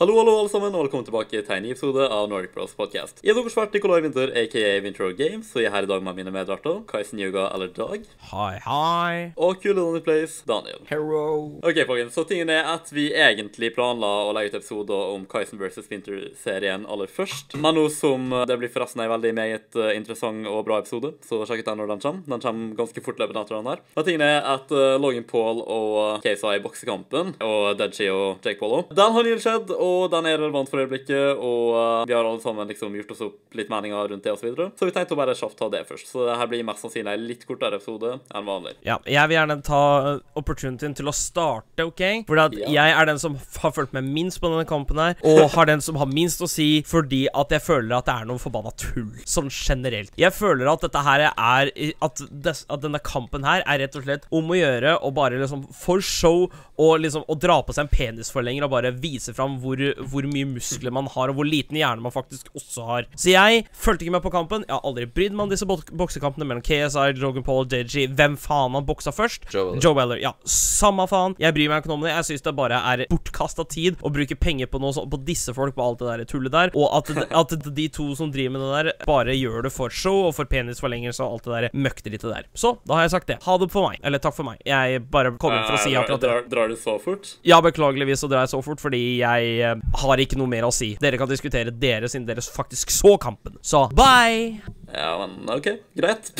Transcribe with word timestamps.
Hallo, 0.00 0.14
hallo, 0.16 0.32
alle 0.40 0.48
sammen, 0.48 0.72
og 0.72 0.86
velkommen 0.86 1.04
tilbake 1.04 1.42
til 1.44 1.52
en 1.52 1.60
ny 1.60 1.74
episode 1.74 2.06
av 2.08 2.22
Nordic 2.30 2.54
Bros 2.54 2.70
Podcast. 2.72 3.18
Jeg 3.20 3.34
er 3.34 3.44
vert 3.44 3.74
Nikolai 3.76 3.98
Winther, 4.00 4.30
aka 4.32 4.60
Winter 4.80 5.10
Games, 5.12 5.50
og 5.52 5.60
jeg 5.60 5.68
er 5.68 5.74
her 5.74 5.84
i 5.84 5.90
dag 5.90 6.00
med 6.06 6.16
mine 6.16 6.32
medverter, 6.32 6.78
Kaisen 6.88 7.20
Yuga 7.20 7.42
eller 7.52 7.68
Dag, 7.76 8.06
Hei, 8.30 8.54
hei. 8.64 9.18
og 9.36 9.58
kule 9.60 9.74
Donny 9.76 10.00
Place, 10.00 10.38
Daniel. 10.48 10.80
Hello. 10.88 11.26
Ok, 11.60 11.82
folkens, 11.84 12.14
så 12.16 12.24
tingen 12.24 12.48
er 12.48 12.70
at 12.70 12.88
vi 12.96 13.10
egentlig 13.12 13.74
planla 13.76 14.08
å 14.30 14.30
legge 14.38 14.54
ut 14.54 14.56
episoder 14.62 15.12
om 15.18 15.26
Kaisen 15.28 15.60
vs. 15.60 15.84
Winter-serien 15.92 16.88
aller 16.88 17.12
først. 17.18 17.58
Men 17.60 17.76
nå 17.76 17.84
som 17.92 18.32
det 18.48 18.56
blir 18.62 18.72
forresten 18.72 19.04
en 19.04 19.12
veldig 19.12 19.34
meget 19.36 19.76
eh, 19.76 19.92
interessant 20.00 20.48
og 20.48 20.64
bra 20.64 20.80
episode, 20.80 21.12
så 21.28 21.42
sjekk 21.44 21.60
ut 21.66 21.70
den 21.74 21.82
når 21.84 21.92
den 21.92 22.04
kommer. 22.06 22.24
Den 22.38 22.46
kommer 22.46 22.80
ganske 22.80 23.04
fortløpende 23.04 23.44
etter 23.44 23.58
den 23.60 23.70
her. 23.74 23.84
Men 24.00 24.08
tingen 24.08 24.24
er 24.30 24.48
at 24.56 24.72
eh, 24.72 24.96
Logan 24.96 25.28
Paul 25.28 25.60
og 25.60 26.24
KSI 26.24 26.56
i 26.56 26.64
boksekampen, 26.64 27.36
og 27.44 27.76
Deadshi 27.84 28.08
og 28.16 28.40
Jake 28.48 28.64
også, 28.64 28.96
den 28.96 29.16
har 29.18 29.28
nylig 29.28 29.44
skjedd, 29.44 29.76
og 29.76 29.89
den 30.12 30.26
er 30.30 30.38
relevant 30.40 30.70
for 30.70 30.82
øyeblikket, 30.82 31.38
og 31.38 31.74
uh, 31.74 32.04
vi 32.08 32.14
har 32.16 32.26
alle 32.26 32.42
sammen 32.42 32.68
liksom 32.70 32.94
gjort 32.98 33.14
oss 33.14 33.22
opp 33.26 33.56
litt 33.58 33.70
meninger 33.72 34.10
rundt 34.12 34.24
det 34.26 34.32
og 34.34 34.38
så 34.40 34.48
videre. 34.48 34.68
Så 34.78 34.88
vi 34.88 34.94
tenkte 34.96 35.16
å 35.16 35.20
bare 35.20 35.34
kjapt 35.38 35.58
ta 35.60 35.68
det 35.72 35.82
først. 35.88 36.08
Så 36.12 36.24
det 36.28 36.36
her 36.40 36.50
blir 36.50 36.64
mest 36.68 36.84
sannsynlig 36.84 37.12
en 37.16 37.26
litt 37.28 37.44
kortere 37.48 37.78
episode 37.80 38.16
enn 38.34 38.46
vanlig. 38.48 38.74
Ja, 38.86 38.98
jeg 39.06 39.30
vil 39.30 39.38
gjerne 39.38 39.58
ta 39.66 39.82
uh, 40.06 40.10
opportunityen 40.40 40.96
til 40.98 41.10
å 41.10 41.14
starte, 41.16 41.86
OK? 41.88 42.04
Fordi 42.28 42.44
at 42.46 42.58
Ja. 42.60 42.70
jeg 42.78 42.96
er 43.00 43.10
den 43.10 43.20
som 43.22 43.38
har 43.62 43.74
fulgt 43.76 43.94
med 43.96 44.04
minst 44.10 44.40
på 44.42 44.50
denne 44.52 44.66
kampen 44.68 44.98
her, 45.00 45.16
og 45.26 45.42
har 45.54 45.70
den 45.70 45.80
som 45.84 45.96
har 46.00 46.08
minst 46.10 46.42
å 46.44 46.48
si 46.50 46.68
fordi 46.86 47.24
at 47.34 47.52
jeg 47.54 47.62
føler 47.64 47.96
at 47.98 48.06
det 48.08 48.14
er 48.20 48.28
noe 48.30 48.40
forbanna 48.42 48.72
tull, 48.80 49.10
sånn 49.28 49.50
generelt. 49.52 50.12
Jeg 50.20 50.32
føler 50.36 50.68
at 50.72 50.84
dette 50.86 51.02
her 51.06 51.26
er 51.30 51.70
at, 52.04 52.22
des, 52.30 52.64
at 52.70 52.82
denne 52.84 53.00
kampen 53.04 53.44
her 53.46 53.64
er 53.66 53.82
rett 53.84 53.96
og 53.98 54.04
slett 54.06 54.26
om 54.34 54.50
å 54.52 54.58
gjøre 54.58 54.96
å 55.04 55.10
bare 55.14 55.40
liksom 55.40 55.66
for 55.74 56.02
show 56.04 56.46
og 56.80 57.00
liksom 57.02 57.24
å 57.28 57.36
dra 57.40 57.58
på 57.66 57.74
seg 57.76 57.86
en 57.86 57.92
penisforlenger 57.92 58.64
og 58.66 58.72
bare 58.72 58.92
vise 58.96 59.34
fram 59.36 59.58
hvor, 59.62 59.79
hvor 60.10 60.26
mye 60.30 60.48
muskler 60.48 60.94
man 60.94 61.08
har, 61.10 61.30
og 61.32 61.38
hvor 61.38 61.48
liten 61.48 61.78
hjerne 61.78 62.04
man 62.04 62.14
faktisk 62.14 62.50
også 62.56 62.86
har. 62.88 63.08
Så 63.16 63.32
jeg 63.34 63.64
fulgte 63.72 64.06
ikke 64.06 64.16
med 64.18 64.24
på 64.24 64.32
kampen. 64.34 64.64
Jeg 64.66 64.76
har 64.76 64.86
aldri 64.86 65.06
brydd 65.08 65.36
meg 65.36 65.48
om 65.48 65.52
disse 65.52 65.68
bok 65.68 65.90
boksekampene 65.90 66.46
mellom 66.48 66.64
KSI, 66.64 67.16
Logan 67.20 67.46
Paul 67.46 67.64
og 67.64 67.74
JG. 67.74 68.08
Hvem 68.16 68.36
faen 68.40 68.76
han 68.76 68.86
boksa 68.88 69.12
først? 69.14 69.48
Joe 69.52 69.70
Weller. 69.70 69.82
Joe 69.84 69.96
Weller. 69.98 70.20
Ja, 70.22 70.32
samme 70.48 71.06
faen. 71.10 71.36
Jeg 71.40 71.56
bryr 71.56 71.70
meg 71.72 71.84
ikke 71.84 71.94
om 71.94 72.04
det. 72.06 72.12
Jeg 72.14 72.28
syns 72.30 72.46
det 72.46 72.54
bare 72.58 72.80
er 72.92 73.04
bortkasta 73.10 73.66
tid 73.70 74.00
å 74.02 74.12
bruke 74.12 74.36
penger 74.40 74.70
på 74.70 74.80
noe 74.82 74.94
sånt, 74.96 75.10
på 75.12 75.20
disse 75.26 75.54
folk, 75.56 75.74
på 75.76 75.84
alt 75.84 76.02
det 76.02 76.10
der 76.10 76.24
tullet 76.30 76.54
der. 76.54 76.74
Og 76.78 76.88
at, 76.98 77.12
at 77.42 77.56
de 77.76 77.88
to 77.92 78.10
som 78.18 78.32
driver 78.32 78.56
med 78.56 78.64
det 78.64 78.70
der, 78.72 79.06
bare 79.08 79.36
gjør 79.36 79.66
det 79.66 79.74
for 79.74 79.92
show 79.94 80.26
og 80.28 80.34
for 80.38 80.48
penisforlengelse 80.50 81.24
og 81.24 81.38
alt 81.38 81.48
det 81.48 81.56
der 81.56 81.78
møkkdrittet 81.86 82.28
der. 82.30 82.48
Så 82.54 82.76
da 82.86 82.98
har 82.98 83.06
jeg 83.06 83.14
sagt 83.16 83.30
det. 83.30 83.38
Ha 83.46 83.56
det 83.60 83.70
for 83.72 83.90
meg. 83.90 84.00
Eller 84.06 84.22
takk 84.22 84.36
for 84.36 84.48
meg. 84.48 84.60
Jeg 84.66 85.02
bare 85.12 85.34
kom 85.40 85.54
inn 85.54 85.66
for 85.66 85.78
å 85.78 85.82
si 85.82 85.94
akkurat 85.98 86.22
det. 86.22 86.30
drar, 86.30 86.46
drar 86.50 86.72
du 86.72 86.76
så 86.80 86.96
fort? 87.02 87.34
Ja, 87.46 87.60
beklageligvis 87.64 88.22
så 88.24 88.30
drar 88.30 88.46
jeg 88.46 88.54
så 88.54 88.62
fort, 88.64 88.82
fordi 88.82 89.02
jeg 89.20 89.69
har 90.02 90.22
ikke 90.22 90.38
noe 90.40 90.50
mer 90.50 90.66
å 90.68 90.72
si. 90.74 90.94
Dere 91.00 91.20
kan 91.20 91.30
diskutere 91.30 91.74
dere 91.74 92.10
siden 92.10 92.28
dere 92.28 92.44
faktisk 92.44 92.92
så 92.94 93.16
kampen. 93.20 93.58
Så 93.62 93.86
bye! 93.96 94.60
Ja, 94.92 95.26
men 95.26 95.56
OK, 95.56 95.68
greit. 95.94 96.32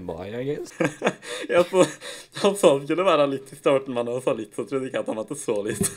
Bye, 0.00 0.40
I 0.40 0.44
guess. 0.44 0.74
jeg 1.48 1.64
får, 1.70 1.86
han 2.42 2.56
sa 2.56 2.78
det 2.78 2.86
skulle 2.86 3.06
være 3.06 3.26
litt 3.30 3.52
i 3.52 3.58
starten, 3.58 3.94
men 3.94 4.06
han 4.06 4.22
sa 4.22 4.34
litt, 4.38 4.54
så 4.54 4.64
trodde 4.64 4.86
jeg 4.86 4.92
ikke 4.94 5.02
at 5.02 5.10
han 5.10 5.18
mente 5.18 5.38
så 5.40 5.60
litt. 5.66 5.90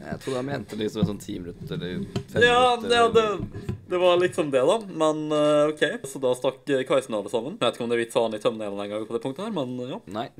Jeg 0.00 0.16
tror 0.24 0.38
han 0.38 0.46
mente 0.48 0.76
liksom 0.80 1.04
sånn 1.04 1.18
ti 1.20 1.34
minutter 1.38 1.76
eller 1.76 2.06
fem 2.32 2.42
ja, 2.42 2.54
minutter. 2.80 2.94
ja 2.96 3.08
det, 3.12 3.74
det 3.90 3.98
var 4.00 4.16
liksom 4.16 4.48
det, 4.50 4.62
da. 4.64 4.78
Men 4.88 5.26
uh, 5.32 5.68
OK. 5.68 5.84
Så 6.08 6.22
da 6.22 6.32
stakk 6.38 6.72
eh, 6.72 6.86
Kaisen 6.88 7.14
alle 7.18 7.28
sammen. 7.32 7.58
Jeg 7.58 7.66
vet 7.66 7.76
ikke 7.76 7.84
om 7.84 7.92
det 7.92 7.98
er 7.98 8.02
vits 8.04 8.16
å 8.16 8.22
ha 8.22 8.30
han 8.30 8.38
i 8.38 8.42
tømmelen 8.42 8.80
en 8.80 8.90
gang 8.94 9.04
på 9.06 9.16
det 9.16 9.22
punktet 9.26 9.44
her, 9.44 9.52
men 9.54 9.76
ja. 9.90 10.00
Nei. 10.16 10.30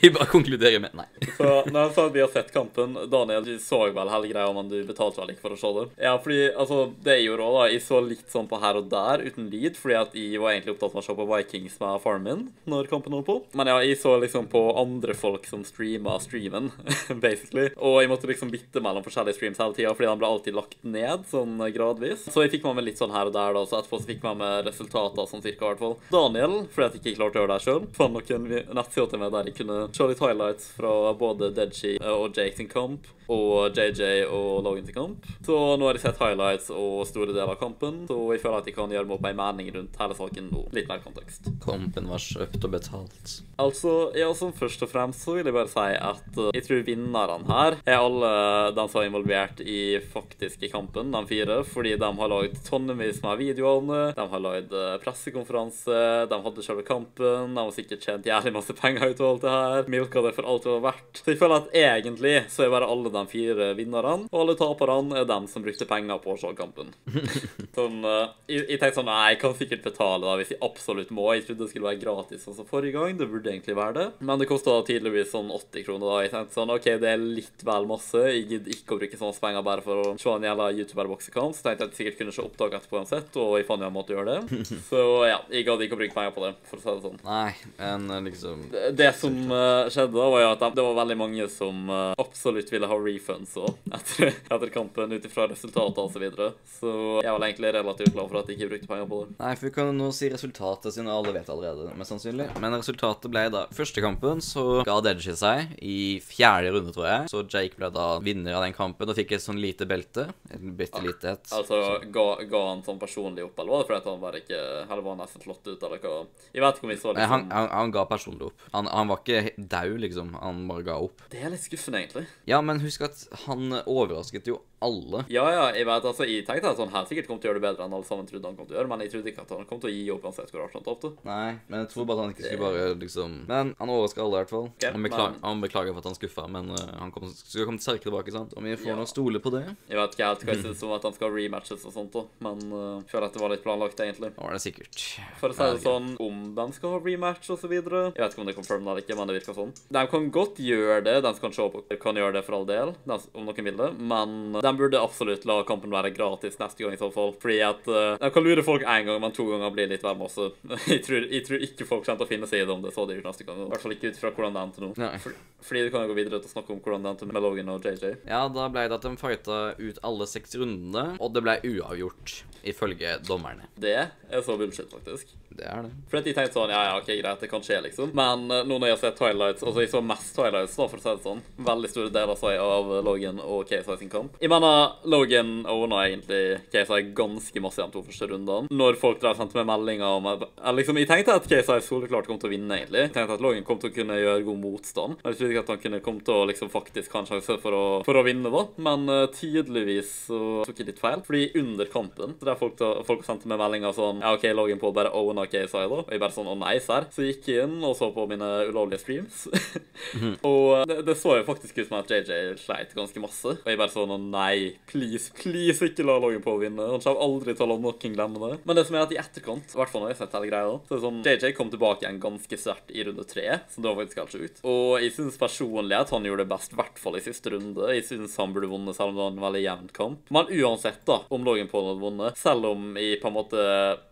Vi 0.00 0.10
bare 0.10 0.26
konkluderer 0.26 0.80
med 0.80 0.94
nei. 0.96 1.06
Så 1.36 1.48
når 1.70 1.90
så 1.94 2.06
vi 2.08 2.22
har 2.22 2.30
sett 2.32 2.52
kampen 2.54 2.96
Daniel, 3.10 3.44
du 3.44 3.58
så 3.60 3.82
vel 3.92 4.08
hele 4.10 4.30
greia, 4.30 4.52
men 4.56 4.70
du 4.70 4.78
betalte 4.88 5.20
vel 5.20 5.34
ikke 5.34 5.44
for 5.44 5.54
å 5.54 5.60
se 5.60 5.72
det? 5.76 5.84
Ja, 6.06 6.14
fordi 6.22 6.40
altså, 6.48 6.78
det 7.04 7.18
jeg 7.18 7.26
gjorde 7.28 7.48
òg, 7.48 7.58
da. 7.58 7.66
Jeg 7.74 7.84
så 7.84 8.00
litt 8.04 8.32
sånn 8.32 8.48
på 8.50 8.60
her 8.62 8.80
og 8.80 8.88
der 8.90 8.99
uten 9.24 9.48
lyd, 9.52 9.78
fordi 9.78 9.96
at 9.98 10.16
jeg 10.18 10.40
var 10.42 10.54
egentlig 10.54 10.74
opptatt 10.76 10.94
med 10.94 11.02
å 11.02 11.06
se 11.06 11.16
på 11.18 11.26
Vikings 11.30 11.78
med 11.82 12.02
faren 12.04 12.26
min 12.26 12.42
når 12.70 12.90
kampen 12.90 13.14
holdt 13.16 13.28
på. 13.28 13.36
Men 13.58 13.70
ja, 13.70 13.78
jeg 13.84 13.98
så 14.00 14.14
liksom 14.20 14.48
på 14.52 14.62
andre 14.80 15.14
folk 15.18 15.46
som 15.48 15.64
streama 15.66 16.16
streamen, 16.22 16.70
basically. 17.24 17.68
Og 17.76 18.00
jeg 18.02 18.12
måtte 18.12 18.30
liksom 18.30 18.52
bytte 18.52 18.82
mellom 18.84 19.04
forskjellige 19.06 19.38
streams 19.38 19.60
hele 19.62 19.76
tida, 19.76 19.94
fordi 19.96 20.10
den 20.10 20.22
ble 20.22 20.30
alltid 20.30 20.58
lagt 20.58 20.78
ned 20.84 21.26
sånn 21.30 21.56
gradvis. 21.74 22.26
Så 22.30 22.44
jeg 22.44 22.54
fikk 22.56 22.66
med 22.68 22.80
meg 22.80 22.90
litt 22.90 23.00
sånn 23.00 23.14
her 23.14 23.30
og 23.30 23.36
der, 23.36 23.56
da, 23.56 23.64
så 23.66 23.80
etterpå 23.80 24.00
så 24.00 24.10
fikk 24.10 24.24
jeg 24.24 24.28
med 24.30 24.42
meg 24.44 24.68
resultater 24.70 25.30
sånn 25.30 25.44
cirka, 25.44 25.64
i 25.64 25.72
hvert 25.72 25.84
fall. 25.84 25.96
Daniel, 26.12 26.58
fordi 26.72 26.88
at 26.88 26.98
jeg 26.98 27.04
ikke 27.04 27.18
klarte 27.20 27.40
å 27.40 27.44
gjøre 27.44 27.56
det 27.56 27.66
sjøl, 27.66 27.88
fant 27.96 28.16
noen 28.16 28.50
nettsider 28.76 29.10
til 29.14 29.24
meg 29.24 29.32
der 29.34 29.50
jeg 29.50 29.58
kunne 29.62 29.80
se 29.96 30.10
litt 30.10 30.24
highlights 30.24 30.70
fra 30.76 30.92
både 31.20 31.50
Deadshi 31.56 31.96
og 32.00 32.36
Jake 32.36 32.58
sin 32.58 32.70
kamp, 32.70 33.08
og 33.30 33.76
JJ 33.78 34.24
og 34.26 34.64
Logan 34.66 34.86
sin 34.86 34.96
kamp. 34.96 35.26
Så 35.46 35.56
nå 35.78 35.86
har 35.86 35.98
jeg 35.98 36.02
sett 36.02 36.20
highlights 36.22 36.70
og 36.74 37.04
store 37.08 37.30
deler 37.30 37.54
av 37.54 37.60
kampen, 37.60 38.02
så 38.10 38.16
jeg 38.34 38.42
føler 38.42 38.58
at 38.58 38.70
jeg 38.70 38.76
kan 38.76 38.89
meg 38.90 39.14
opp 39.16 39.28
en 39.28 39.38
mening 39.40 39.70
rundt 39.74 40.00
hele 40.00 40.18
saken 40.18 40.50
nå. 40.52 40.64
Litt 40.76 40.90
mer 40.90 41.02
kontekst. 41.04 41.52
Kampen 41.62 42.10
var 42.10 42.22
kjøpt 42.22 42.66
og 42.66 42.74
betalt. 42.74 43.36
Altså, 43.60 43.92
ja, 44.16 44.30
som 44.36 44.52
først 44.56 44.82
og 44.86 44.90
fremst 44.90 45.24
så 45.24 45.36
vil 45.36 45.48
jeg 45.48 45.56
bare 45.56 45.70
si 45.70 45.86
at 45.96 46.38
eh, 46.38 46.50
jeg 46.56 46.66
tror 46.66 46.84
vinnerne 46.86 47.38
her 47.50 47.76
er 47.84 47.98
alle 47.98 48.30
de 48.76 48.84
som 48.88 49.02
er 49.02 49.08
involvert 49.10 49.60
i 49.60 49.80
faktisk 50.12 50.64
i 50.64 50.70
kampen, 50.72 51.12
de 51.12 51.20
fire, 51.28 51.60
fordi 51.68 51.96
de 52.00 52.10
har 52.20 52.32
lagd 52.32 52.56
tonnevis 52.66 53.20
med 53.24 53.40
videoene, 53.40 54.00
de 54.16 54.26
har 54.32 54.44
lagd 54.44 54.74
eh, 54.76 54.96
pressekonferanse, 55.04 56.00
de 56.30 56.40
hadde 56.46 56.64
selve 56.64 56.86
kampen, 56.88 57.54
de 57.56 57.60
har 57.60 57.74
sikkert 57.76 58.06
tjent 58.06 58.30
jævlig 58.30 58.54
masse 58.56 58.76
penger 58.78 59.12
ut 59.12 59.20
av 59.20 59.28
alt 59.30 59.44
det 59.44 59.54
her, 59.56 59.92
milka 59.96 60.24
det 60.24 60.34
for 60.38 60.48
alt 60.48 60.66
det 60.66 60.74
var 60.76 60.86
verdt. 60.88 61.20
Så 61.20 61.34
jeg 61.34 61.40
føler 61.42 61.60
at 61.60 61.76
egentlig 61.82 62.34
så 62.52 62.64
er 62.64 62.74
bare 62.74 62.88
alle 62.90 63.12
de 63.12 63.24
fire 63.30 63.70
vinnerne, 63.78 64.28
og 64.30 64.40
alle 64.44 64.56
taperne 64.60 65.20
er 65.20 65.28
dem 65.28 65.48
som 65.50 65.64
brukte 65.64 65.88
penger 65.90 66.22
på 66.24 66.34
å 66.34 66.40
se 66.40 66.54
kampen. 66.56 66.94
Sånn, 67.76 68.00
jeg, 68.48 68.64
jeg, 68.64 68.79
jeg 68.80 68.86
tenkte 68.88 68.98
sånn, 69.02 69.10
nei, 69.12 69.34
jeg 69.34 69.38
kan 69.42 69.54
sikkert 69.58 69.82
betale 69.84 70.24
da 70.24 70.36
hvis 70.40 70.52
jeg 70.54 70.60
absolutt 70.64 71.10
må. 71.12 71.26
Jeg 71.36 71.44
trodde 71.46 71.64
det 71.66 71.70
skulle 71.74 71.90
være 71.90 72.00
gratis 72.00 72.44
sånn 72.46 72.56
som 72.56 72.68
forrige 72.68 72.96
gang. 72.96 73.18
Det 73.20 73.28
burde 73.28 73.52
egentlig 73.52 73.76
være 73.76 73.94
det. 73.98 74.06
Men 74.24 74.40
det 74.40 74.48
kosta 74.48 74.78
tydeligvis 74.88 75.30
sånn 75.34 75.50
80 75.52 75.84
kroner 75.86 76.06
da. 76.08 76.16
Jeg 76.24 76.32
tenkte 76.32 76.56
sånn, 76.56 76.72
OK, 76.72 76.88
det 77.04 77.10
er 77.12 77.20
litt 77.20 77.64
vel 77.68 77.88
masse. 77.90 78.22
Jeg 78.30 78.46
gidder 78.54 78.74
ikke 78.78 78.96
å 78.96 79.00
bruke 79.02 79.20
sånne 79.20 79.40
penger 79.44 79.66
bare 79.68 79.84
for 79.84 80.00
å 80.00 80.14
se 80.20 80.32
en 80.32 80.46
jævla 80.48 80.70
YouTuber-boksekamp. 80.78 81.54
Så 81.58 81.66
tenkte 81.66 81.84
jeg 81.84 81.90
at 81.90 81.92
jeg 81.92 82.00
sikkert 82.00 82.18
kunne 82.22 82.34
se 82.36 82.44
opptak 82.46 82.76
etterpå 82.80 82.98
uansett, 83.00 83.36
og 83.40 83.56
jeg 83.60 83.68
fant 83.68 83.84
jo 83.84 83.90
en 83.90 83.96
måte 83.98 84.14
å 84.14 84.18
gjøre 84.18 84.38
det. 84.40 84.60
Så 84.90 85.04
ja, 85.28 85.38
jeg 85.52 85.66
gadd 85.68 85.84
ikke 85.84 85.98
å 85.98 86.00
bruke 86.00 86.16
penger 86.16 86.34
på 86.36 86.44
det, 86.46 86.52
for 86.70 86.80
å 86.80 86.84
si 86.84 86.94
det 86.96 87.04
sånn. 87.06 87.20
Nei, 87.26 87.52
men 87.78 88.08
eh, 88.16 88.22
liksom 88.30 88.64
Det- 88.72 88.92
Det 89.00 89.10
som 89.18 89.36
uh, 89.52 89.88
skjedde 89.92 90.16
da, 90.16 90.28
var 90.32 90.44
jo 90.46 90.50
at 90.54 90.64
de- 90.64 90.72
det 90.80 90.86
var 90.88 90.98
veldig 91.02 91.18
mange 91.20 91.48
som 91.52 91.90
uh, 91.90 92.14
absolutt 92.22 92.70
ville 92.72 92.88
ha 92.90 92.96
refunds 93.00 93.56
også, 93.60 93.74
etter, 93.98 94.32
etter 94.50 94.72
kampen 94.74 95.12
ut 95.12 95.26
ifra 95.28 95.48
resultater 95.50 96.02
osv. 96.06 96.16
Så, 96.20 96.22
videre. 96.22 96.50
så 96.80 96.90
jeg 97.24 97.32
var 97.32 97.46
egentlig 97.46 97.70
relativt 97.74 98.12
glad 98.14 98.28
for 98.30 98.40
at 98.42 98.48
jeg 98.50 98.58
ikke 98.58 98.69
brukte 98.70 98.88
penger 98.90 99.08
på 99.10 99.20
det. 99.24 99.36
Nei, 99.40 99.52
for 99.58 99.68
vi 99.68 99.72
kan 99.74 99.90
jo 99.90 99.96
nå 99.96 100.10
si 100.16 100.30
resultatet, 100.32 100.94
siden 100.94 101.10
alle 101.12 101.34
vet 101.34 101.50
allerede, 101.52 101.90
mest 101.98 102.14
sannsynlig. 102.14 102.48
Men 102.62 102.76
resultatet 102.78 103.30
ble 103.32 103.46
da 103.52 103.66
Første 103.74 104.02
kampen 104.02 104.40
så 104.44 104.82
ga 104.86 104.96
Deji 105.04 105.34
seg 105.38 105.74
i 105.84 105.98
fjerde 106.24 106.72
runde, 106.74 106.92
tror 106.94 107.06
jeg. 107.08 107.30
Så 107.32 107.42
Jake 107.44 107.78
ble 107.78 107.90
da 107.94 108.06
vinner 108.24 108.56
av 108.56 108.64
den 108.64 108.74
kampen 108.76 109.10
og 109.10 109.16
fikk 109.18 109.34
et 109.36 109.44
sånn 109.44 109.60
lite 109.62 109.86
belte. 109.90 110.26
Et 110.50 110.64
bitte 110.80 111.02
lite 111.04 111.34
et. 111.34 111.52
Altså, 111.56 111.80
ga, 112.12 112.26
ga 112.50 112.62
han 112.70 112.84
sånn 112.86 113.00
personlig 113.00 113.46
opp, 113.46 113.58
eller 113.60 113.74
var 113.74 113.84
det 113.84 113.90
fordi 113.90 114.10
han 114.10 114.24
bare 114.24 114.42
ikke 114.42 114.60
Eller 114.60 115.04
var 115.04 115.14
han 115.14 115.22
nesten 115.24 115.44
slått 115.44 115.66
ut, 115.70 115.86
eller 115.86 116.02
hva? 116.02 116.14
Jeg 116.54 116.64
vet 116.64 116.80
ikke 116.80 116.88
om 116.88 116.94
vi 116.94 116.98
så 117.00 117.14
Nei, 117.16 117.28
han, 117.30 117.46
liksom 117.46 117.56
han, 117.58 117.70
han 117.80 117.94
ga 117.94 118.06
personlig 118.10 118.48
opp. 118.50 118.66
Han, 118.74 118.90
han 118.90 119.12
var 119.12 119.22
ikke 119.24 119.68
daud, 119.76 119.98
liksom. 120.06 120.34
Han 120.40 120.64
bare 120.70 120.86
ga 120.86 120.98
opp. 121.06 121.24
Det 121.32 121.42
er 121.42 121.54
litt 121.54 121.64
skuffende, 121.66 122.02
egentlig. 122.02 122.26
Ja, 122.50 122.60
men 122.64 122.82
husk 122.84 123.06
at 123.06 123.24
han 123.46 123.80
overrasket 123.84 124.50
jo 124.50 124.60
alle. 124.80 125.24
Ja, 125.32 125.44
ja, 125.52 125.64
jeg 125.76 125.86
vet, 125.88 126.04
altså, 126.08 126.24
jeg 126.28 126.44
tenkte 126.48 126.70
at 126.72 126.78
han 126.80 126.92
helt 126.94 127.08
sikkert 127.10 127.26
kom 127.28 127.38
til 127.40 127.50
å 127.50 127.52
gjøre 127.52 127.60
det 127.60 127.66
bedre 127.68 127.84
enn 127.86 127.94
alle 127.96 128.06
sammen 128.08 128.26
trodde 128.28 128.48
han 128.48 128.56
kom 128.56 128.66
til 128.68 128.76
å 128.76 128.78
gjøre, 128.80 128.90
men 128.92 129.02
jeg 129.04 129.12
trodde 129.14 129.30
ikke 129.32 129.42
at 129.44 129.50
han 129.54 129.66
kom 129.68 129.80
til 129.82 129.90
å 129.90 129.94
gi 129.94 130.04
opp 130.14 130.24
uansett 130.28 130.50
hvor 130.54 130.62
rart 130.64 130.76
han 130.78 130.86
tapte. 130.86 131.10
Nei, 131.28 131.48
men 131.68 131.82
jeg 131.84 131.90
tror 131.92 132.06
bare 132.08 132.16
at 132.16 132.24
han 132.24 132.34
ikke 132.34 132.46
skulle 132.46 132.64
bare 132.64 132.86
liksom 133.00 133.34
Men 133.50 133.74
han 133.78 133.92
overraska 133.92 134.22
alle, 134.24 134.36
i 134.36 134.40
hvert 134.44 134.54
fall. 134.54 134.68
Okay, 134.76 134.92
han, 134.94 135.02
beklager, 135.04 135.34
men- 135.36 135.44
han 135.50 135.60
beklager 135.64 135.92
for 135.96 136.00
at 136.04 136.08
han 136.10 136.18
skuffa, 136.18 136.46
men 136.56 136.70
uh, 136.72 136.80
han 137.00 137.12
kom, 137.14 137.28
skulle 137.34 137.66
komme 137.68 137.82
sterkere 137.84 138.08
tilbake, 138.08 138.32
sant? 138.34 138.54
Om 138.56 138.64
vi 138.70 138.76
får 138.80 138.90
Ja. 138.92 138.96
nå 138.96 139.06
stole 139.10 139.38
på 139.44 139.52
det. 139.54 139.64
Jeg 139.90 140.00
vet 140.00 140.16
ikke 140.16 140.28
helt 140.30 140.44
hva 140.48 140.54
jeg 140.56 140.64
synes 140.66 140.82
om 140.88 140.92
at 140.96 141.02
han 141.10 141.16
skal 141.18 141.34
rematches 141.36 141.84
og 141.84 141.92
sånt, 141.94 142.12
da, 142.16 142.24
men 142.48 142.64
uh, 142.72 142.80
jeg 143.04 143.10
føler 143.12 143.26
at 143.28 143.36
det 143.36 143.42
var 143.44 143.54
litt 143.54 143.64
planlagt, 143.66 144.00
egentlig. 144.00 144.32
Var 144.40 144.56
det 144.56 144.62
sikkert. 144.64 145.04
For 145.40 145.52
å 145.52 145.58
si 145.60 145.68
det 145.76 145.84
sånn, 145.84 146.10
om 146.24 146.40
de 146.56 146.66
skal 146.76 146.96
ha 146.96 147.02
rematch 147.04 147.50
og 147.52 147.60
så 147.60 147.68
videre 147.70 148.06
Jeg 148.14 148.22
vet 148.24 148.32
ikke 148.34 148.40
om 148.42 148.48
det 148.48 148.54
er 148.54 148.58
confirmed 148.62 148.88
eller 148.94 149.04
ikke, 149.04 149.16
men 149.20 149.28
det 149.30 149.36
virker 149.40 149.56
sånn. 149.60 149.72
De 149.92 150.06
kan 150.10 150.30
godt 150.32 150.58
gjøre 150.64 151.00
det, 151.04 151.16
de 151.24 151.32
som 151.36 151.44
kan 151.44 151.52
se 151.56 151.68
på 151.76 151.84
kan 152.00 152.16
gjøre 152.16 152.32
det 152.38 152.44
for 152.46 152.56
all 152.60 152.66
del, 152.68 152.94
de, 153.04 153.16
om 153.36 153.44
noen 153.48 153.66
vil 153.66 153.76
det, 153.76 153.90
men 154.00 154.36
de 154.60 154.69
burde 154.78 155.00
absolutt 155.00 155.46
la 155.48 155.60
kampen 155.68 155.92
være 155.92 156.12
gratis 156.14 156.58
neste 156.60 156.84
gang 156.84 156.94
i 156.94 157.00
så 157.00 157.10
fall. 157.14 157.32
Fordi 157.40 157.58
at 157.64 157.88
uh, 157.90 158.16
de 158.20 158.30
kan 158.34 158.46
lure 158.46 158.64
folk 158.66 158.84
én 158.84 159.08
gang, 159.08 159.20
men 159.22 159.34
to 159.36 159.46
ganger 159.48 159.74
blir 159.74 159.90
litt 159.90 160.04
vel 160.06 160.18
masse. 160.24 160.50
jeg, 160.86 161.02
tror, 161.06 161.26
jeg 161.26 161.46
tror 161.46 161.66
ikke 161.66 161.88
folk 161.88 162.06
kommer 162.06 162.22
til 162.22 162.28
å 162.28 162.32
finne 162.34 162.50
seg 162.50 162.62
i 162.62 162.68
det 162.68 162.74
om 162.74 162.84
det 162.84 162.94
så 162.96 163.06
dyrt 163.08 163.26
neste 163.26 163.48
gang. 163.48 163.64
I 163.64 163.70
hvert 163.72 163.86
fall 163.86 163.96
ikke 163.96 164.12
ut 164.12 164.20
fra 164.20 164.34
hvordan 164.36 164.56
det 164.58 164.66
endte 164.66 164.84
nå. 164.84 164.92
For, 165.24 165.40
fordi 165.70 165.86
du 165.86 165.92
kan 165.94 166.06
jo 166.06 166.12
gå 166.12 166.18
videre 166.20 166.42
til 166.42 166.50
å 166.50 166.54
snakke 166.54 166.74
om 166.74 166.84
hvordan 166.84 167.06
det 167.06 167.14
endte 167.14 167.30
med 167.30 167.42
Logan 167.42 167.74
og 167.74 167.86
JJ. 167.86 168.16
Ja, 168.28 168.44
da 168.52 168.68
ble 168.72 168.86
det 168.90 169.00
at 169.00 169.06
de 169.06 169.16
fighta 169.20 169.60
ut 169.80 170.00
alle 170.06 170.30
seks 170.30 170.56
rundene, 170.60 171.06
og 171.20 171.34
det 171.36 171.44
ble 171.46 171.58
uavgjort. 171.74 172.40
Ifølge 172.62 173.18
dommerne. 173.26 173.68
Det 173.80 173.96
er 173.96 174.42
så 174.44 174.56
bullshit, 174.60 174.90
faktisk. 174.92 175.34
Det 175.50 175.66
er 175.66 175.82
det. 175.84 175.90
For 176.10 176.20
at 176.20 176.26
de 176.26 176.32
tenkte 176.34 176.56
sånn, 176.56 176.72
ja, 176.72 176.80
ja, 176.86 176.98
ok, 177.00 177.08
greit, 177.18 177.40
det 177.42 177.48
kan 177.50 177.64
skje, 177.64 177.80
liksom. 177.84 178.12
Men 178.16 178.46
eh, 178.48 178.62
nå 178.64 178.78
når 178.78 178.90
jeg 178.90 178.96
har 178.96 179.00
sett 179.02 179.18
Twilights, 179.18 179.64
altså 179.66 179.82
jeg 179.82 179.90
så 179.92 180.02
mest 180.04 180.30
Twilights, 180.36 180.76
da, 180.78 180.86
for 180.88 181.00
å 181.00 181.02
si 181.02 181.10
det 181.10 181.26
sånn, 181.26 181.42
veldig 181.66 181.90
store 181.90 182.12
deler 182.14 182.38
så 182.38 182.52
jeg, 182.54 182.62
av 182.62 182.92
Logan 183.06 183.40
og 183.42 183.66
KSI 183.68 183.96
sin 184.00 184.12
kamp. 184.12 184.38
Jeg 184.40 184.52
mener, 184.52 184.94
Logan 185.10 185.52
owna 185.70 186.04
egentlig 186.06 186.42
KSI 186.72 187.10
ganske 187.18 187.64
masse 187.64 187.82
i 187.82 187.84
de 187.84 187.96
to 187.96 188.04
første 188.06 188.30
rundene. 188.30 188.70
Når 188.70 189.00
folk 189.02 189.20
der 189.24 189.36
sendte 189.38 189.58
meg 189.58 189.68
meldinger 189.72 190.20
om 190.20 190.30
eller 190.30 190.78
liksom, 190.78 191.00
Jeg 191.00 191.10
tenkte 191.10 191.36
at 191.40 191.48
KSI 191.50 191.80
soleklart 191.84 192.30
kom 192.30 192.38
til 192.40 192.50
å 192.50 192.54
vinne, 192.54 192.78
egentlig. 192.78 193.04
Jeg 193.08 193.14
tenkte 193.16 193.36
at 193.36 193.44
Logan 193.44 193.66
kom 193.66 193.82
til 193.82 193.90
å 193.90 193.96
kunne 193.98 194.20
gjøre 194.20 194.46
god 194.46 194.62
motstand. 194.62 195.18
Jeg 195.24 195.40
trodde 195.40 195.52
ikke 195.54 195.64
at 195.66 195.74
han 195.74 195.82
kunne 195.84 196.02
komme 196.06 196.24
til 196.26 196.36
å 196.38 196.46
liksom 196.50 196.72
faktisk 196.72 197.16
ha 197.16 197.24
en 197.24 197.30
sjanse 197.32 197.58
for 197.62 197.76
å, 197.76 197.84
for 198.06 198.20
å 198.20 198.24
vinne, 198.26 198.52
da. 198.54 198.64
Men 198.80 199.10
uh, 199.10 199.26
tydeligvis 199.34 200.14
så 200.30 200.40
tok 200.68 200.80
jeg 200.80 200.92
litt 200.92 201.02
feil. 201.02 201.24
Fordi 201.26 201.44
under 201.60 201.90
kampen 201.90 202.36
så 202.50 202.56
drev 202.56 202.60
folk, 202.60 203.06
folk 203.06 203.24
sendte 203.26 203.48
meg 203.50 203.60
meldinger 203.60 203.94
sånn 203.94 204.22
Ja, 204.22 204.34
OK, 204.34 204.46
logg 204.54 204.72
inn 204.72 204.80
på 204.80 204.90
bare 204.94 205.12
own 205.16 205.38
OK 205.42 205.54
da. 205.54 205.84
Og 205.86 206.10
jeg 206.10 206.22
bare 206.22 206.34
sånn 206.34 206.50
Å 206.50 206.56
nei, 206.58 206.76
serr. 206.82 207.06
Så 207.12 207.24
gikk 207.26 207.48
jeg 207.50 207.66
inn 207.66 207.78
og 207.84 207.96
så 207.98 208.10
på 208.14 208.26
mine 208.30 208.48
ulovlige 208.70 209.02
streams. 209.02 209.46
og 210.50 210.86
det, 210.90 211.00
det 211.06 211.16
så 211.20 211.36
jo 211.38 211.46
faktisk 211.46 211.78
ut 211.78 211.88
som 211.88 211.98
at 212.00 212.10
JJ 212.10 212.56
sleit 212.60 212.94
ganske 212.96 213.22
masse. 213.22 213.56
Og 213.60 213.68
jeg 213.70 213.80
bare 213.80 213.94
sånn 213.94 214.14
Å 214.14 214.18
nei, 214.20 214.76
please, 214.90 215.30
please, 215.36 215.78
ikke 215.90 216.06
la 216.06 216.18
loggen 216.22 216.44
på 216.44 216.56
å 216.56 216.62
vinne. 216.62 216.88
Han 216.94 217.02
kommer 217.02 217.24
aldri 217.26 217.54
til 217.56 217.66
å 217.66 217.70
la 217.72 217.78
noen 217.84 218.16
glemme 218.16 218.42
det. 218.44 218.60
Men 218.66 218.78
det 218.78 218.86
som 218.88 218.98
er 218.98 219.06
at 219.06 219.14
i 219.14 219.20
etterkant, 219.20 219.74
i 219.74 219.80
hvert 219.80 219.92
fall 219.92 220.04
når 220.04 220.12
jeg 220.12 220.18
har 220.18 220.22
sett 220.24 220.38
hele 220.38 220.50
greia, 220.50 220.76
så 220.86 220.94
er 220.94 221.00
det 221.00 221.06
sånn 221.06 221.22
JJ 221.26 221.56
kom 221.58 221.72
tilbake 221.72 222.06
igjen 222.06 222.22
ganske 222.22 222.60
sterkt 222.60 222.94
i 222.94 223.04
runde 223.06 223.26
tre, 223.28 223.46
som 223.70 223.84
det 223.84 223.90
var 223.90 224.00
faktisk 224.02 224.22
helt 224.22 224.36
ut. 224.40 224.62
Og 224.70 224.92
jeg 225.04 225.14
syns 225.16 225.38
personlig 225.40 225.98
at 225.98 226.14
han 226.14 226.26
gjorde 226.26 226.44
det 226.44 226.52
best, 226.52 226.74
i 226.74 226.80
hvert 226.80 227.00
fall 227.00 227.18
i 227.18 227.24
siste 227.24 227.54
runde. 227.54 227.90
Jeg 227.94 228.06
syns 228.08 228.36
han 228.40 228.54
burde 228.54 228.70
vunnet, 228.70 228.96
selv 228.96 229.12
om 229.12 229.18
det 229.18 229.24
var 229.24 229.34
en 229.34 229.44
veldig 229.46 229.64
jevn 229.64 229.90
kamp. 229.96 230.32
Men 230.34 230.50
uansett, 230.60 231.02
da, 231.08 231.20
om 231.32 231.46
Logan 231.46 231.70
Paul 231.70 231.90
hadde 231.90 232.04
vunnet, 232.04 232.39
selv 232.40 232.70
om 232.70 232.94
jeg 232.96 233.18
på 233.20 233.28
en 233.28 233.36
måte 233.36 233.64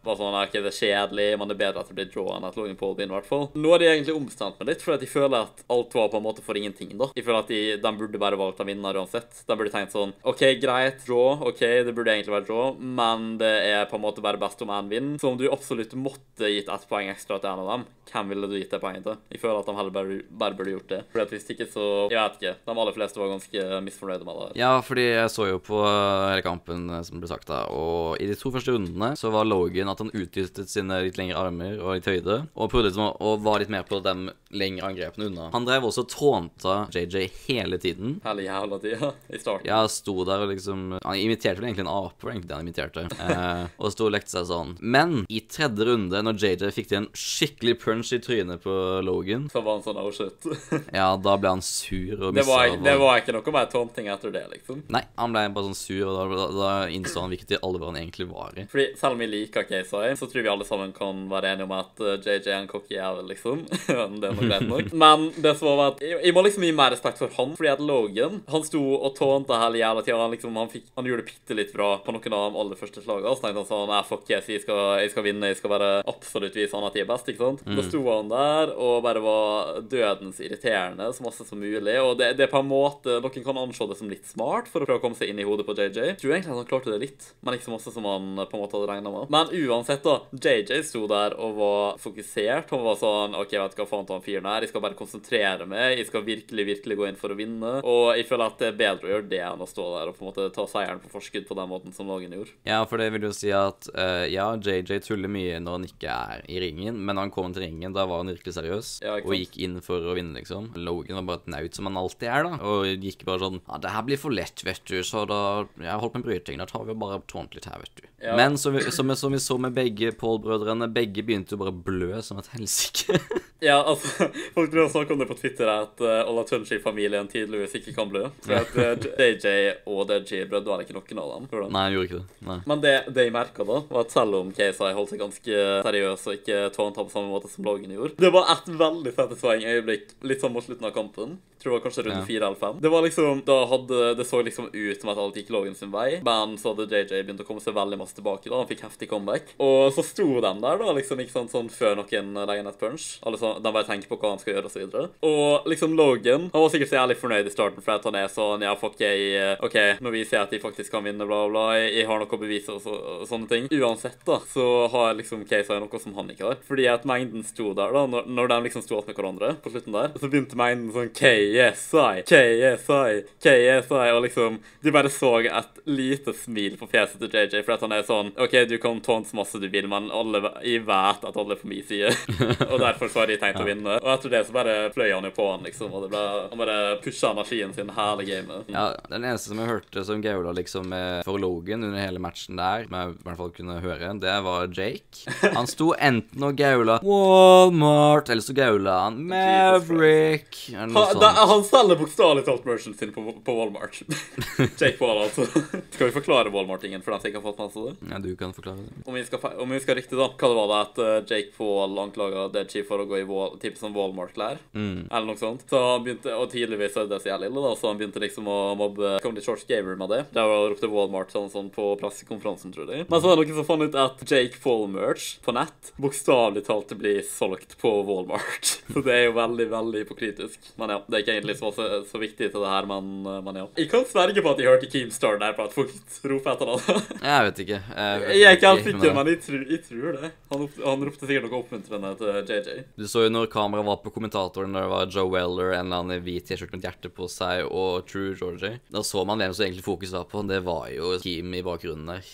var 0.04 0.18
sånn 0.18 0.36
OK, 0.36 0.56
det 0.58 0.70
er 0.70 0.76
kjedelig, 0.78 1.28
men 1.40 1.50
det 1.50 1.56
er 1.56 1.62
bedre 1.62 1.82
at 1.82 1.90
det 1.90 1.96
blir 1.96 2.10
draw 2.12 2.30
enn 2.34 2.46
at 2.48 2.58
Logan 2.58 2.78
Paul 2.80 2.94
vinner, 2.98 3.14
i 3.14 3.18
hvert 3.18 3.30
fall. 3.30 3.46
Nå 3.56 3.72
er 3.74 3.82
de 3.82 3.88
egentlig 3.90 4.16
omstemt 4.16 4.58
meg 4.60 4.72
litt, 4.72 4.84
for 4.84 4.96
at 4.96 5.04
jeg 5.04 5.12
føler 5.12 5.46
at 5.46 5.64
alt 5.72 5.96
var 5.96 6.10
på 6.12 6.20
en 6.20 6.26
måte 6.26 6.44
for 6.44 6.58
ingenting, 6.60 6.94
da. 7.00 7.10
Jeg 7.16 7.26
føler 7.26 7.42
at 7.42 7.52
de, 7.52 7.60
de 7.82 7.92
burde 8.00 8.22
bare 8.22 8.40
valgt 8.40 8.62
en 8.62 8.68
vinner 8.70 9.00
uansett. 9.00 9.42
De 9.48 9.58
burde 9.58 9.72
tenkt 9.74 9.96
sånn 9.96 10.14
OK, 10.28 10.44
greit, 10.62 11.04
draw, 11.06 11.44
OK, 11.50 11.62
det 11.88 11.94
burde 11.96 12.14
egentlig 12.14 12.36
være 12.36 12.48
draw, 12.50 12.74
men 12.78 13.30
det 13.40 13.54
er 13.70 13.88
på 13.90 13.98
en 13.98 14.04
måte 14.04 14.24
bare 14.24 14.40
best 14.40 14.62
om 14.64 14.74
én 14.74 14.90
vinner. 14.92 15.20
Så 15.20 15.32
om 15.32 15.38
du 15.40 15.48
absolutt 15.52 15.96
måtte 15.98 16.52
gitt 16.52 16.68
ett 16.72 16.88
poeng 16.90 17.10
ekstra 17.12 17.40
til 17.40 17.52
en 17.52 17.64
av 17.64 17.72
dem, 17.74 17.86
hvem 18.08 18.30
ville 18.32 18.48
du 18.48 18.56
gitt 18.56 18.72
det 18.72 18.80
poenget 18.82 19.04
til? 19.04 19.18
Jeg 19.32 19.42
føler 19.42 19.60
at 19.60 19.68
de 19.68 19.76
heller 19.76 19.94
bare, 19.94 20.20
bare 20.40 20.56
burde 20.56 20.74
gjort 20.74 20.92
det. 20.92 21.00
For 21.12 21.22
at 21.24 21.32
hvis 21.34 21.48
ikke, 21.52 21.68
så 21.68 21.84
Jeg 22.08 22.18
vet 22.18 22.38
ikke. 22.38 22.54
De 22.64 22.74
aller 22.74 22.96
fleste 22.96 23.20
var 23.20 23.32
ganske 23.32 23.64
misfornøyde 23.84 24.28
med 24.28 24.40
det. 24.40 24.48
Ja, 24.60 24.72
fordi 24.84 25.06
jeg 25.10 25.32
så 25.34 25.48
jo 25.50 25.60
på 25.64 25.80
hele 25.84 26.44
kampen, 26.44 26.88
eh, 26.92 27.04
som 27.06 27.20
ble 27.20 27.30
sagt 27.30 27.48
da, 27.50 27.64
og 27.72 28.17
i 28.18 28.28
de 28.30 28.36
to 28.38 28.50
første 28.54 28.74
rundene 28.74 29.12
så 29.18 29.30
var 29.32 29.46
Logan 29.48 29.90
at 29.92 30.02
han 30.02 30.12
utnyttet 30.12 30.70
sine 30.70 31.00
litt 31.04 31.18
lengre 31.18 31.38
armer 31.40 31.78
og 31.78 31.98
litt 31.98 32.08
høyde, 32.08 32.40
og 32.54 32.70
prøvde 32.72 32.90
liksom 32.90 33.12
å 33.14 33.34
være 33.42 33.64
litt 33.64 33.72
mer 33.72 33.86
på 33.88 34.00
de 34.04 34.14
lengre 34.58 34.88
angrepene 34.88 35.28
unna. 35.28 35.48
Han 35.54 35.66
drev 35.68 35.88
også 35.88 36.04
og 36.06 36.10
tånta 36.12 36.76
JJ 36.94 37.28
hele 37.48 37.78
tiden. 37.82 38.18
Hele 38.24 38.46
jævla 38.46 38.78
tida 38.82 39.12
i 39.28 39.40
starten. 39.40 39.66
Ja, 39.68 39.80
sto 39.90 40.14
der 40.26 40.44
og 40.44 40.52
liksom 40.52 40.94
Han 41.02 41.18
imiterte 41.18 41.60
vel 41.60 41.70
egentlig 41.70 41.84
en 41.86 41.92
ape, 41.92 42.30
egentlig 42.30 42.50
det 42.50 42.56
han 42.56 42.68
imiterte. 42.68 43.04
Eh, 43.18 43.64
og 43.82 43.92
sto 43.92 44.06
og 44.08 44.14
lekte 44.14 44.32
seg 44.32 44.46
sånn. 44.48 44.74
Men 44.80 45.24
i 45.28 45.42
tredje 45.50 45.88
runde, 45.88 46.22
når 46.24 46.38
JJ 46.40 46.72
fikk 46.74 46.90
til 46.92 47.00
en 47.02 47.08
skikkelig 47.18 47.76
punch 47.82 48.12
i 48.16 48.20
trynet 48.24 48.62
på 48.64 48.74
Logan, 49.04 49.48
Så 49.52 49.62
var 49.64 49.78
han 49.78 49.84
sånn 49.84 50.00
oh 50.00 50.10
shit. 50.14 50.48
ja, 50.98 51.10
da 51.16 51.36
ble 51.40 51.54
han 51.58 51.64
sur 51.64 52.28
og 52.28 52.36
Det 52.36 52.46
var, 52.48 52.70
det 52.84 52.96
var 53.00 53.20
ikke 53.20 53.36
noe 53.36 53.54
mer 53.58 53.68
taunting 53.72 54.10
etter 54.12 54.34
det, 54.34 54.44
liksom. 54.54 54.84
Nei, 54.94 55.04
han 55.18 55.34
ble 55.34 55.44
bare 55.54 55.70
sånn 55.70 55.78
sur, 55.78 56.04
og 56.08 56.16
da, 56.16 56.26
da, 56.32 56.48
da 56.58 56.72
innså 56.94 57.24
han 57.24 57.34
hvilket 57.34 57.58
alvor 57.60 57.90
han 57.90 58.00
egentlig 58.00 58.07
var 58.28 58.56
i. 58.56 58.64
Fordi 58.70 58.86
selv 58.98 59.16
om 59.16 59.22
vi 59.22 59.28
liker 59.30 59.66
KSI, 59.68 60.14
så 60.18 60.26
tror 60.26 60.44
vi 60.44 60.50
alle 60.52 60.66
sammen 60.68 60.92
kan 60.96 61.24
være 61.30 61.52
enige 61.52 61.68
om 61.68 61.74
at 61.76 62.02
uh, 62.02 62.14
JJ 62.16 62.48
er 62.48 62.56
en 62.58 62.68
cocky 62.70 62.96
jævel, 62.96 63.28
liksom. 63.30 63.64
det 63.86 63.96
er 63.96 64.36
nok 64.36 64.44
greit 64.44 64.66
nok. 64.68 64.92
Men 65.04 65.28
det 65.36 65.54
som 65.58 65.70
var 65.70 65.94
at 65.94 66.02
jeg, 66.04 66.18
jeg 66.24 66.36
må 66.36 66.44
liksom 66.46 66.66
gi 66.66 66.72
mer 66.76 66.94
respekt 66.94 67.22
for 67.22 67.34
han, 67.38 67.54
fordi 67.58 67.72
at 67.72 67.82
Logan 67.82 68.40
Han 68.50 68.64
sto 68.66 68.82
og 68.96 69.14
tånte 69.18 69.58
hele 69.60 69.80
jævla 69.82 70.04
tida. 70.04 70.18
Han, 70.22 70.34
liksom, 70.34 70.56
han, 70.58 70.72
fikk, 70.72 70.88
han 70.98 71.08
gjorde 71.08 71.24
det 71.24 71.32
bitte 71.32 71.58
litt 71.58 71.74
bra 71.76 71.90
på 72.04 72.14
noen 72.14 72.38
av 72.38 72.46
de 72.48 72.62
aller 72.64 72.80
første 72.80 73.04
slagene. 73.04 73.34
Så 73.34 73.44
tenkte 73.44 73.62
han 73.62 73.70
sånn 73.70 73.86
Nei, 73.88 74.02
fuck 74.08 74.28
yes, 74.30 74.48
jeg 74.52 74.64
skal, 74.64 74.82
jeg 75.02 75.12
skal 75.14 75.26
vinne. 75.26 75.52
Jeg 75.52 75.60
skal 75.60 75.74
være 75.74 75.90
absolutt 76.08 76.58
vise 76.58 76.76
han 76.76 76.86
at 76.88 76.98
jeg 76.98 77.06
er 77.06 77.10
best, 77.10 77.30
ikke 77.30 77.44
sant. 77.44 77.64
Da 77.66 77.84
sto 77.86 78.02
han 78.08 78.32
der 78.32 78.74
og 78.76 79.02
bare 79.04 79.22
var 79.24 79.78
dødens 79.88 80.40
irriterende 80.44 81.08
så 81.14 81.24
masse 81.24 81.46
som 81.48 81.60
mulig. 81.60 81.96
Og 82.02 82.16
det, 82.20 82.32
det 82.38 82.46
er 82.46 82.52
på 82.52 82.62
en 82.62 82.70
måte 82.70 83.18
Noen 83.22 83.44
kan 83.44 83.60
anse 83.60 83.86
det 83.88 83.98
som 83.98 84.10
litt 84.10 84.26
smart 84.28 84.68
for 84.70 84.82
å 84.82 84.88
prøve 84.88 85.00
å 85.00 85.04
komme 85.04 85.18
seg 85.18 85.32
inn 85.32 85.40
i 85.42 85.46
hodet 85.46 85.66
på 85.66 85.76
JJ. 85.76 86.00
Jeg 86.12 86.18
tror 86.20 86.34
egentlig 86.34 86.54
at 86.54 86.60
han 86.60 86.70
klarte 86.70 86.92
det 86.92 87.00
litt, 87.02 87.30
men 87.42 87.56
ikke 87.56 87.68
så 87.68 87.74
masse 87.74 87.94
som 87.98 88.06
han 88.08 88.46
på 88.46 88.56
en 88.56 88.62
måte 88.62 88.78
hadde 88.78 88.90
regna 88.92 89.12
med. 89.12 89.34
Men 89.34 89.52
uansett, 89.52 90.04
da. 90.06 90.20
JJ 90.32 90.82
sto 90.86 91.04
der 91.10 91.34
og 91.38 91.58
var 91.58 92.00
fokusert. 92.02 92.70
Han 92.74 92.84
var 92.86 92.98
sånn 93.00 93.36
OK, 93.38 93.54
vet 93.58 93.74
du 93.74 93.82
hva 93.82 93.88
faen 93.90 94.08
til 94.08 94.18
han 94.18 94.24
fyren 94.24 94.48
her. 94.50 94.64
Jeg 94.64 94.72
skal 94.72 94.84
bare 94.84 94.98
konsentrere 94.98 95.68
meg. 95.68 95.98
Jeg 95.98 96.08
skal 96.10 96.26
virkelig, 96.26 96.66
virkelig 96.72 96.98
gå 96.98 97.08
inn 97.08 97.18
for 97.18 97.34
å 97.34 97.38
vinne. 97.38 97.74
Og 97.82 98.12
jeg 98.16 98.28
føler 98.28 98.52
at 98.52 98.62
det 98.62 98.70
er 98.70 98.78
bedre 98.78 99.08
å 99.08 99.12
gjøre 99.14 99.30
det 99.30 99.42
enn 99.44 99.64
å 99.64 99.68
stå 99.68 99.86
der 99.96 100.12
og 100.12 100.18
på 100.18 100.24
en 100.24 100.30
måte 100.30 100.48
ta 100.54 100.66
seieren 100.70 101.02
på 101.02 101.12
forskudd 101.12 101.48
på 101.48 101.56
den 101.58 101.70
måten 101.70 101.94
som 101.96 102.10
Logan 102.10 102.36
gjorde. 102.36 102.54
Ja, 102.68 102.80
for 102.88 103.00
det 103.00 103.10
vil 103.14 103.28
jo 103.28 103.32
si 103.36 103.50
at 103.54 103.90
uh, 103.94 104.24
ja, 104.30 104.50
JJ 104.56 105.02
tuller 105.06 105.32
mye 105.32 105.58
når 105.62 105.78
han 105.78 105.88
ikke 105.88 106.14
er 106.14 106.44
i 106.48 106.60
ringen, 106.62 107.00
men 107.04 107.20
han 107.20 107.32
kom 107.34 107.54
til 107.54 107.64
ringen, 107.66 107.94
da 107.96 108.06
var 108.08 108.22
han 108.22 108.32
virkelig 108.32 108.56
seriøs 108.58 108.92
Ja, 109.04 109.18
og 109.18 109.34
gikk 109.36 109.58
inn 109.64 109.78
for 109.84 110.04
å 110.04 110.16
vinne, 110.18 110.36
liksom. 110.38 110.70
Logan 110.78 111.20
var 111.20 111.28
bare 111.30 111.42
et 111.42 111.52
naut 111.54 111.78
som 111.78 111.88
han 111.88 111.98
alltid 112.00 112.28
er, 112.30 112.46
da, 112.46 112.58
og 112.72 113.04
gikk 113.04 113.24
bare 113.28 113.42
sånn 113.44 113.60
Ja, 113.64 113.80
det 113.82 113.94
her 113.94 114.06
blir 114.06 114.20
for 114.20 114.34
lett, 114.34 114.64
vet 114.66 114.82
du, 114.88 114.98
så 115.06 115.24
da 115.28 115.40
Jeg 115.80 116.00
holdt 116.02 116.14
på 116.14 116.22
med 116.22 116.28
bryting, 116.28 116.60
da 116.60 116.68
tar 116.68 116.86
vi 116.86 116.94
og 116.94 117.02
bare 117.02 117.20
tånt 117.30 117.56
litt 117.56 117.68
her, 117.68 117.80
vet 117.82 117.87
du. 117.87 117.87
Ja. 118.20 118.36
Men 118.36 118.58
som 118.58 118.74
vi, 118.74 118.82
som, 118.90 119.08
vi, 119.08 119.16
som 119.16 119.32
vi 119.32 119.38
så 119.38 119.58
med 119.62 119.72
begge 119.76 120.10
Paul-brødrene, 120.18 120.88
begge 120.90 121.22
begynte 121.22 121.54
jo 121.54 121.60
bare 121.60 121.70
å 121.70 121.82
blø 121.86 122.18
som 122.22 122.40
et 122.42 122.50
helsike. 122.56 123.18
Ja, 123.60 123.80
altså, 123.82 124.28
folk 124.54 124.70
tror 124.70 124.88
snakker 124.88 125.16
om 125.16 125.18
det 125.18 125.26
på 125.26 125.34
Twitter 125.34 125.66
at 125.66 125.98
uh, 125.98 126.30
Ola 126.30 126.44
Tunchi-familien 126.46 127.26
tydeligvis 127.26 127.72
ikke 127.80 127.94
kan 127.96 128.06
blø. 128.10 128.28
For 128.44 128.54
at 128.54 128.76
uh, 128.78 129.08
JJ 129.18 129.72
og 129.90 130.04
Deji 130.06 130.44
brødde 130.46 130.70
vel 130.70 130.84
ikke 130.84 130.94
noen 130.94 131.22
av 131.24 131.32
dem. 131.32 131.48
du? 131.50 131.56
Nei, 131.74 131.82
han 131.88 131.96
gjorde 131.96 132.06
ikke 132.06 132.20
det. 132.20 132.38
Nei. 132.46 132.58
Men 132.70 132.84
det, 132.84 132.94
det 133.16 133.26
jeg 133.26 133.34
merka 133.34 133.66
da, 133.66 133.80
var 133.90 134.06
at 134.06 134.14
selv 134.14 134.38
om 134.38 134.54
KSI 134.54 134.92
holdt 134.94 135.10
seg 135.10 135.22
ganske 135.24 135.58
seriøs 135.88 136.28
og 136.30 136.38
ikke 136.38 136.60
tårnta 136.76 137.02
på 137.08 137.14
samme 137.16 137.32
måte 137.34 137.50
som 137.50 137.66
Logan 137.66 137.98
gjorde, 137.98 138.14
det 138.22 138.30
var 138.38 138.54
et 138.54 138.70
veldig 138.78 139.16
satisfying 139.18 139.66
øyeblikk 139.74 140.14
litt 140.30 140.44
sånn 140.44 140.54
mot 140.54 140.62
slutten 140.62 140.86
av 140.86 140.94
kampen. 140.94 141.40
Tror 141.58 141.72
det 141.72 141.78
var 141.80 141.84
kanskje 141.88 142.02
rundt 142.06 142.20
Ja. 142.20 142.26
fire 142.28 142.46
eller 142.46 142.60
fem. 142.62 142.76
Det 142.78 142.88
var 142.88 143.02
liksom, 143.02 143.42
da 143.42 143.58
hadde, 143.66 144.14
det 144.14 144.24
så 144.30 144.38
liksom 144.46 144.70
ut 144.70 145.00
som 145.00 145.10
at 145.10 145.18
alt 145.18 145.34
gikk 145.34 145.50
Logan 145.50 145.74
sin 145.74 145.90
vei, 145.90 146.20
men 146.22 146.54
så 146.54 146.70
hadde 146.70 146.86
JJ 146.86 147.24
begynt 147.26 147.42
å 147.42 147.46
komme 147.48 147.58
seg 147.64 147.67
veldig 147.76 147.98
masse 148.00 148.16
tilbake. 148.16 148.48
da, 148.48 148.58
Han 148.58 148.68
fikk 148.70 148.84
heftig 148.86 149.08
comeback. 149.10 149.54
Og 149.62 149.92
så 149.96 150.04
sto 150.06 150.40
den 150.44 150.62
der, 150.62 150.78
da, 150.80 150.92
liksom, 150.96 151.20
ikke 151.22 151.34
sant, 151.34 151.52
sånn 151.54 151.70
før 151.72 151.98
noen 152.00 152.32
legger 152.38 152.62
inn 152.62 152.70
et 152.70 152.80
punch. 152.80 153.08
Alle 153.26 153.40
sånn, 153.40 153.62
bare 153.62 153.86
tenker 153.88 154.10
på 154.10 154.18
hva 154.20 154.34
han 154.34 154.42
skal 154.42 154.54
gjøre, 154.54 154.68
og 154.68 154.74
så 154.74 154.82
videre. 154.82 155.08
Og 155.28 155.68
liksom 155.68 155.96
Logan 155.98 156.48
Han 156.52 156.62
var 156.62 156.70
sikkert 156.72 156.90
så 156.92 156.98
jævlig 157.00 157.18
fornøyd 157.20 157.48
i 157.48 157.52
starten, 157.52 157.84
for 157.84 157.96
at 157.96 158.06
han 158.08 158.16
er 158.18 158.30
sånn 158.32 158.64
Ja, 158.64 158.74
fuck, 158.78 158.96
jeg 159.00 159.32
eh, 159.36 159.64
OK, 159.64 159.76
nå 160.04 160.12
viser 160.14 160.38
jeg 160.38 160.46
at 160.46 160.54
de 160.54 160.62
faktisk 160.62 160.92
kan 160.94 161.04
vinne, 161.06 161.26
bla, 161.28 161.42
bla. 161.50 161.66
Jeg, 161.78 161.92
jeg 161.98 162.08
har 162.08 162.22
noe 162.22 162.38
å 162.38 162.40
bevise, 162.40 162.76
og, 162.76 162.82
så, 162.84 162.94
og 163.22 163.26
sånne 163.30 163.50
ting. 163.50 163.68
Uansett, 163.78 164.20
da, 164.26 164.40
så 164.52 164.66
har 164.92 165.16
liksom 165.18 165.44
KSI 165.48 165.80
noe 165.82 166.02
som 166.02 166.16
han 166.18 166.32
ikke 166.32 166.46
har. 166.50 166.62
Fordi 166.68 166.88
at 166.90 167.06
mengden 167.08 167.44
sto 167.46 167.72
der, 167.76 167.94
da, 167.94 168.04
når, 168.10 168.28
når 168.38 168.52
de 168.52 168.60
liksom 168.68 168.84
sto 168.84 169.02
med 169.06 169.16
hverandre 169.16 169.52
på 169.62 169.72
slutten 169.72 169.94
der, 169.94 170.14
så 170.18 170.30
begynte 170.30 170.58
mengden 170.58 170.92
sånn 170.94 171.12
KSI, 171.14 172.24
KSI, 172.28 173.22
KSI, 173.44 174.08
og 174.14 174.22
liksom 174.24 174.58
De 174.82 174.94
bare 174.94 175.10
så 175.12 175.34
et 175.44 175.80
lite 175.88 176.34
smil 176.36 176.76
på 176.80 176.88
fjeset 176.90 177.20
til 177.22 177.32
JJ, 177.32 177.57
for 177.66 177.76
at 177.76 177.84
han 177.86 177.94
er 177.96 178.04
sånn 178.06 178.32
OK, 178.38 178.54
du 178.70 178.76
kan 178.82 179.00
så 179.04 179.36
masse 179.38 179.58
du 179.60 179.68
vil, 179.72 179.88
men 179.90 180.10
alle, 180.14 180.42
jeg 180.66 180.84
vet 180.86 181.24
at 181.28 181.36
alle 181.38 181.56
er 181.56 181.60
på 181.62 181.70
min 181.70 181.84
side. 181.86 182.12
og 182.70 182.78
derfor 182.82 183.10
så 183.12 183.22
har 183.22 183.30
de 183.32 183.38
tenkt 183.40 183.60
å 183.62 183.66
vinne. 183.66 183.98
Og 184.02 184.10
etter 184.14 184.32
det 184.34 184.44
så 184.48 184.54
bare 184.56 184.76
fløy 184.94 185.10
han 185.12 185.26
jo 185.28 185.32
på 185.36 185.46
han, 185.50 185.64
liksom, 185.66 185.92
og 185.94 186.06
det 186.06 186.10
ble, 186.12 186.24
han 186.52 186.62
bare 186.62 186.78
pusha 187.04 187.32
energien 187.34 187.74
sin 187.76 187.92
hele 187.96 188.26
gamet. 188.28 188.70
Ja, 188.74 188.86
Den 189.10 189.24
eneste 189.24 189.52
som 189.52 189.62
jeg 189.62 189.70
hørte 189.70 190.04
som 190.06 190.22
gaula 190.24 190.52
liksom 190.56 190.92
for 191.26 191.40
Logan 191.40 191.84
under 191.88 192.00
hele 192.02 192.22
matchen 192.22 192.58
der, 192.60 192.86
som 192.88 192.96
jeg 192.98 193.14
i 193.14 193.26
hvert 193.28 193.40
fall 193.42 193.52
kunne 193.56 193.78
høre, 193.84 194.12
det 194.22 194.36
var 194.46 194.68
Jake. 194.74 195.24
Han 195.54 195.68
sto 195.70 195.92
enten 195.94 196.44
og 196.48 196.56
gaula 196.58 196.98
Walmart, 197.04 198.28
eller 198.32 198.44
så 198.44 198.54
gaula 198.56 198.98
han 199.06 199.20
Maverick. 199.28 200.68
Eller 200.68 200.78
Han, 200.80 200.92
noe 200.94 201.06
sånt. 201.12 201.24
han 201.52 201.64
selger 201.68 202.00
bokstavelig 202.00 202.44
talt 202.46 202.66
merchant 202.68 202.98
sin 202.98 203.12
på, 203.14 203.24
på 203.44 203.56
Walmart. 203.58 204.00
Jake 204.80 204.96
Wall, 205.00 205.22
altså. 205.26 205.46
Skal 205.94 206.06
vi 206.08 206.14
forklare 206.14 206.52
Walmart-ingen 206.54 207.02
for 207.04 207.14
den 207.14 207.20
som 207.22 207.30
ikke 207.30 207.42
har 207.42 207.47
fått 207.48 207.62
med 207.62 207.74
seg 207.74 207.88
det? 207.88 208.12
Ja, 208.12 208.20
du 208.22 208.30
kan 208.38 208.54
forklare 208.56 208.84
det. 208.84 209.02
Om 209.08 209.18
vi 209.18 209.24
skal, 209.26 209.44
om 209.64 209.74
vi 209.74 209.80
skal 209.84 209.98
riktig, 209.98 210.18
da. 210.18 210.28
Hva 210.28 210.50
det 210.52 210.58
var 210.58 210.70
det 210.72 210.80
at 210.84 211.02
eh, 211.04 211.18
Jake 211.32 211.54
Paul 211.56 211.98
anklaga 212.04 212.46
Deadchi 212.54 212.84
for 212.86 213.02
å 213.02 213.08
gå 213.08 213.20
i 213.20 213.26
type 213.26 213.60
typ 213.62 213.80
sånn 213.80 213.96
Walmart-klær? 213.96 214.60
Eller 214.74 215.26
noe 215.28 215.40
sånt. 215.40 215.64
Så 215.70 215.80
han 215.82 216.04
begynte, 216.04 216.34
Og 216.38 216.50
tydeligvis 216.52 216.96
er 216.96 217.08
det 217.10 217.20
så 217.22 217.32
jævlig 217.32 217.50
ille, 217.50 217.64
da, 217.64 217.74
så 217.78 217.90
han 217.90 218.00
begynte 218.00 218.22
liksom 218.22 218.48
å 218.50 218.58
mobbe 218.78 219.16
Comedy 219.24 219.44
Shorts 219.44 219.66
Gamer 219.68 219.98
med 220.00 220.12
det. 220.14 220.22
Der 220.36 220.48
var 220.48 220.68
ropte 220.72 220.90
Walmart 220.92 221.34
sånn, 221.34 221.50
sånn 221.52 221.70
på 221.74 221.90
pressekonferansen, 222.00 222.72
tror 222.74 222.92
jeg. 222.92 223.08
Men 223.08 223.20
så 223.20 223.30
var 223.30 223.38
det 223.38 223.48
noen 223.48 223.60
som 223.60 223.68
fant 223.68 223.84
ut 223.84 223.98
at 223.98 224.24
Jake 224.28 224.62
Paul-merch 224.62 225.28
på 225.44 225.54
nett 225.56 225.92
bokstavelig 226.00 226.64
talt 226.68 226.94
blir 226.98 227.22
solgt 227.26 227.76
på 227.80 227.92
Walmart. 228.08 228.74
Så 228.92 229.02
det 229.04 229.14
er 229.14 229.24
jo 229.26 229.34
veldig, 229.36 229.66
veldig 229.72 230.02
hypokritisk. 230.04 230.70
Men 230.80 230.94
ja, 230.94 230.98
det 231.06 231.18
er 231.18 231.24
ikke 231.24 231.34
egentlig 231.36 231.56
så, 231.58 231.70
så, 231.76 231.86
så 232.08 232.20
viktig 232.20 232.48
til 232.48 232.62
det 232.64 232.70
her, 232.70 232.86
men, 232.88 233.10
men 233.44 233.58
ja. 233.60 233.66
Jeg 233.78 233.90
kan 233.92 234.06
sverge 234.08 234.42
på 234.44 234.52
at 234.54 234.62
jeg 234.62 234.70
hørte 234.70 234.88
Keemstar 234.90 235.40
der 235.42 235.54
på 235.56 235.66
at 235.68 235.74
folk 235.76 235.92
roper 236.24 236.54
etter 236.54 236.72
det. 236.72 236.96
Jeg 237.38 237.46
vet 237.46 237.60
ikke. 237.62 237.78
Jeg, 237.78 238.20
vet 238.22 238.34
Jeg 238.34 238.46
er 238.48 238.56
ikke 238.56 238.70
helt 238.72 238.84
men 238.88 238.88
sikker, 238.88 239.14
men 239.14 239.28
jeg 239.30 239.40
tror, 239.44 239.64
jeg 239.70 239.82
tror 239.86 240.16
det. 240.16 240.30
Han, 240.50 240.62
han 240.82 241.04
ropte 241.06 241.28
sikkert 241.28 241.44
noe 241.46 241.60
oppmuntrende 241.60 242.10
til 242.18 242.38
JJ. 242.50 242.80
Du 242.98 243.04
så 243.10 243.24
jo 243.26 243.32
når 243.32 243.50
kameraet 243.52 243.86
var 243.86 244.00
på 244.02 244.12
kommentatoren, 244.14 244.72
når 244.74 244.86
det 244.86 244.92
var 244.92 245.12
Joe 245.14 245.30
Weller, 245.30 245.74
en 245.76 245.86
eller 245.86 246.02
annen 246.02 246.24
hvit 246.24 246.48
T-skjorte 246.48 246.74
med 246.74 246.82
et 246.82 246.88
hjerte 246.88 247.12
på 247.14 247.28
seg, 247.30 247.62
og 247.68 248.08
True 248.10 248.34
Georgie. 248.38 248.80
Da 248.90 249.04
så 249.06 249.22
man 249.28 249.38
hvem 249.38 249.54
som 249.54 249.66
egentlig 249.66 249.86
fokus 249.86 250.14
var 250.16 250.26
på. 250.30 250.42
Det 250.48 250.60
var 250.66 250.88
jo 250.94 251.12
Kim 251.22 251.54
i 251.54 251.62
bakgrunnen 251.66 252.10
der. 252.10 252.32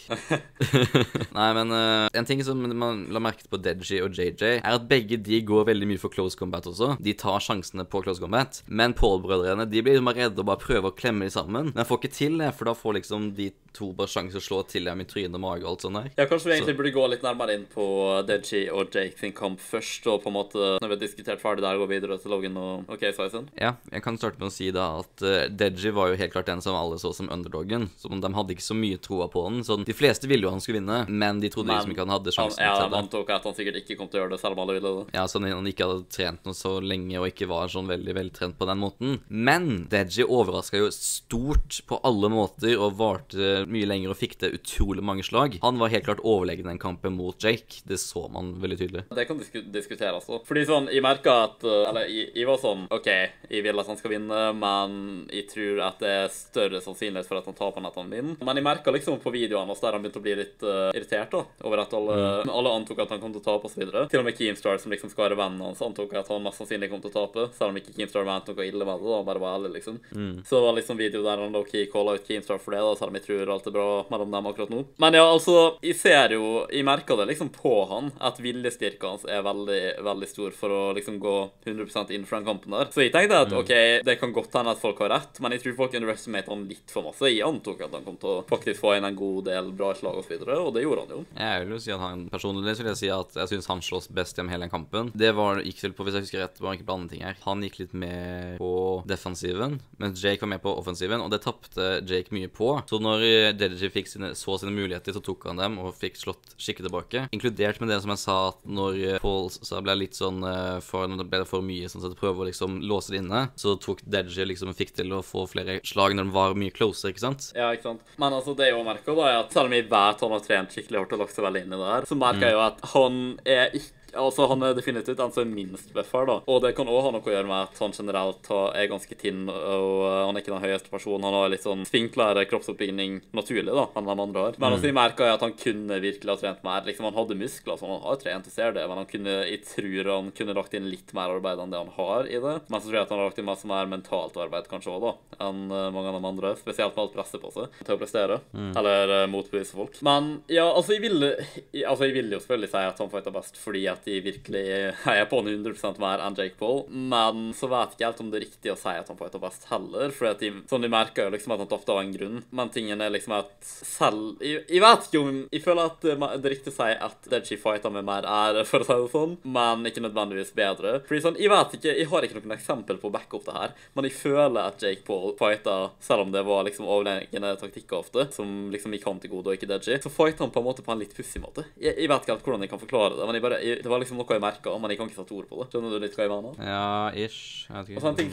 Nei, 1.37 1.51
men 1.59 1.75
uh, 1.75 2.07
en 2.17 2.29
ting 2.29 2.41
som 2.47 2.63
man 2.65 3.05
la 3.13 3.23
merke 3.23 3.45
til 3.45 3.53
på 3.53 3.61
Deji 3.61 4.01
og 4.05 4.17
JJ, 4.17 4.57
er 4.57 4.71
at 4.71 4.89
begge 4.89 5.19
de 5.21 5.43
går 5.45 5.69
veldig 5.69 5.91
mye 5.91 6.01
for 6.01 6.15
close 6.15 6.39
combat 6.39 6.65
også. 6.71 6.95
De 7.05 7.17
tar 7.19 7.45
sjansene 7.45 7.85
på 7.85 8.05
close 8.07 8.23
combat. 8.23 8.63
Men 8.67 8.97
Paul-brødrene 8.97 9.69
de 9.69 9.85
blir 9.85 9.99
liksom 9.99 10.15
redde 10.15 10.41
og 10.41 10.49
bare 10.49 10.63
prøver 10.65 10.89
å 10.89 10.97
klemme 10.97 11.29
de 11.29 11.35
sammen. 11.35 11.73
Men 11.73 11.83
jeg 11.83 11.91
får 11.91 12.03
ikke 12.03 12.17
til 12.17 12.41
det, 12.41 12.55
for 12.57 12.71
da 12.71 12.79
får 12.79 12.99
liksom 13.01 13.31
de 13.37 13.51
to 13.75 13.91
bare 13.97 14.11
sjanser 14.11 14.41
å 14.41 14.45
slå 14.45 14.61
til 14.71 14.89
dem 14.89 15.03
i 15.03 15.07
trynet, 15.09 15.37
og 15.37 15.43
mage 15.43 15.65
og 15.65 15.75
alt 15.75 15.87
sånt 15.87 15.99
der. 16.01 16.11
Ja, 16.19 16.29
Kanskje 16.31 16.51
vi 16.51 16.57
egentlig 16.59 16.77
burde 16.79 16.95
gå 16.95 17.07
litt 17.11 17.25
nærmere 17.27 17.57
inn 17.59 17.67
på 17.71 17.87
Deji 18.29 18.65
og 18.73 18.95
Jake 18.95 19.19
sin 19.21 19.35
kamp 19.37 19.63
først, 19.63 20.07
og 20.11 20.23
på 20.25 20.31
en 20.31 20.37
måte, 20.39 20.69
når 20.83 20.93
vi 20.93 20.97
har 20.97 21.03
diskutert 21.03 21.43
ferdig 21.43 21.65
der, 21.67 21.81
gå 21.81 21.89
videre 21.91 22.19
til 22.23 22.35
Logan 22.35 22.59
og 22.61 22.95
OK 22.95 23.07
Sizen. 23.17 23.49
Ja, 23.61 23.75
jeg 23.93 24.05
kan 24.05 24.19
starte 24.21 24.41
med 24.43 24.51
å 24.51 24.55
si 24.55 24.71
da 24.75 24.91
at 25.01 25.25
uh, 25.25 25.47
Deji 25.51 25.95
var 25.95 26.13
jo 26.13 26.21
helt 26.21 26.35
klart 26.35 26.51
den 26.51 26.63
som 26.65 26.79
alle 26.79 27.01
så 27.03 27.13
som 27.17 27.31
underdogen. 27.33 27.91
Så 28.01 28.11
de 28.13 28.33
hadde 28.39 28.57
ikke 28.57 28.67
så 28.67 28.77
mye 28.79 29.01
troa 29.03 29.29
på 29.33 29.45
den. 29.49 29.63
Så 29.67 29.79
de 29.83 29.97
fleste 29.97 30.31
ville 30.31 30.47
jo 30.47 30.55
han 30.55 30.63
skulle 30.63 30.81
vinne, 30.81 31.05
men 31.09 31.43
de 31.43 31.51
trodde 31.53 31.73
liksom 31.73 31.95
ikke 31.95 32.07
han 32.07 32.15
hadde 32.15 32.33
Han, 32.35 32.55
ja, 32.59 32.75
til 32.79 32.93
de 32.93 32.99
antok 32.99 33.31
at 33.35 33.47
han 33.47 33.57
sikkert 33.57 33.83
ikke 33.83 33.99
kom 33.99 34.09
til 34.11 34.21
å 34.21 34.25
gjøre 34.25 34.35
det, 34.35 34.41
selv 34.43 34.57
om 34.57 34.65
alle 34.65 34.79
ville 34.79 34.95
det. 35.01 35.05
Ja, 35.17 35.27
så 35.31 35.41
han 35.41 35.65
han 35.65 35.71
ikke 35.71 35.89
hadde 35.89 36.09
trent 36.13 36.47
noe 36.47 36.57
så 36.57 36.77
lenge 36.83 37.21
og 37.21 37.29
ikke 37.31 37.49
var 37.51 37.73
sånn 37.73 37.89
veldig 37.91 38.15
veltrent 38.17 38.59
på 38.59 38.69
den 38.69 38.81
måten. 38.83 39.19
Men 39.29 39.87
Deji 39.93 40.27
overraska 40.27 40.81
jo 40.81 40.91
stort 40.95 41.81
på 41.89 42.01
alle 42.07 42.31
måter 42.33 42.77
og 42.79 42.99
varte 43.01 43.64
mye 43.71 43.89
lenger 43.89 44.13
og 44.13 44.19
fikk 44.19 44.37
til 44.41 44.57
utrolig 44.59 45.05
mange 45.05 45.25
slag. 45.27 45.59
Han 45.63 45.79
var 45.81 45.93
helt 45.93 46.07
klart 46.07 46.23
overlegen 46.25 46.69
den 46.69 46.81
kampen 46.83 47.17
mot 47.19 47.39
Jake. 47.43 47.83
Det 47.89 47.99
så 48.01 48.27
man 48.33 48.55
veldig 48.63 48.79
tydelig. 48.81 49.05
Det 49.15 49.27
kan 49.29 49.41
disku 49.41 49.63
diskuteres 49.75 50.15
Altså. 50.15 50.41
Fordi 50.47 50.63
sånn, 50.69 50.87
jeg 50.93 51.03
merka 51.05 51.33
at 51.49 51.65
uh, 51.67 51.89
Eller 51.89 52.09
jeg, 52.09 52.31
jeg 52.39 52.47
var 52.49 52.61
sånn 52.63 52.85
OK, 52.95 53.09
jeg 53.51 53.65
vil 53.65 53.81
at 53.81 53.89
han 53.91 53.99
skal 53.99 54.13
vinne, 54.15 54.41
men 54.57 54.97
jeg 55.33 55.49
tror 55.51 55.83
at 55.89 56.03
det 56.03 56.13
er 56.21 56.33
større 56.33 56.81
sannsynlighet 56.85 57.29
for 57.29 57.41
at 57.41 57.49
han 57.51 57.57
taper 57.59 57.83
enn 57.83 57.89
at 57.91 57.99
han 57.99 58.13
vinner. 58.13 58.39
Men 58.45 58.61
jeg 58.61 58.67
merka 58.67 58.95
liksom 58.95 59.19
på 59.23 59.33
videoene 59.35 59.73
hans 59.73 59.83
der 59.83 59.97
han 59.97 60.05
begynte 60.05 60.23
å 60.23 60.25
bli 60.25 60.37
litt 60.39 60.65
uh, 60.65 60.91
irritert 60.95 61.35
da, 61.35 61.43
over 61.67 61.83
at 61.85 61.97
alle, 61.97 62.19
alle 62.55 62.75
antok 62.79 63.03
at 63.05 63.15
han 63.15 63.23
kom 63.23 63.35
til 63.35 63.43
å 63.43 63.47
tape 63.47 63.69
osv. 63.71 63.85
Til 63.85 64.23
og 64.23 64.27
med 64.29 64.39
Keemstar, 64.39 64.81
som 64.83 64.95
liksom 64.95 65.13
skal 65.13 65.29
være 65.29 65.41
vennen 65.41 65.65
hans, 65.67 65.83
antok 65.85 66.15
at 66.19 66.31
han 66.33 66.45
mest 66.45 66.63
sannsynlig 66.63 66.91
kom 66.93 67.03
til 67.05 67.13
å 67.13 67.17
tape. 67.19 67.49
Selv 67.59 67.73
om 67.73 67.81
ikke 67.81 67.95
Keemstar 67.97 68.29
mente 68.29 68.55
noe 68.55 68.69
ille 68.69 68.87
med 68.87 69.03
det, 69.03 69.11
da, 69.11 69.19
han 69.21 69.29
bare 69.29 69.43
var 69.43 69.59
ærlig, 69.59 69.75
liksom. 69.79 70.01
Så 70.45 70.57
det 70.57 70.65
var 70.67 70.79
liksom 70.79 71.01
video 71.01 71.25
der 71.25 71.43
han 71.43 71.55
low-key 71.55 71.89
calla 71.93 72.17
ut 72.17 72.29
Keemstar 72.29 72.61
for 72.63 72.77
det, 72.77 72.83
da, 72.85 72.95
selv 72.99 73.13
om 73.13 73.19
jeg 73.19 73.27
tror 73.29 73.54
alt 73.55 73.69
er 73.69 73.75
bra 73.75 73.89
mellom 74.13 74.35
dem 74.35 74.49
akkurat 74.51 74.73
nå. 74.73 74.83
Men 75.03 75.19
ja, 75.19 75.25
altså, 75.27 75.77
jeg 75.85 75.97
ser 75.99 76.35
jo 76.37 76.65
Jeg 76.71 76.85
merker 76.87 77.19
det 77.19 77.29
liksom 77.33 77.51
på 77.55 77.75
han, 77.91 78.11
at 78.25 78.39
viljestyrka 78.43 79.15
hans 79.15 79.25
er 79.29 79.45
veldig, 79.45 79.81
veldig 80.05 80.29
stor 80.31 80.55
for 80.57 80.75
å 80.75 80.83
liksom 80.97 81.19
gå 81.23 81.35
100 81.67 82.15
inn 82.15 82.27
for 82.29 82.39
den 82.39 82.49
kampen 82.49 82.75
der. 82.75 82.91
Så 82.95 83.05
jeg 83.05 83.13
tenkte 83.15 83.43
at 83.45 83.55
OK, 83.55 83.73
det 84.07 84.17
kan 84.21 84.35
godt 84.35 84.55
hende 84.59 84.75
at 84.75 84.83
folk 84.83 85.01
har 85.05 85.13
rett, 85.15 85.41
men 85.43 85.55
jeg 85.55 85.65
tror 85.65 85.79
folk 85.85 85.97
underestimate 85.99 86.51
han 86.53 86.67
litt 86.71 86.93
for 86.93 87.07
masse. 87.07 87.31
Jeg 87.31 87.45
antok 87.47 87.85
at 87.87 87.95
han 87.95 88.07
kom 88.07 88.19
til 88.21 88.33
å 88.33 88.45
faktisk 88.49 88.83
få 88.83 88.97
inn 88.99 89.09
en 89.09 89.19
god 89.19 89.49
del 89.51 89.71
bra 89.77 89.93
slag 89.97 90.21
og 90.21 90.27
så 90.27 90.35
videre, 90.35 90.59
og 90.61 90.75
det 90.77 90.85
gjorde 90.85 91.07
han 91.07 91.15
jo. 91.17 91.23
Jeg 91.39 91.65
vil 91.65 91.75
jo 91.77 91.81
si 91.85 91.95
at 91.95 92.05
han 92.05 92.27
personlig 92.33 92.77
så 92.77 92.85
vil 92.85 92.93
jeg 92.93 93.03
si 93.03 93.13
at 93.15 93.39
jeg 93.41 93.53
syns 93.53 93.71
han 93.71 93.85
slåss 93.85 94.11
best 94.15 94.39
gjennom 94.39 94.55
hele 94.55 94.67
den 94.67 94.75
kampen. 94.75 95.13
Det 95.15 95.33
var 95.37 95.63
gikk 95.65 95.83
vel 95.87 95.97
på, 95.97 96.07
hvis 96.07 96.19
jeg 96.19 96.27
husker 96.27 96.45
rett, 96.45 96.63
var 96.63 96.79
ikke 96.79 96.89
blande 96.89 97.13
ting 97.13 97.25
her. 97.27 97.39
Han 97.47 97.65
gikk 97.65 97.81
litt 97.83 97.97
med 98.05 98.59
på 98.61 98.73
defensiven, 99.09 99.79
mens 100.01 100.23
Jake 100.25 100.45
var 100.45 100.55
med 100.55 100.65
på 100.65 100.75
offensiven, 100.75 101.23
og 101.25 101.33
det 101.33 101.43
tapte 101.45 101.91
Jake 102.09 102.35
mye 102.35 102.51
på. 102.53 102.71
Så 102.91 103.01
når 103.03 103.25
Deji 103.53 103.91
fikk 103.93 104.09
sine, 104.11 104.33
så 104.39 104.57
sine 104.61 104.73
muligheter, 104.75 105.15
så 105.15 105.23
tok 105.25 105.49
han 105.51 105.61
dem 105.61 105.79
og 105.83 105.95
fikk 105.99 106.19
slått 106.21 106.55
skikkelig 106.57 106.89
tilbake. 106.89 107.25
Inkludert 107.37 107.81
med 107.83 107.93
det 107.93 108.01
som 108.05 108.13
jeg 108.15 108.23
sa, 108.23 108.37
at 108.53 108.61
når 108.65 109.01
eh, 109.03 109.19
Paul 109.23 109.51
sa 109.55 109.83
ble 109.85 109.97
litt 110.01 110.19
sånn 110.19 110.43
eh, 110.49 110.79
for, 110.85 111.09
Når 111.11 111.23
det 111.23 111.29
ble 111.33 111.43
for 111.49 111.65
mye, 111.67 111.91
sånn 111.91 112.05
at 112.07 112.17
prøve 112.19 112.45
å 112.45 112.49
liksom 112.49 112.81
låse 112.87 113.15
det 113.15 113.23
inne, 113.23 113.47
så 113.61 113.77
tok 113.81 114.05
Deji 114.07 114.47
liksom 114.49 114.75
fikk 114.77 114.95
til 114.97 115.13
å 115.17 115.23
få 115.25 115.47
flere 115.51 115.81
slag 115.87 116.17
når 116.17 116.31
de 116.31 116.37
var 116.37 116.57
mye 116.59 116.75
closer, 116.75 117.13
ikke 117.13 117.27
sant? 117.27 117.51
Ja, 117.57 117.73
ikke 117.75 117.91
sant. 117.91 118.15
Men 118.21 118.37
altså, 118.37 118.57
det 118.57 118.71
jeg 118.71 118.79
også 118.79 118.89
merker, 118.93 119.19
da, 119.19 119.29
er 119.29 119.43
at 119.43 119.53
selv 119.55 119.71
om 119.71 119.77
jeg 119.77 119.89
vet 119.91 120.25
han 120.25 120.37
har 120.37 120.47
trent 120.47 120.79
skikkelig 120.79 121.03
hardt 121.03 121.17
og 121.17 121.25
lagt 121.25 121.37
seg 121.37 121.47
veldig 121.49 121.65
inn 121.65 121.75
i 121.75 121.83
det 121.83 121.93
her, 121.93 122.09
så 122.09 122.19
merker 122.19 122.49
jeg 122.49 122.57
jo 122.57 122.65
at 122.65 122.89
han 122.95 123.21
er 123.45 123.79
ikke 123.81 124.04
Altså, 124.17 124.47
Han 124.51 124.63
er 124.63 124.77
definitivt 124.77 125.21
den 125.21 125.33
som 125.35 125.45
er 125.45 125.55
minst 125.55 125.93
buffer, 125.95 126.27
da. 126.29 126.39
Og 126.51 126.61
det 126.65 126.75
kan 126.77 126.89
òg 126.91 127.03
ha 127.07 127.13
noe 127.15 127.25
å 127.25 127.35
gjøre 127.35 127.49
med 127.49 127.69
at 127.69 127.81
han 127.83 127.95
generelt 127.97 128.51
er 128.51 128.91
ganske 128.91 129.19
tynn, 129.21 129.47
og 129.49 129.91
uh, 130.05 130.25
han 130.27 130.37
er 130.37 130.45
ikke 130.45 130.55
den 130.55 130.65
høyeste 130.65 130.93
personen. 130.93 131.27
Han 131.27 131.37
har 131.39 131.53
litt 131.53 131.65
sånn 131.67 131.85
svinklere 131.89 132.47
kroppsoppbygging 132.51 133.21
naturlig, 133.37 133.75
da, 133.75 133.87
enn 133.95 134.09
de 134.09 134.17
andre 134.27 134.47
har. 134.47 134.59
Men 134.61 134.77
altså, 134.77 134.89
jeg 134.91 134.97
merka 134.97 135.31
at 135.33 135.45
han 135.45 135.57
kunne 135.59 136.01
virkelig 136.05 136.33
ha 136.33 136.39
trent 136.41 136.65
mer. 136.67 136.85
Liksom, 136.87 137.09
Han 137.09 137.19
hadde 137.19 137.39
muskler, 137.39 137.79
så 137.79 137.89
han 137.89 138.05
har 138.05 138.21
trent, 138.23 138.49
jeg 138.49 138.57
ser 138.57 138.77
det, 138.77 138.87
men 138.91 139.01
han 139.03 139.11
kunne, 139.11 139.37
jeg 139.49 139.63
tror 139.69 140.11
han 140.11 140.31
kunne 140.37 140.57
lagt 140.57 140.77
inn 140.77 140.91
litt 140.91 141.15
mer 141.17 141.35
arbeid 141.37 141.63
enn 141.63 141.75
det 141.75 141.83
han 141.83 141.93
har 141.99 142.29
i 142.31 142.41
det. 142.41 142.57
Men 142.69 142.81
så 142.81 142.89
tror 142.89 142.99
jeg 142.99 143.07
at 143.07 143.15
han 143.15 143.23
har 143.23 143.31
lagt 143.31 143.41
inn 143.43 143.49
masse 143.49 143.71
mer 143.71 143.91
mentalt 143.91 144.39
arbeid, 144.41 144.69
kanskje 144.71 144.95
òg, 144.95 145.09
da, 145.09 145.39
enn 145.49 145.65
uh, 145.73 145.89
mange 145.95 146.13
av 146.13 146.19
de 146.19 146.31
andre. 146.33 146.55
Spesielt 146.61 146.97
med 146.97 147.05
alt 147.07 147.17
presset 147.17 147.43
på 147.43 147.53
seg 147.55 147.81
til 147.83 147.97
å 147.97 148.01
prestere, 148.01 148.41
eller 148.55 149.15
uh, 149.15 149.27
motbevise 149.31 149.77
folk. 149.77 150.01
Men 150.07 150.37
ja, 150.53 150.67
altså, 150.69 150.97
jeg 150.97 151.05
vil, 151.07 151.29
jeg, 151.73 151.85
altså, 151.85 152.09
jeg 152.09 152.17
vil 152.19 152.33
jo 152.35 152.41
selvfølgelig 152.43 152.73
si 152.75 152.85
at 152.91 153.03
han 153.05 153.13
fighter 153.13 153.35
best 153.35 153.61
fordi 153.61 153.85
at 153.91 154.04
de 154.07 154.21
virkelig 154.25 154.65
heier 155.05 155.29
på 155.31 155.41
han 155.41 155.51
100 155.51 155.99
mer 156.03 156.23
enn 156.25 156.37
Jake 156.39 156.59
Paul, 156.59 156.85
men 156.89 157.53
så 157.57 157.69
vet 157.71 157.95
ikke 157.95 158.09
helt 158.09 158.23
om 158.23 158.31
det 158.33 158.41
er 158.41 158.47
riktig 158.47 158.73
å 158.73 158.79
si 158.79 158.95
at 158.95 159.11
han 159.11 159.19
fighter 159.19 159.43
best 159.43 159.69
heller, 159.71 160.13
for 160.15 160.31
at 160.31 160.43
de, 160.43 160.51
de 160.71 160.91
merker 160.91 161.27
jo 161.27 161.35
liksom 161.35 161.55
at 161.55 161.63
han 161.65 161.71
tapte 161.71 161.95
av 161.95 162.03
en 162.03 162.13
grunn, 162.15 162.43
men 162.55 162.73
tingen 162.75 163.03
er 163.05 163.13
liksom 163.15 163.37
at 163.39 163.53
selv 163.65 164.43
Jeg, 164.45 164.65
jeg 164.69 164.83
vet 164.83 165.07
ikke 165.07 165.21
om 165.21 165.37
Jeg 165.53 165.63
føler 165.65 165.89
at 165.91 166.05
det 166.05 166.15
er 166.15 166.53
riktig 166.53 166.73
å 166.73 166.77
si 166.77 166.91
at 167.07 167.29
Deji 167.31 167.59
fighter 167.61 167.93
med 167.95 168.07
mer 168.07 168.27
ære, 168.29 168.65
for 168.69 168.85
å 168.85 168.89
si 168.89 168.97
det 169.05 169.13
sånn, 169.13 169.37
men 169.57 169.89
ikke 169.89 170.03
nødvendigvis 170.05 170.53
bedre. 170.57 170.97
Fordi 171.09 171.23
sånn, 171.25 171.39
Jeg 171.41 171.53
vet 171.53 171.77
ikke, 171.79 171.95
jeg 172.01 172.09
har 172.11 172.27
ikke 172.27 172.39
noen 172.41 172.57
eksempel 172.57 173.01
på 173.01 173.11
å 173.11 173.15
backe 173.15 173.39
opp 173.39 173.49
det 173.49 173.57
her, 173.57 173.75
men 173.97 174.09
jeg 174.09 174.17
føler 174.19 174.61
at 174.65 174.83
Jake 174.83 175.05
Paul 175.07 175.35
fighter, 175.39 175.91
selv 176.05 176.27
om 176.27 176.35
det 176.35 176.45
var 176.47 176.67
liksom 176.69 176.89
overlegne 176.89 177.55
taktikker 177.61 178.01
ofte, 178.01 178.27
som 178.35 178.69
liksom 178.73 178.95
gikk 178.97 179.09
han 179.09 179.23
til 179.23 179.33
gode 179.35 179.53
og 179.53 179.59
ikke 179.59 179.71
Deji, 179.71 180.01
så 180.03 180.13
fighter 180.13 180.47
han 180.47 180.55
på 180.55 180.63
en 180.63 180.69
måte 180.69 180.85
på 180.85 180.95
en 180.95 181.03
litt 181.03 181.15
pussig 181.17 181.43
måte. 181.43 181.67
Jeg, 181.79 181.97
jeg 181.99 182.11
vet 182.11 182.25
ikke 182.25 182.37
helt 182.37 182.49
hvordan 182.49 182.67
jeg 182.67 182.73
kan 182.75 182.83
forklare 182.83 183.19
det, 183.19 183.29
men 183.29 183.39
jeg 183.39 183.47
bare, 183.47 183.61
jeg, 183.65 183.83
det 183.85 183.94
var 183.95 184.05
liksom 184.05 184.21
noe 184.21 184.37
jeg 184.37 184.45
merka, 184.45 184.75
men 184.79 184.93
jeg 184.93 185.01
kan 185.01 185.11
ikke 185.11 185.21
sette 185.23 185.37
ord 185.39 185.49
på 185.51 185.61
det. 185.61 185.69
Skjønner 185.73 185.95
du 185.95 186.03
litt 186.03 186.19
hva 186.19 186.27
jeg 186.27 186.33
mener? 186.35 186.61
Ja, 186.61 186.91
ish. 187.15 187.67
Jeg 187.71 187.89
vet 187.89 187.99
Og 187.99 188.05
sånne 188.05 188.21
ting, 188.21 188.31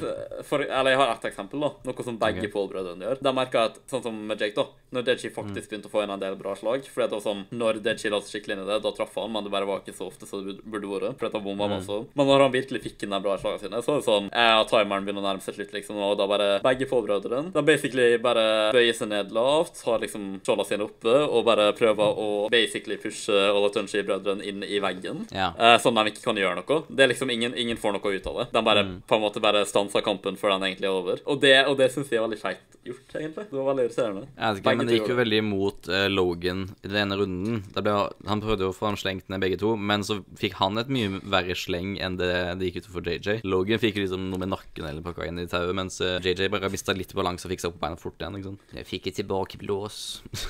for, 0.48 0.66
eller 0.66 0.92
Jeg 0.92 1.00
har 1.02 1.14
ett 1.16 1.28
eksempel, 1.32 1.64
da. 1.64 1.72
Noe 1.88 2.06
som 2.08 2.20
begge 2.22 2.44
okay. 2.44 2.54
Paul-brødrene 2.54 3.08
gjør. 3.08 3.22
De 3.22 3.34
merka 3.36 3.66
at, 3.70 3.82
sånn 3.92 4.04
som 4.06 4.18
med 4.28 4.42
Jake, 4.42 4.56
da 4.58 4.68
Når 4.92 5.06
Deji 5.08 5.32
faktisk 5.32 5.72
begynte 5.72 5.88
å 5.88 5.94
få 5.94 6.04
inn 6.04 6.12
en 6.12 6.20
del 6.20 6.36
bra 6.40 6.52
slag 6.60 6.84
Fordi 6.84 7.08
det 7.08 7.16
var 7.16 7.24
sånn, 7.24 7.46
Når 7.56 7.80
Deji 7.86 8.12
la 8.12 8.20
seg 8.20 8.36
skikkelig 8.36 8.58
inn 8.58 8.64
i 8.66 8.68
det, 8.68 8.80
da 8.84 8.92
traff 8.96 9.16
han, 9.22 9.32
men 9.32 9.46
det 9.46 9.54
bare 9.54 9.70
var 9.70 9.84
ikke 9.84 9.96
så 9.96 10.10
ofte 10.10 10.28
som 10.28 10.44
det 10.46 10.58
burde- 10.66 10.90
vært. 10.92 11.20
For 11.20 11.30
at 11.30 11.38
han 11.38 11.46
mm. 11.46 11.76
også. 11.78 12.00
Men 12.18 12.28
når 12.28 12.46
han 12.46 12.56
virkelig 12.56 12.82
fikk 12.84 13.06
inn 13.06 13.16
de 13.16 13.22
bra 13.24 13.38
slagene 13.40 13.64
sine, 13.64 13.82
så 13.86 13.96
er 13.96 14.02
det 14.02 14.08
sånn 14.08 14.30
ja, 14.32 14.64
Timeren 14.70 15.08
begynner 15.08 15.24
å 15.24 15.28
nærme 15.30 15.46
seg 15.46 15.58
slutt, 15.58 15.74
liksom, 15.76 16.00
og 16.02 16.18
da 16.20 16.28
bare 16.30 16.50
Begge 16.66 16.88
Paul-brødrene 16.90 17.54
De 17.56 17.64
basically 17.66 18.18
bare 18.22 18.46
bøyer 18.76 18.98
seg 18.98 19.12
ned 19.12 19.32
lavt, 19.36 19.82
har 19.88 20.02
liksom 20.04 20.28
skjolda 20.46 20.68
sine 20.68 20.88
oppe, 20.88 21.16
og 21.28 21.46
bare 21.48 21.72
prøver 21.78 22.22
å 22.26 22.30
basically 22.52 22.98
pushe 23.02 23.32
Olatunji-brødrene 23.32 24.46
inn 24.48 24.66
i 24.66 24.82
veggen. 24.84 25.26
Ja. 25.36 25.51
Eh, 25.58 25.78
som 25.84 25.96
de 25.98 26.12
ikke 26.12 26.24
kan 26.24 26.40
gjøre 26.40 26.62
noe. 26.62 26.82
Det 26.90 27.06
er 27.06 27.12
liksom 27.12 27.32
ingen, 27.34 27.56
ingen 27.58 27.80
får 27.80 27.98
noe 27.98 28.14
ut 28.16 28.30
av 28.32 28.42
det. 28.42 28.48
De 28.56 28.64
bare 28.66 28.86
på 29.08 29.18
en 29.18 29.24
måte 29.24 29.44
bare 29.44 29.64
stanser 29.70 30.06
kampen 30.06 30.40
før 30.40 30.56
den 30.56 30.70
egentlig 30.70 30.90
er 30.90 30.98
over. 30.98 31.24
Og 31.26 31.42
det, 31.44 31.56
og 31.68 31.78
det 31.80 31.92
syns 31.94 32.12
jeg 32.12 32.22
er 32.22 32.28
veldig 32.28 32.42
feit 32.42 32.78
gjort, 32.84 33.16
egentlig. 33.16 33.46
Det 33.50 33.58
var 33.58 33.68
veldig 33.70 33.86
irriterende. 33.88 34.24
Jeg 34.36 34.42
vet 34.42 34.62
ikke, 34.62 34.68
Begge 34.70 34.80
men 34.80 34.90
det 34.90 34.98
gikk 34.98 35.12
jo 35.12 35.18
veldig 35.20 35.42
imot 35.44 35.90
uh, 35.92 36.06
Logan 36.10 36.64
i 36.82 36.90
den 36.90 37.00
ene 37.04 37.18
runden. 37.20 37.60
Ble, 37.78 37.96
han 38.30 38.44
prøvde 38.44 38.66
jo 38.66 38.72
å 38.74 38.78
få 38.78 38.90
han 38.90 39.00
slengt 39.00 39.30
ned 39.32 39.44
begge 39.44 39.60
to, 39.62 39.76
men 39.78 40.06
så 40.08 40.20
fikk 40.40 40.58
han 40.62 40.82
et 40.82 40.92
mye 40.92 41.22
verre 41.22 41.58
sleng 41.58 41.98
enn 42.02 42.18
det 42.20 42.32
det 42.62 42.70
gikk 42.70 42.82
ut 42.82 42.90
for 42.96 43.06
JJ. 43.06 43.44
Logan 43.48 43.82
fikk 43.82 44.00
liksom 44.02 44.30
noe 44.32 44.42
med 44.42 44.52
nakken 44.54 44.88
eller 44.88 45.06
pakka 45.06 45.28
inn 45.30 45.42
i 45.42 45.48
tauet, 45.52 45.76
mens 45.78 46.00
uh, 46.04 46.18
JJ 46.24 46.50
bare 46.54 46.72
mista 46.74 46.96
litt 46.98 47.14
balanse 47.18 47.48
og 47.48 47.54
fikk 47.54 47.66
seg 47.66 47.74
opp 47.74 47.82
beina 47.84 48.00
fort 48.02 48.22
igjen. 48.22 48.42
sant? 48.46 48.66
Jeg 48.78 48.90
fikk 48.90 49.12
et 49.12 49.20
tilbakeblås. 49.22 50.00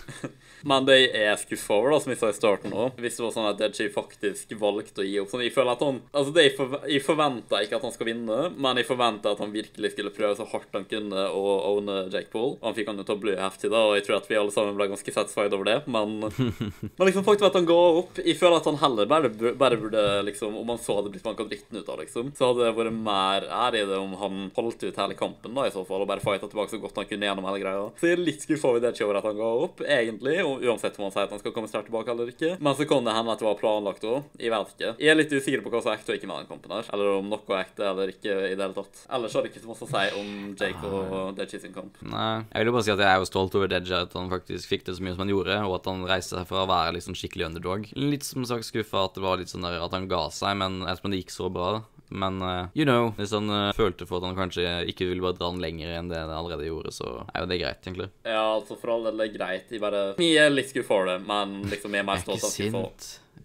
Men 0.69 0.87
det 0.87 0.99
jeg 1.01 1.25
er 1.25 1.39
skuffa 1.41 1.77
over, 1.79 1.95
da, 1.95 2.01
som 2.03 2.13
jeg 2.13 2.21
sa 2.21 2.29
i 2.29 2.37
starten 2.37 2.73
òg 2.77 2.99
Hvis 3.01 3.15
det 3.17 3.23
var 3.25 3.31
sånn 3.33 3.47
at 3.49 3.61
Deji 3.61 3.87
faktisk 3.93 4.51
valgte 4.61 4.90
å 4.99 5.05
gi 5.05 5.19
opp 5.21 5.31
sånn, 5.31 5.43
Jeg 5.45 5.53
føler 5.55 5.71
at 5.75 5.83
han 5.85 6.01
Altså, 6.11 6.33
det 6.35 6.43
jeg, 6.47 6.67
jeg 6.91 7.03
forventa 7.05 7.61
ikke 7.63 7.77
at 7.77 7.85
han 7.87 7.93
skal 7.95 8.09
vinne, 8.09 8.39
men 8.57 8.79
jeg 8.79 8.87
forventa 8.89 9.31
at 9.31 9.41
han 9.41 9.53
virkelig 9.53 9.93
skulle 9.93 10.13
prøve 10.15 10.35
så 10.37 10.47
hardt 10.51 10.75
han 10.75 10.87
kunne 10.89 11.27
å 11.31 11.43
owne 11.71 11.97
Jake 12.11 12.31
Paul. 12.33 12.57
Og 12.59 12.65
han 12.67 12.77
fikk 12.77 12.91
han 12.91 12.99
jo 12.99 13.05
til 13.07 13.17
å 13.17 13.21
blø 13.21 13.35
heftig, 13.39 13.71
da, 13.71 13.83
og 13.87 13.95
jeg 13.97 14.07
tror 14.07 14.17
at 14.19 14.29
vi 14.29 14.39
alle 14.39 14.53
sammen 14.55 14.77
ble 14.77 14.89
ganske 14.91 15.15
satisfied 15.15 15.55
over 15.55 15.69
det, 15.69 15.77
men 15.91 16.17
Men 16.97 17.07
liksom 17.07 17.25
faktum 17.25 17.47
at 17.47 17.57
han 17.57 17.67
ga 17.69 17.77
opp. 18.01 18.19
Jeg 18.21 18.37
føler 18.39 18.57
at 18.59 18.67
han 18.69 18.79
heller 18.81 19.09
bare, 19.09 19.31
bare 19.57 19.77
burde 19.79 20.01
liksom 20.27 20.55
Om 20.59 20.73
han 20.73 20.81
så 20.81 20.97
hadde 20.97 21.11
blitt 21.13 21.25
banka 21.25 21.45
dritten 21.47 21.79
ut 21.79 21.89
av, 21.89 21.99
liksom, 22.01 22.31
så 22.37 22.51
hadde 22.51 22.65
det 22.65 22.75
vært 22.77 22.97
mer 22.97 23.47
ære 23.47 23.83
i 23.83 23.87
det 23.89 23.99
om 23.99 24.15
han 24.19 24.43
holdt 24.55 24.85
ut 24.85 24.99
hele 25.01 25.17
kampen, 25.17 25.55
da, 25.55 25.67
i 25.67 25.73
så 25.73 25.85
fall, 25.87 26.03
og 26.03 26.09
bare 26.11 26.23
fighta 26.23 26.49
tilbake 26.51 26.73
så 26.73 26.81
godt 26.81 26.99
han 27.01 27.09
kunne 27.09 27.29
gjennom 27.29 27.47
hele 27.49 27.61
greia. 27.63 27.87
Så 27.99 28.09
jeg 28.09 28.17
er 28.17 28.25
litt 28.25 28.45
skuffa 28.45 28.71
over 28.71 28.83
det 28.83 28.93
over 29.01 29.19
at 29.19 29.27
han 29.29 29.39
ga 29.39 29.49
opp, 29.65 29.83
egentlig, 29.85 30.37
og 30.45 30.65
uansett 30.65 30.97
om 30.99 31.07
han 31.07 31.15
sier 31.15 31.27
at 31.27 31.35
han 31.35 31.41
skal 31.41 31.55
komme 31.55 31.69
sterkt 31.71 31.89
tilbake 31.89 32.13
eller 32.13 32.31
ikke. 32.33 32.55
Men 32.61 32.77
så 32.77 32.87
kan 32.89 33.07
det 33.07 33.15
hende 33.15 33.35
at 33.35 33.41
det 33.41 33.47
var 33.47 33.59
planlagt 33.59 34.05
òg. 34.07 34.27
Jeg 34.41 34.53
vet 34.53 34.80
tilbake. 34.81 35.03
Jeg 35.03 35.11
er 35.11 35.17
litt 35.19 35.33
usikker 35.33 35.63
på 35.63 35.71
hva 35.73 35.81
som 35.83 35.91
er 35.91 35.99
ekte 35.99 36.13
og 36.13 36.19
ikke 36.19 36.29
den 36.29 36.49
kampen 36.49 36.73
her. 36.75 36.89
Eller 36.95 37.11
om 37.17 37.29
noe 37.31 37.55
er 37.55 37.63
ekte 37.63 37.87
eller 37.87 38.13
ikke 38.13 38.35
i 38.49 38.55
det 38.55 38.65
hele 38.65 38.75
tatt. 38.75 39.03
Ellers 39.17 39.35
har 39.35 39.45
det 39.45 39.51
ikke 39.51 39.63
så 39.63 39.71
masse 39.71 39.87
å 39.87 39.91
si 39.91 40.03
om 40.19 40.31
Jake 40.59 40.91
og 40.91 41.37
Deji 41.37 41.61
sin 41.61 41.75
kamp. 41.75 42.01
Nei, 42.01 42.33
jeg 42.49 42.63
vil 42.63 42.71
jo 42.71 42.75
bare 42.77 42.87
si 42.87 42.95
at 42.95 43.05
jeg 43.05 43.11
er 43.11 43.21
jo 43.21 43.29
stolt 43.29 43.57
over 43.59 43.71
Deji, 43.71 43.95
at 43.97 44.17
han 44.17 44.33
faktisk 44.33 44.73
fikk 44.73 44.87
det 44.87 44.97
så 44.97 45.05
mye 45.05 45.15
som 45.15 45.25
han 45.25 45.33
gjorde, 45.33 45.61
og 45.67 45.77
at 45.79 45.89
han 45.91 46.05
reiste 46.09 46.37
seg 46.37 46.49
fra 46.49 46.65
å 46.65 46.69
være 46.71 46.97
liksom 46.97 47.17
skikkelig 47.17 47.49
underdog. 47.51 47.89
Litt 47.97 48.27
som 48.27 48.47
sagt 48.47 48.67
skuffa 48.67 49.07
at 49.07 49.17
det 49.17 49.25
var 49.25 49.41
litt 49.41 49.53
sånn 49.53 49.67
der 49.67 49.81
at 49.81 49.97
han 49.97 50.09
ga 50.11 50.27
seg, 50.33 50.57
men 50.61 50.83
ettersom 50.85 51.13
det 51.13 51.23
gikk 51.23 51.35
så 51.35 51.51
bra. 51.53 51.81
Men 52.11 52.41
uh, 52.43 52.67
you 52.75 52.83
know, 52.83 53.13
hvis 53.15 53.31
han 53.31 53.47
uh, 53.47 53.71
følte 53.71 54.03
for 54.03 54.19
at 54.19 54.27
han 54.27 54.35
kanskje 54.35 54.65
ikke 54.91 55.07
ville 55.07 55.23
bare 55.23 55.37
dra 55.37 55.47
den 55.53 55.61
lenger 55.63 55.93
enn 55.95 56.11
det 56.11 56.19
han 56.19 56.33
allerede 56.35 56.67
gjorde, 56.67 56.91
så 56.91 57.21
er 57.31 57.45
jo 57.45 57.47
det 57.47 57.59
greit, 57.61 57.79
egentlig. 57.85 58.09
Ja, 58.27 58.43
altså 58.57 58.75
for 58.75 58.97
all 58.97 59.07
del 59.07 59.15
er 59.15 59.29
det 59.29 59.37
greit. 59.37 59.71
Jeg 59.71 59.83
bare 59.83 60.03
Jeg 60.19 60.43
er 60.43 60.51
litt 60.51 60.73
skuffa 60.73 60.97
over 60.97 61.13
det, 61.13 61.19
men 61.29 61.61
liksom 61.71 61.95
jeg 61.95 62.03
er 62.03 62.09
mer 62.09 62.19
er 62.19 62.25
stolt 62.25 62.43
av 62.49 62.51
skuffa. 62.51 62.83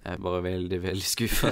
Jeg 0.06 0.14
er 0.14 0.20
bare 0.22 0.42
veldig, 0.44 0.76
veldig 0.84 1.06
skuffa. 1.16 1.48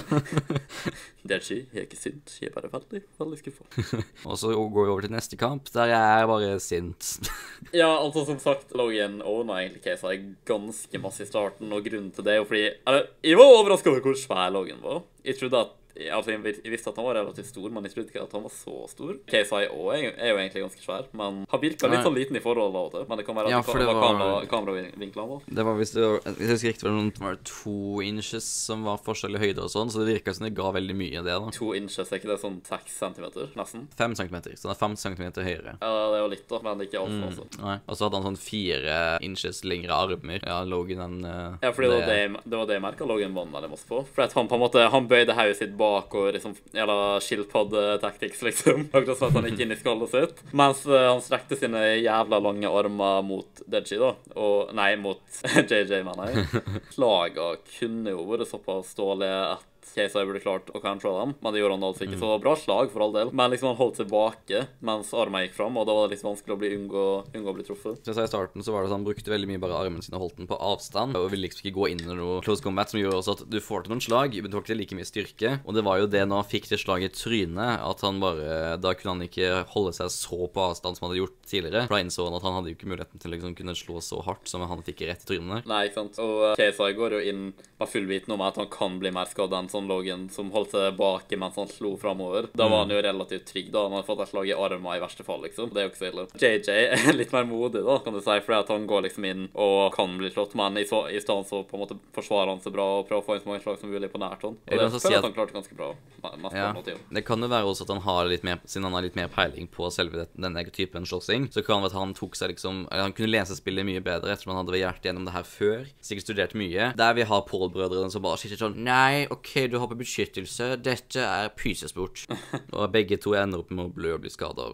Deji, 1.27 1.57
jeg 1.73 1.81
er 1.81 1.87
ikke 1.89 1.99
sint. 1.99 2.37
Jeg 2.39 2.53
er 2.53 2.55
bare 2.55 2.69
veldig, 2.71 3.01
veldig 3.19 3.39
skuffa. 3.41 3.65
og 4.31 4.39
så 4.39 4.53
går 4.55 4.85
vi 4.85 4.93
over 4.93 5.03
til 5.03 5.15
neste 5.15 5.39
kamp, 5.41 5.73
der 5.75 5.91
jeg 5.91 6.21
er 6.21 6.29
bare 6.31 6.53
sint. 6.63 7.09
Ja, 7.75 7.89
altså 7.97 8.23
som 8.29 8.39
sagt, 8.39 8.71
Logan 8.79 9.19
ordna 9.27 9.57
egentlig 9.59 9.83
casa 9.83 10.13
ganske 10.47 11.01
masse 11.03 11.25
i 11.25 11.27
starten, 11.27 11.73
og 11.75 11.83
grunnen 11.83 12.13
til 12.15 12.27
det 12.27 12.37
er 12.37 12.43
jo 12.43 12.47
fordi 12.47 12.63
Eller, 12.87 13.09
jeg 13.27 13.41
var 13.41 13.57
overraska 13.57 13.91
over 13.91 14.07
hvor 14.07 14.21
svær 14.23 14.55
Logan 14.55 14.79
var. 14.85 15.03
Jeg 15.27 15.41
trodde 15.41 15.65
at 15.67 15.75
Altså, 15.95 16.33
jeg 16.35 16.73
visste 16.73 16.91
at 16.91 16.97
han 16.99 17.05
var 17.07 17.15
relativt 17.21 17.47
stor, 17.47 17.71
men 17.71 17.85
jeg 17.87 17.93
trodde 17.95 18.11
ikke 18.11 18.23
at 18.25 18.33
han 18.35 18.43
var 18.43 18.51
så 18.51 18.75
stor. 18.91 19.13
KSI 19.31 19.69
òg 19.71 19.93
er, 20.19 20.31
jo 20.33 20.39
egentlig 20.41 20.63
ganske 20.65 20.83
svær, 20.83 21.05
men 21.15 21.45
han 21.51 21.61
virka 21.63 21.87
litt 21.91 22.03
sånn 22.03 22.17
liten 22.17 22.37
i 22.37 22.43
forhold 22.43 22.75
av 22.75 22.89
og 22.89 22.93
til. 22.97 23.05
Men 23.09 23.19
det 23.21 23.27
kan 23.29 23.37
være 23.39 23.47
at 23.47 23.55
Ja, 23.55 23.61
det 23.63 23.79
det 23.79 23.87
var 23.87 23.95
var- 23.95 24.09
kamera, 24.09 24.47
kameravinklene 24.51 25.29
var. 25.29 25.41
Det 25.47 25.65
var 25.65 25.75
hvis 25.79 25.93
det 25.95 26.03
var, 26.03 26.19
Hvis 26.35 26.39
jeg 26.49 26.55
husker 26.55 26.69
riktig, 26.73 26.83
var 26.83 26.91
det 26.91 26.99
noen 26.99 27.13
var 27.21 27.37
det 27.37 27.45
to 27.45 28.01
inches 28.03 28.45
som 28.45 28.83
var 28.85 28.99
forskjell 28.99 29.37
i 29.37 29.39
høyde 29.39 29.63
og 29.63 29.71
sånn, 29.71 29.91
så 29.93 30.03
det 30.05 30.11
virka 30.19 30.35
som 30.35 30.47
det 30.49 30.55
ga 30.57 30.73
veldig 30.75 30.97
mye, 30.99 31.23
det, 31.23 31.31
da. 31.31 31.51
To 31.55 31.71
inches, 31.79 32.11
er 32.11 32.19
ikke 32.19 32.33
det 32.33 32.41
sånn 32.43 32.59
seks 32.67 32.91
centimeter? 32.99 33.49
Nesten? 33.55 33.87
Fem 33.97 34.15
centimeter, 34.19 34.51
så 34.59 34.67
det 34.69 34.75
er 34.75 34.81
fem 34.83 34.97
centimeter 34.97 35.43
høyere. 35.47 35.77
Ja, 35.79 35.93
det 36.11 36.19
er 36.19 36.23
jo 36.25 36.31
litt, 36.35 36.49
da, 36.49 36.59
men 36.65 36.79
det 36.79 36.91
ikke 36.91 37.05
Mm. 37.05 37.23
altfor 37.23 37.29
altså. 37.31 37.63
Nei. 37.63 37.79
Og 37.87 37.95
så 37.97 38.03
hadde 38.11 38.19
han 38.23 38.35
sånn 38.35 38.39
fire 38.43 39.19
inches 39.23 39.63
lengre 39.65 39.91
armer. 39.95 40.41
Ja, 40.43 40.65
Logan 40.65 40.99
enn 40.99 41.25
eh, 41.25 41.59
Ja, 41.63 41.71
fordi 41.71 41.87
det, 41.87 42.01
var 42.01 42.07
det, 42.07 42.43
det 42.51 42.59
var 42.59 42.67
det 42.67 42.75
jeg 42.81 42.83
merka 42.83 43.07
Logan 43.07 43.35
vant 43.35 43.53
veldig 43.53 43.71
masse 43.71 43.87
på. 43.87 44.05
For 44.07 44.23
at 44.23 44.33
han 44.33 44.49
på 44.49 44.55
en 44.55 44.61
måte 44.61 44.91
Han 44.91 45.07
bøyde 45.09 45.35
hodet 45.35 45.57
sitt 45.57 45.77
bak 45.77 45.84
og 45.85 46.35
liksom 46.35 46.55
Eller 46.73 47.21
skilpadde-tactics, 47.25 48.43
liksom. 48.47 48.89
Akkurat 48.95 49.19
som 49.19 49.29
at 49.31 49.39
han 49.39 49.49
gikk 49.51 49.65
inn 49.65 49.75
i 49.75 49.79
skallet 49.81 50.15
sitt. 50.15 50.43
Mens 50.57 50.85
eh, 50.89 51.07
han 51.11 51.23
strekte 51.25 51.59
sine 51.61 51.83
jævla 52.03 52.41
lange 52.43 52.71
armer 52.71 53.23
mot 53.27 53.63
Deji, 53.67 54.01
da. 54.01 54.15
Og 54.35 54.75
Nei, 54.77 54.95
mot 55.01 55.23
JJ, 55.71 56.03
mener 56.07 56.33
jeg. 56.33 56.65
Slaga 56.97 57.55
kunne 57.77 58.17
jo 58.17 58.27
vært 58.31 58.51
såpass 58.51 58.95
dårlige 58.99 59.41
at 59.55 59.71
KSI 59.93 60.25
burde 60.25 60.43
klart 60.43 60.71
å 60.75 60.81
control 60.83 61.19
dem, 61.21 61.35
men 61.41 61.55
det 61.55 61.61
gjorde 61.63 61.79
han 61.79 61.87
altså 61.89 62.07
ikke. 62.07 62.21
Så 62.21 62.31
bra 62.43 62.55
slag, 62.59 62.91
for 62.93 63.05
all 63.07 63.15
del. 63.15 63.33
Men 63.37 63.53
liksom 63.53 63.73
han 63.73 63.79
holdt 63.81 64.01
tilbake 64.01 64.65
mens 64.85 65.13
armene 65.17 65.47
gikk 65.47 65.57
fram, 65.59 65.79
og 65.81 65.89
da 65.89 65.97
var 65.97 66.09
det 66.09 66.17
litt 66.17 66.27
vanskelig 66.27 66.57
å 66.57 66.61
bli 66.61 66.73
unngå, 66.79 67.07
unngå 67.35 67.53
å 67.53 67.57
bli 67.59 67.67
truffet. 67.67 68.01
Så 68.01 68.13
jeg 68.13 68.19
sa 68.19 68.27
i 68.27 68.33
starten, 68.33 68.65
så 68.65 68.75
var 68.75 68.85
det 68.85 68.93
sånn, 68.93 69.03
han 69.03 69.09
brukte 69.09 69.33
veldig 69.33 69.51
mye 69.51 69.63
bare 69.63 69.79
armen 69.79 70.05
sin 70.05 70.17
og 70.17 70.27
holdt 70.27 70.41
den 70.41 70.51
på 70.51 70.59
avstand. 70.59 71.19
Og 71.19 71.31
ville 71.33 71.49
liksom 71.49 71.65
ikke 71.65 71.77
gå 71.79 71.91
inn 71.93 72.05
i 72.05 72.09
noe 72.09 72.41
close 72.45 72.65
combat, 72.65 72.91
som 72.91 73.01
gjorde 73.01 73.21
også 73.21 73.37
at 73.39 73.45
du 73.51 73.61
får 73.65 73.85
til 73.85 73.95
noen 73.95 74.05
slag, 74.05 74.39
men 74.39 74.51
du 74.51 74.59
får 74.59 74.67
ikke 74.67 74.79
like 74.81 74.99
mye 74.99 75.09
styrke. 75.09 75.55
Og 75.65 75.77
det 75.77 75.85
var 75.87 76.01
jo 76.01 76.11
det 76.11 76.25
når 76.29 76.43
han 76.43 76.51
fikk 76.51 76.71
det 76.73 76.81
slaget 76.83 77.13
i 77.13 77.19
trynet, 77.19 77.85
at 77.85 78.05
han 78.07 78.21
bare 78.23 78.77
Da 78.81 78.95
kunne 78.97 79.17
han 79.17 79.27
ikke 79.27 79.65
holde 79.73 79.93
seg 79.97 80.11
så 80.13 80.47
på 80.51 80.63
avstand 80.63 80.97
som 80.97 81.07
han 81.07 81.13
hadde 81.13 81.23
gjort 81.23 81.39
tidligere. 81.49 81.85
For 81.89 81.97
da 81.97 82.03
innså 82.05 82.29
han 82.29 82.39
at 82.39 82.47
han 82.47 82.57
hadde 82.59 82.73
jo 82.73 82.79
ikke 82.79 82.91
muligheten 82.91 83.23
til 83.23 83.31
å 83.31 83.35
liksom 83.35 83.57
kunne 83.59 83.77
slå 83.79 84.01
så 84.05 84.21
hardt 84.27 84.51
som 84.51 84.65
han 84.65 84.85
fikk 84.87 85.05
rett 85.09 85.25
i 85.25 85.31
trynet. 85.31 85.69
Nei, 85.71 85.85
ikke 85.89 86.03
sant. 86.03 86.21
Og 86.23 86.59
uh, 86.59 86.95
går 86.99 87.17
jo 87.19 87.23
inn 87.31 87.45
med 87.55 87.91
fullbiten 87.91 88.35
om 88.35 88.45
at 88.47 88.59
han 88.61 88.71
kan 88.73 88.99
bli 89.03 89.13
mer 89.15 89.29
skadd 89.31 89.55
enn 89.57 89.71
sånn 89.75 89.91
Logan, 89.91 90.29
som 90.33 90.51
holdt 90.55 90.75
seg 90.75 90.97
baki 90.99 91.39
mens 91.41 91.59
han 91.61 91.71
slo 91.71 91.95
framover. 92.01 92.49
Da 92.55 92.69
var 92.71 92.85
han 92.85 92.95
jo 92.95 93.03
relativt 93.05 93.47
trygg, 93.51 93.71
da. 93.75 93.87
Han 93.89 93.99
hadde 93.99 94.09
fått 94.09 94.25
et 94.25 94.33
slag 94.33 94.51
i 94.51 94.57
armen 94.57 94.91
i 94.95 95.03
verste 95.03 95.27
fall, 95.27 95.43
liksom. 95.45 95.73
Det 95.75 95.83
er 95.83 95.89
jo 95.89 95.93
ikke 95.93 96.03
så 96.03 96.11
ille. 96.11 96.27
JJ 96.41 96.71
er 97.11 97.19
litt 97.21 97.35
mer 97.35 97.49
modig, 97.49 97.85
da, 97.87 97.99
kan 98.05 98.17
du 98.17 98.21
si, 98.23 98.39
fordi 98.47 98.59
at 98.61 98.73
han 98.75 98.89
går 98.91 99.07
liksom 99.09 99.29
inn 99.29 99.47
og 99.53 99.95
kan 99.97 100.17
bli 100.21 100.31
slått, 100.35 100.57
men 100.59 100.79
i, 100.81 100.87
så, 100.89 101.05
i 101.11 101.21
stedet 101.23 101.49
så 101.51 101.63
på 101.67 101.79
en 101.79 101.85
måte 101.85 101.99
forsvarer 102.17 102.55
han 102.55 102.63
seg 102.65 102.75
bra 102.77 102.87
og 103.01 103.09
prøver 103.09 103.23
å 103.23 103.27
få 103.27 103.37
inn 103.39 103.45
så 103.45 103.51
mange 103.53 103.65
slag 103.65 103.81
som 103.81 103.93
mulig 103.93 104.11
på 104.13 104.23
nært 104.23 104.45
hånd. 104.47 104.61
Og 104.65 104.71
det 104.71 104.89
føler 104.89 105.03
si 105.03 105.13
jeg 105.13 105.21
at 105.21 105.29
han 105.29 105.37
klarte 105.37 105.57
ganske 105.57 105.79
bra. 105.79 105.93
Mest 106.41 106.57
Ja. 106.57 106.71
Det 107.13 107.23
kan 107.27 107.43
jo 107.43 107.49
være 107.51 107.69
også 107.69 107.85
at 107.85 107.91
han 107.93 108.01
har 108.05 108.29
litt 108.31 108.45
mer 108.47 108.61
Siden 108.65 108.87
han 108.87 108.95
har 108.97 109.05
litt 109.05 109.17
mer 109.19 109.29
peiling 109.29 109.67
på 109.69 109.91
selve 109.93 110.25
denne 110.33 110.63
typen 110.73 111.05
slåssing, 111.05 111.51
så 111.53 111.61
kan 111.65 111.83
det 111.83 111.91
være 111.91 111.93
at 111.93 111.99
han 112.01 112.15
tok 112.17 112.37
seg 112.39 112.55
liksom 112.55 112.87
Eller 112.91 113.03
han 113.09 113.13
kunne 113.17 113.33
lese 113.35 113.57
spillet 113.59 113.85
mye 113.87 114.01
bedre 114.05 114.33
ettersom 114.33 114.55
han 114.55 114.63
hadde 114.63 114.77
vært 114.77 115.05
gjennom 115.05 115.27
det 115.29 115.35
her 115.35 115.45
før. 115.45 115.85
Sikkert 116.05 116.25
studert 116.29 116.55
mye. 116.59 116.93
Der 116.97 117.17
vi 117.19 117.27
har 117.29 117.45
Paul-brødrene 117.49 118.11
som 118.13 118.25
bare 118.25 118.41
sitter 118.41 118.61
sånn 118.61 118.79
Nei, 118.85 119.27
OK, 119.33 119.64
du 119.71 119.79
har 119.79 119.89
på 119.91 119.99
beskyttelse. 119.99 120.77
Dette 120.83 121.21
er 121.25 121.49
pysesport. 121.57 122.25
og 122.77 122.91
begge 122.95 123.19
to 123.21 123.35
ender 123.39 123.63
opp 123.65 123.71
med 123.75 123.87
å 123.89 123.95
blø 123.95 124.15
og 124.17 124.25
bli 124.25 124.33
skada 124.33 124.69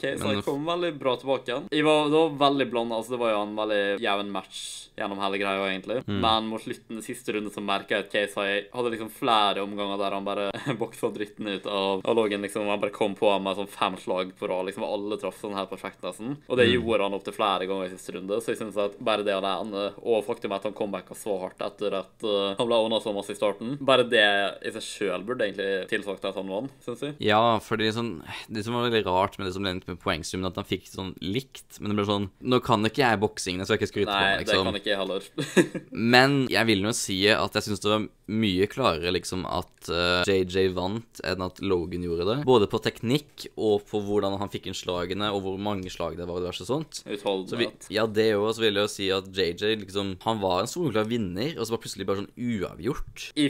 Okay. 0.00 0.16
Så 0.16 0.30
jeg 0.32 0.44
kom 0.46 0.64
veldig 0.64 0.94
bra 0.98 1.12
tilbake 1.20 1.50
igjen. 1.50 1.66
Jeg 1.74 1.84
var, 1.84 2.08
var 2.12 2.30
veldig 2.40 2.66
blanda. 2.70 2.96
Altså, 2.96 3.14
det 3.14 3.20
var 3.20 3.34
jo 3.34 3.40
en 3.44 3.56
veldig 3.58 3.82
jevn 4.00 4.30
match 4.32 4.60
gjennom 5.00 5.20
hele 5.22 5.38
greia, 5.40 5.66
egentlig. 5.70 5.98
Mm. 6.08 6.18
Men 6.22 6.48
mot 6.50 6.62
slutten, 6.64 7.00
siste 7.04 7.34
runde, 7.36 7.52
så 7.52 7.62
merka 7.64 7.96
jeg 7.98 8.06
at 8.06 8.12
KSI 8.12 8.46
hadde 8.74 8.92
liksom 8.94 9.10
flere 9.12 9.62
omganger 9.64 10.00
der 10.00 10.16
han 10.16 10.26
bare 10.26 10.48
boksa 10.80 11.10
dritten 11.14 11.48
ut 11.52 11.68
av, 11.68 12.02
av 12.04 12.16
Logan. 12.16 12.42
liksom, 12.44 12.66
Han 12.68 12.80
bare 12.82 12.94
kom 12.96 13.14
på 13.18 13.30
ham 13.32 13.44
med 13.46 13.58
sånn 13.60 13.70
fem 13.70 13.96
slag 14.00 14.32
på 14.40 14.48
rad. 14.50 14.66
liksom, 14.70 14.84
Alle 14.88 15.20
traff 15.20 15.38
sånn 15.40 15.56
her 15.56 15.68
perfekt, 15.70 16.02
nesten. 16.06 16.36
Og 16.48 16.56
det 16.60 16.68
Mm. 16.70 16.74
gjorde 16.76 17.02
han 17.08 17.14
opptil 17.16 17.34
flere 17.34 17.66
ganger 17.66 17.88
i 17.88 17.94
siste 17.94 18.12
runde. 18.16 18.40
Så 18.40 18.52
jeg 18.52 18.60
synes 18.60 18.76
at 18.80 18.98
bare 19.02 19.24
det 19.26 19.32
alene, 19.34 19.88
og 20.04 20.24
faktum 20.26 20.52
at 20.56 20.64
han 20.68 20.76
comebacka 20.76 21.16
så 21.18 21.38
hardt 21.40 21.60
etter 21.66 21.96
at 21.98 22.24
uh, 22.26 22.54
han 22.58 22.68
ble 22.68 22.76
ordna 22.78 23.00
så 23.02 23.14
masse 23.16 23.32
i 23.34 23.38
starten, 23.38 23.76
bare 23.80 24.04
det 24.12 24.26
i 24.66 24.72
seg 24.74 24.84
sjøl 24.84 25.24
burde 25.26 25.46
egentlig 25.46 25.88
tilsagt 25.90 26.26
at 26.28 26.38
han 26.38 26.50
vant, 26.50 26.74
syns 26.84 27.04
jeg. 27.06 27.16
Ja, 27.30 27.58
for 27.64 27.80
det, 27.80 27.92
sånn, 27.96 28.18
det 28.50 28.64
som 28.66 28.76
var 28.76 28.88
veldig 28.88 29.04
rart 29.06 29.38
med 29.38 29.48
det 29.48 29.54
som 29.56 29.64
ble 29.64 29.76
med 29.78 30.00
poengsummen, 30.02 30.48
at 30.50 30.58
han 30.60 30.68
fikk 30.68 30.88
sånn 30.90 31.14
likt. 31.22 31.78
Men 31.78 31.92
det 31.92 32.00
ble 32.00 32.08
sånn 32.08 32.28
Nå 32.50 32.60
kan 32.64 32.84
ikke 32.86 33.04
jeg 33.04 33.20
boksing, 33.22 33.60
så 33.60 33.62
jeg 33.62 33.68
skal 33.70 33.80
ikke 33.80 33.90
skryte 33.92 34.10
på 34.10 34.18
Nei, 34.18 34.32
det 34.32 34.46
liksom. 34.46 34.68
kan 34.68 34.80
ikke 34.80 34.92
jeg 34.92 35.00
heller. 35.00 35.28
Men 36.16 36.40
jeg 36.50 36.70
vil 36.72 36.88
jo 36.88 36.94
si 36.96 37.20
at 37.30 37.58
jeg 37.58 37.68
syns 37.68 37.84
det 37.84 37.92
var 37.92 38.08
mye 38.30 38.66
klarere 38.70 39.10
liksom 39.14 39.42
at 39.48 39.90
uh, 39.90 40.22
JJ 40.28 40.70
vant 40.76 41.22
enn 41.26 41.42
at 41.42 41.58
Logan 41.64 42.04
gjorde 42.06 42.26
det. 42.28 42.36
Både 42.48 42.68
på 42.70 42.80
teknikk 42.82 43.48
og 43.56 43.86
på 43.90 44.02
hvordan 44.06 44.38
han 44.40 44.52
fikk 44.52 44.70
inn 44.70 44.78
slagene, 44.78 45.32
og 45.34 45.42
hvor 45.46 45.58
mange 45.62 45.90
slag 45.92 46.18
det 46.18 46.28
var 46.28 46.40
og 46.40 46.46
diverse 46.46 46.66
sånt. 46.66 47.02
Så 47.04 47.58
vi, 47.58 47.68
ja, 47.92 48.06
det 48.06 48.32
òg. 48.36 48.50
Så 48.56 48.64
vil 48.64 48.78
jeg 48.78 48.86
jo 48.86 48.90
si 48.90 49.08
at 49.14 49.28
JJ 49.30 49.80
liksom 49.84 50.14
Han 50.24 50.40
var 50.42 50.62
en 50.62 50.70
soleklar 50.70 51.08
vinner, 51.10 51.54
og 51.58 51.66
så 51.66 51.74
var 51.74 51.82
plutselig 51.82 52.06
bare 52.08 52.22
sånn 52.22 52.32
uavgjort. 52.34 53.26
I 53.38 53.48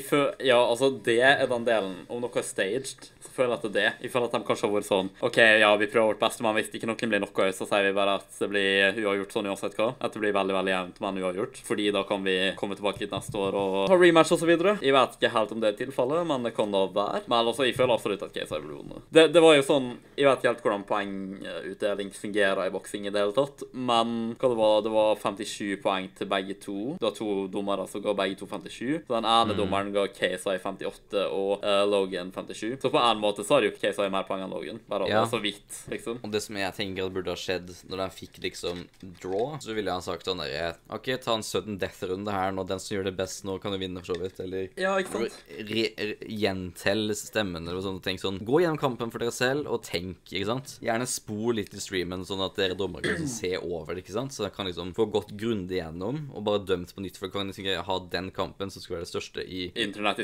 ja, 0.49 0.50
altså 0.59 0.91
det 1.05 1.19
er 1.23 1.47
den 1.51 1.67
delen. 1.67 1.97
Om 2.11 2.23
noe 2.25 2.41
er 2.41 2.47
staged, 2.47 3.09
så 3.21 3.33
føler 3.35 3.55
jeg 3.55 3.59
at 3.59 3.65
det 3.65 3.71
er 3.71 3.77
det. 3.77 4.07
Jeg 4.07 4.13
føler 4.15 4.29
at 4.31 4.37
de 4.37 4.43
kanskje 4.49 4.67
har 4.67 4.75
vært 4.75 4.89
sånn 4.89 5.11
OK, 5.27 5.39
ja, 5.63 5.71
vi 5.81 5.89
prøver 5.91 6.15
vårt 6.15 6.23
beste, 6.23 6.45
men 6.45 6.57
hvis 6.57 6.71
ikke 6.75 6.89
noen 6.91 7.13
blir 7.13 7.23
noe, 7.23 7.49
så 7.57 7.69
sier 7.69 7.87
vi 7.89 7.95
bare 7.97 8.17
at 8.21 8.41
det 8.41 8.51
blir 8.51 9.01
uavgjort 9.05 9.37
sånn 9.37 9.51
uansett 9.51 9.77
hva. 9.79 9.91
At 10.01 10.15
det 10.15 10.23
blir 10.23 10.35
veldig, 10.37 10.57
veldig 10.57 10.75
jevnt, 10.75 11.01
men 11.05 11.21
uavgjort. 11.23 11.61
Fordi 11.67 11.89
da 11.95 12.05
kan 12.09 12.25
vi 12.27 12.37
komme 12.61 12.79
tilbake 12.79 13.05
hit 13.05 13.15
neste 13.15 13.39
år 13.41 13.59
og 13.59 13.79
ha 13.93 13.99
rematch 13.99 14.33
videre. 14.47 14.77
Jeg 14.85 14.95
vet 14.97 15.17
ikke 15.19 15.33
helt 15.35 15.55
om 15.55 15.63
det 15.63 15.73
er 15.73 15.79
tilfellet, 15.83 16.27
men 16.29 16.47
det 16.47 16.55
kan 16.57 16.73
da 16.73 16.85
være. 16.95 17.23
Men 17.27 17.51
altså, 17.51 17.67
jeg 17.69 17.77
føler 17.79 17.97
absolutt 17.97 18.25
at 18.27 18.35
Keiser 18.35 18.63
burde 18.63 18.81
vunnet. 18.81 19.07
Det, 19.11 19.27
det 19.35 19.43
var 19.43 19.57
jo 19.57 19.65
sånn 19.67 19.89
Jeg 20.17 20.29
vet 20.29 20.41
ikke 20.41 20.51
helt 20.51 20.65
hvordan 20.65 20.87
poengutdeling 20.89 22.13
fungerer 22.15 22.67
i 22.67 22.73
boksing 22.75 23.07
i 23.07 23.13
det 23.13 23.23
hele 23.23 23.37
tatt, 23.37 23.65
men 23.73 24.35
hva 24.41 24.51
det 24.51 24.59
var, 24.59 24.75
det 24.85 24.93
var 24.95 25.21
57 25.21 25.81
poeng 25.83 26.09
til 26.17 26.29
begge 26.31 26.57
to. 26.63 26.79
Det 27.01 27.09
var 27.09 27.17
to 27.17 27.31
dommere 27.53 27.87
som 27.91 28.05
ga 28.05 28.15
begge 28.17 28.39
to 28.41 28.49
57. 28.51 29.07
Så 29.07 29.15
den 29.15 29.29
ene 29.29 29.57
dommeren 29.59 29.93
ga 29.95 30.07
KSI 30.41 30.59
58 30.63 31.25
og 31.31 31.63
uh, 31.65 31.85
Logan 31.89 32.31
57. 32.33 32.79
Så 32.83 32.91
på 32.91 32.99
en 33.01 33.21
måte 33.21 33.45
så 33.45 33.59
har 33.59 33.67
jo 33.69 33.73
KSI 33.77 34.09
mer 34.13 34.25
poeng 34.29 34.43
enn 34.45 34.51
Logan. 34.53 34.81
Bare 34.89 35.09
Ja. 35.11 35.25
så 35.27 35.41
vidt, 35.43 35.83
liksom. 35.91 36.19
Og 36.25 36.31
det 36.33 36.43
som 36.43 36.57
jeg 36.57 36.75
tenker 36.75 37.07
at 37.07 37.13
burde 37.13 37.31
ha 37.31 37.37
skjedd 37.37 37.71
når 37.91 38.05
de 38.05 38.09
fikk 38.17 38.41
liksom 38.43 38.85
draw, 39.21 39.59
så 39.61 39.75
ville 39.75 39.91
jeg 39.91 39.99
ha 40.01 40.01
sagt 40.01 40.25
sånn 40.29 40.39
derre 40.43 40.75
OK, 40.91 41.11
ta 41.23 41.35
en 41.35 41.43
sudden 41.47 41.79
death-runde 41.79 42.31
her 42.33 42.53
nå. 42.53 42.65
Den 42.67 42.81
som 42.81 42.97
gjør 42.97 43.05
det 43.11 43.17
best 43.19 43.45
nå, 43.45 43.59
kan 43.61 43.73
jo 43.73 43.79
vinne, 43.83 44.01
for 44.03 44.15
så 44.15 44.21
vidt. 44.21 44.41
Eller 44.41 44.69
Ja, 44.81 44.97
ikke 44.99 45.27
sant? 45.29 45.39
re 45.71 45.85
re 45.99 46.17
gjentell 46.31 47.15
stemmene 47.17 47.73
og 47.75 47.83
sånne 47.85 48.03
ting. 48.05 48.19
Sånn, 48.21 48.39
gå 48.47 48.61
gjennom 48.63 48.79
kampen 48.81 49.11
for 49.13 49.19
dere 49.23 49.35
selv, 49.35 49.67
og 49.71 49.83
tenk, 49.87 50.19
ikke 50.31 50.47
sant? 50.49 50.77
Gjerne 50.85 51.07
spor 51.11 51.55
litt 51.57 51.75
i 51.75 51.81
streamen, 51.83 52.25
sånn 52.29 52.43
at 52.45 52.57
dere 52.61 52.77
dommere 52.79 53.03
kan 53.05 53.17
liksom 53.19 53.33
se 53.33 53.53
over 53.59 53.95
det, 53.97 54.05
ikke 54.05 54.17
sant? 54.17 54.33
Så 54.37 54.45
dere 54.45 54.55
kan 54.55 54.67
liksom 54.69 54.95
få 54.97 55.07
gått 55.13 55.33
grundig 55.41 55.81
gjennom, 55.81 56.29
og 56.35 56.45
bare 56.47 56.65
dømt 56.65 56.95
på 56.97 57.05
nytt, 57.05 57.19
for 57.19 57.29
dere 57.29 57.37
kan 57.39 57.51
liksom 57.53 57.85
ha 57.91 57.99
den 58.13 58.31
kampen 58.35 58.71
som 58.71 58.83
skulle 58.83 59.01
være 59.01 59.09
det 59.09 59.13
største 59.15 59.45
i 59.47 59.71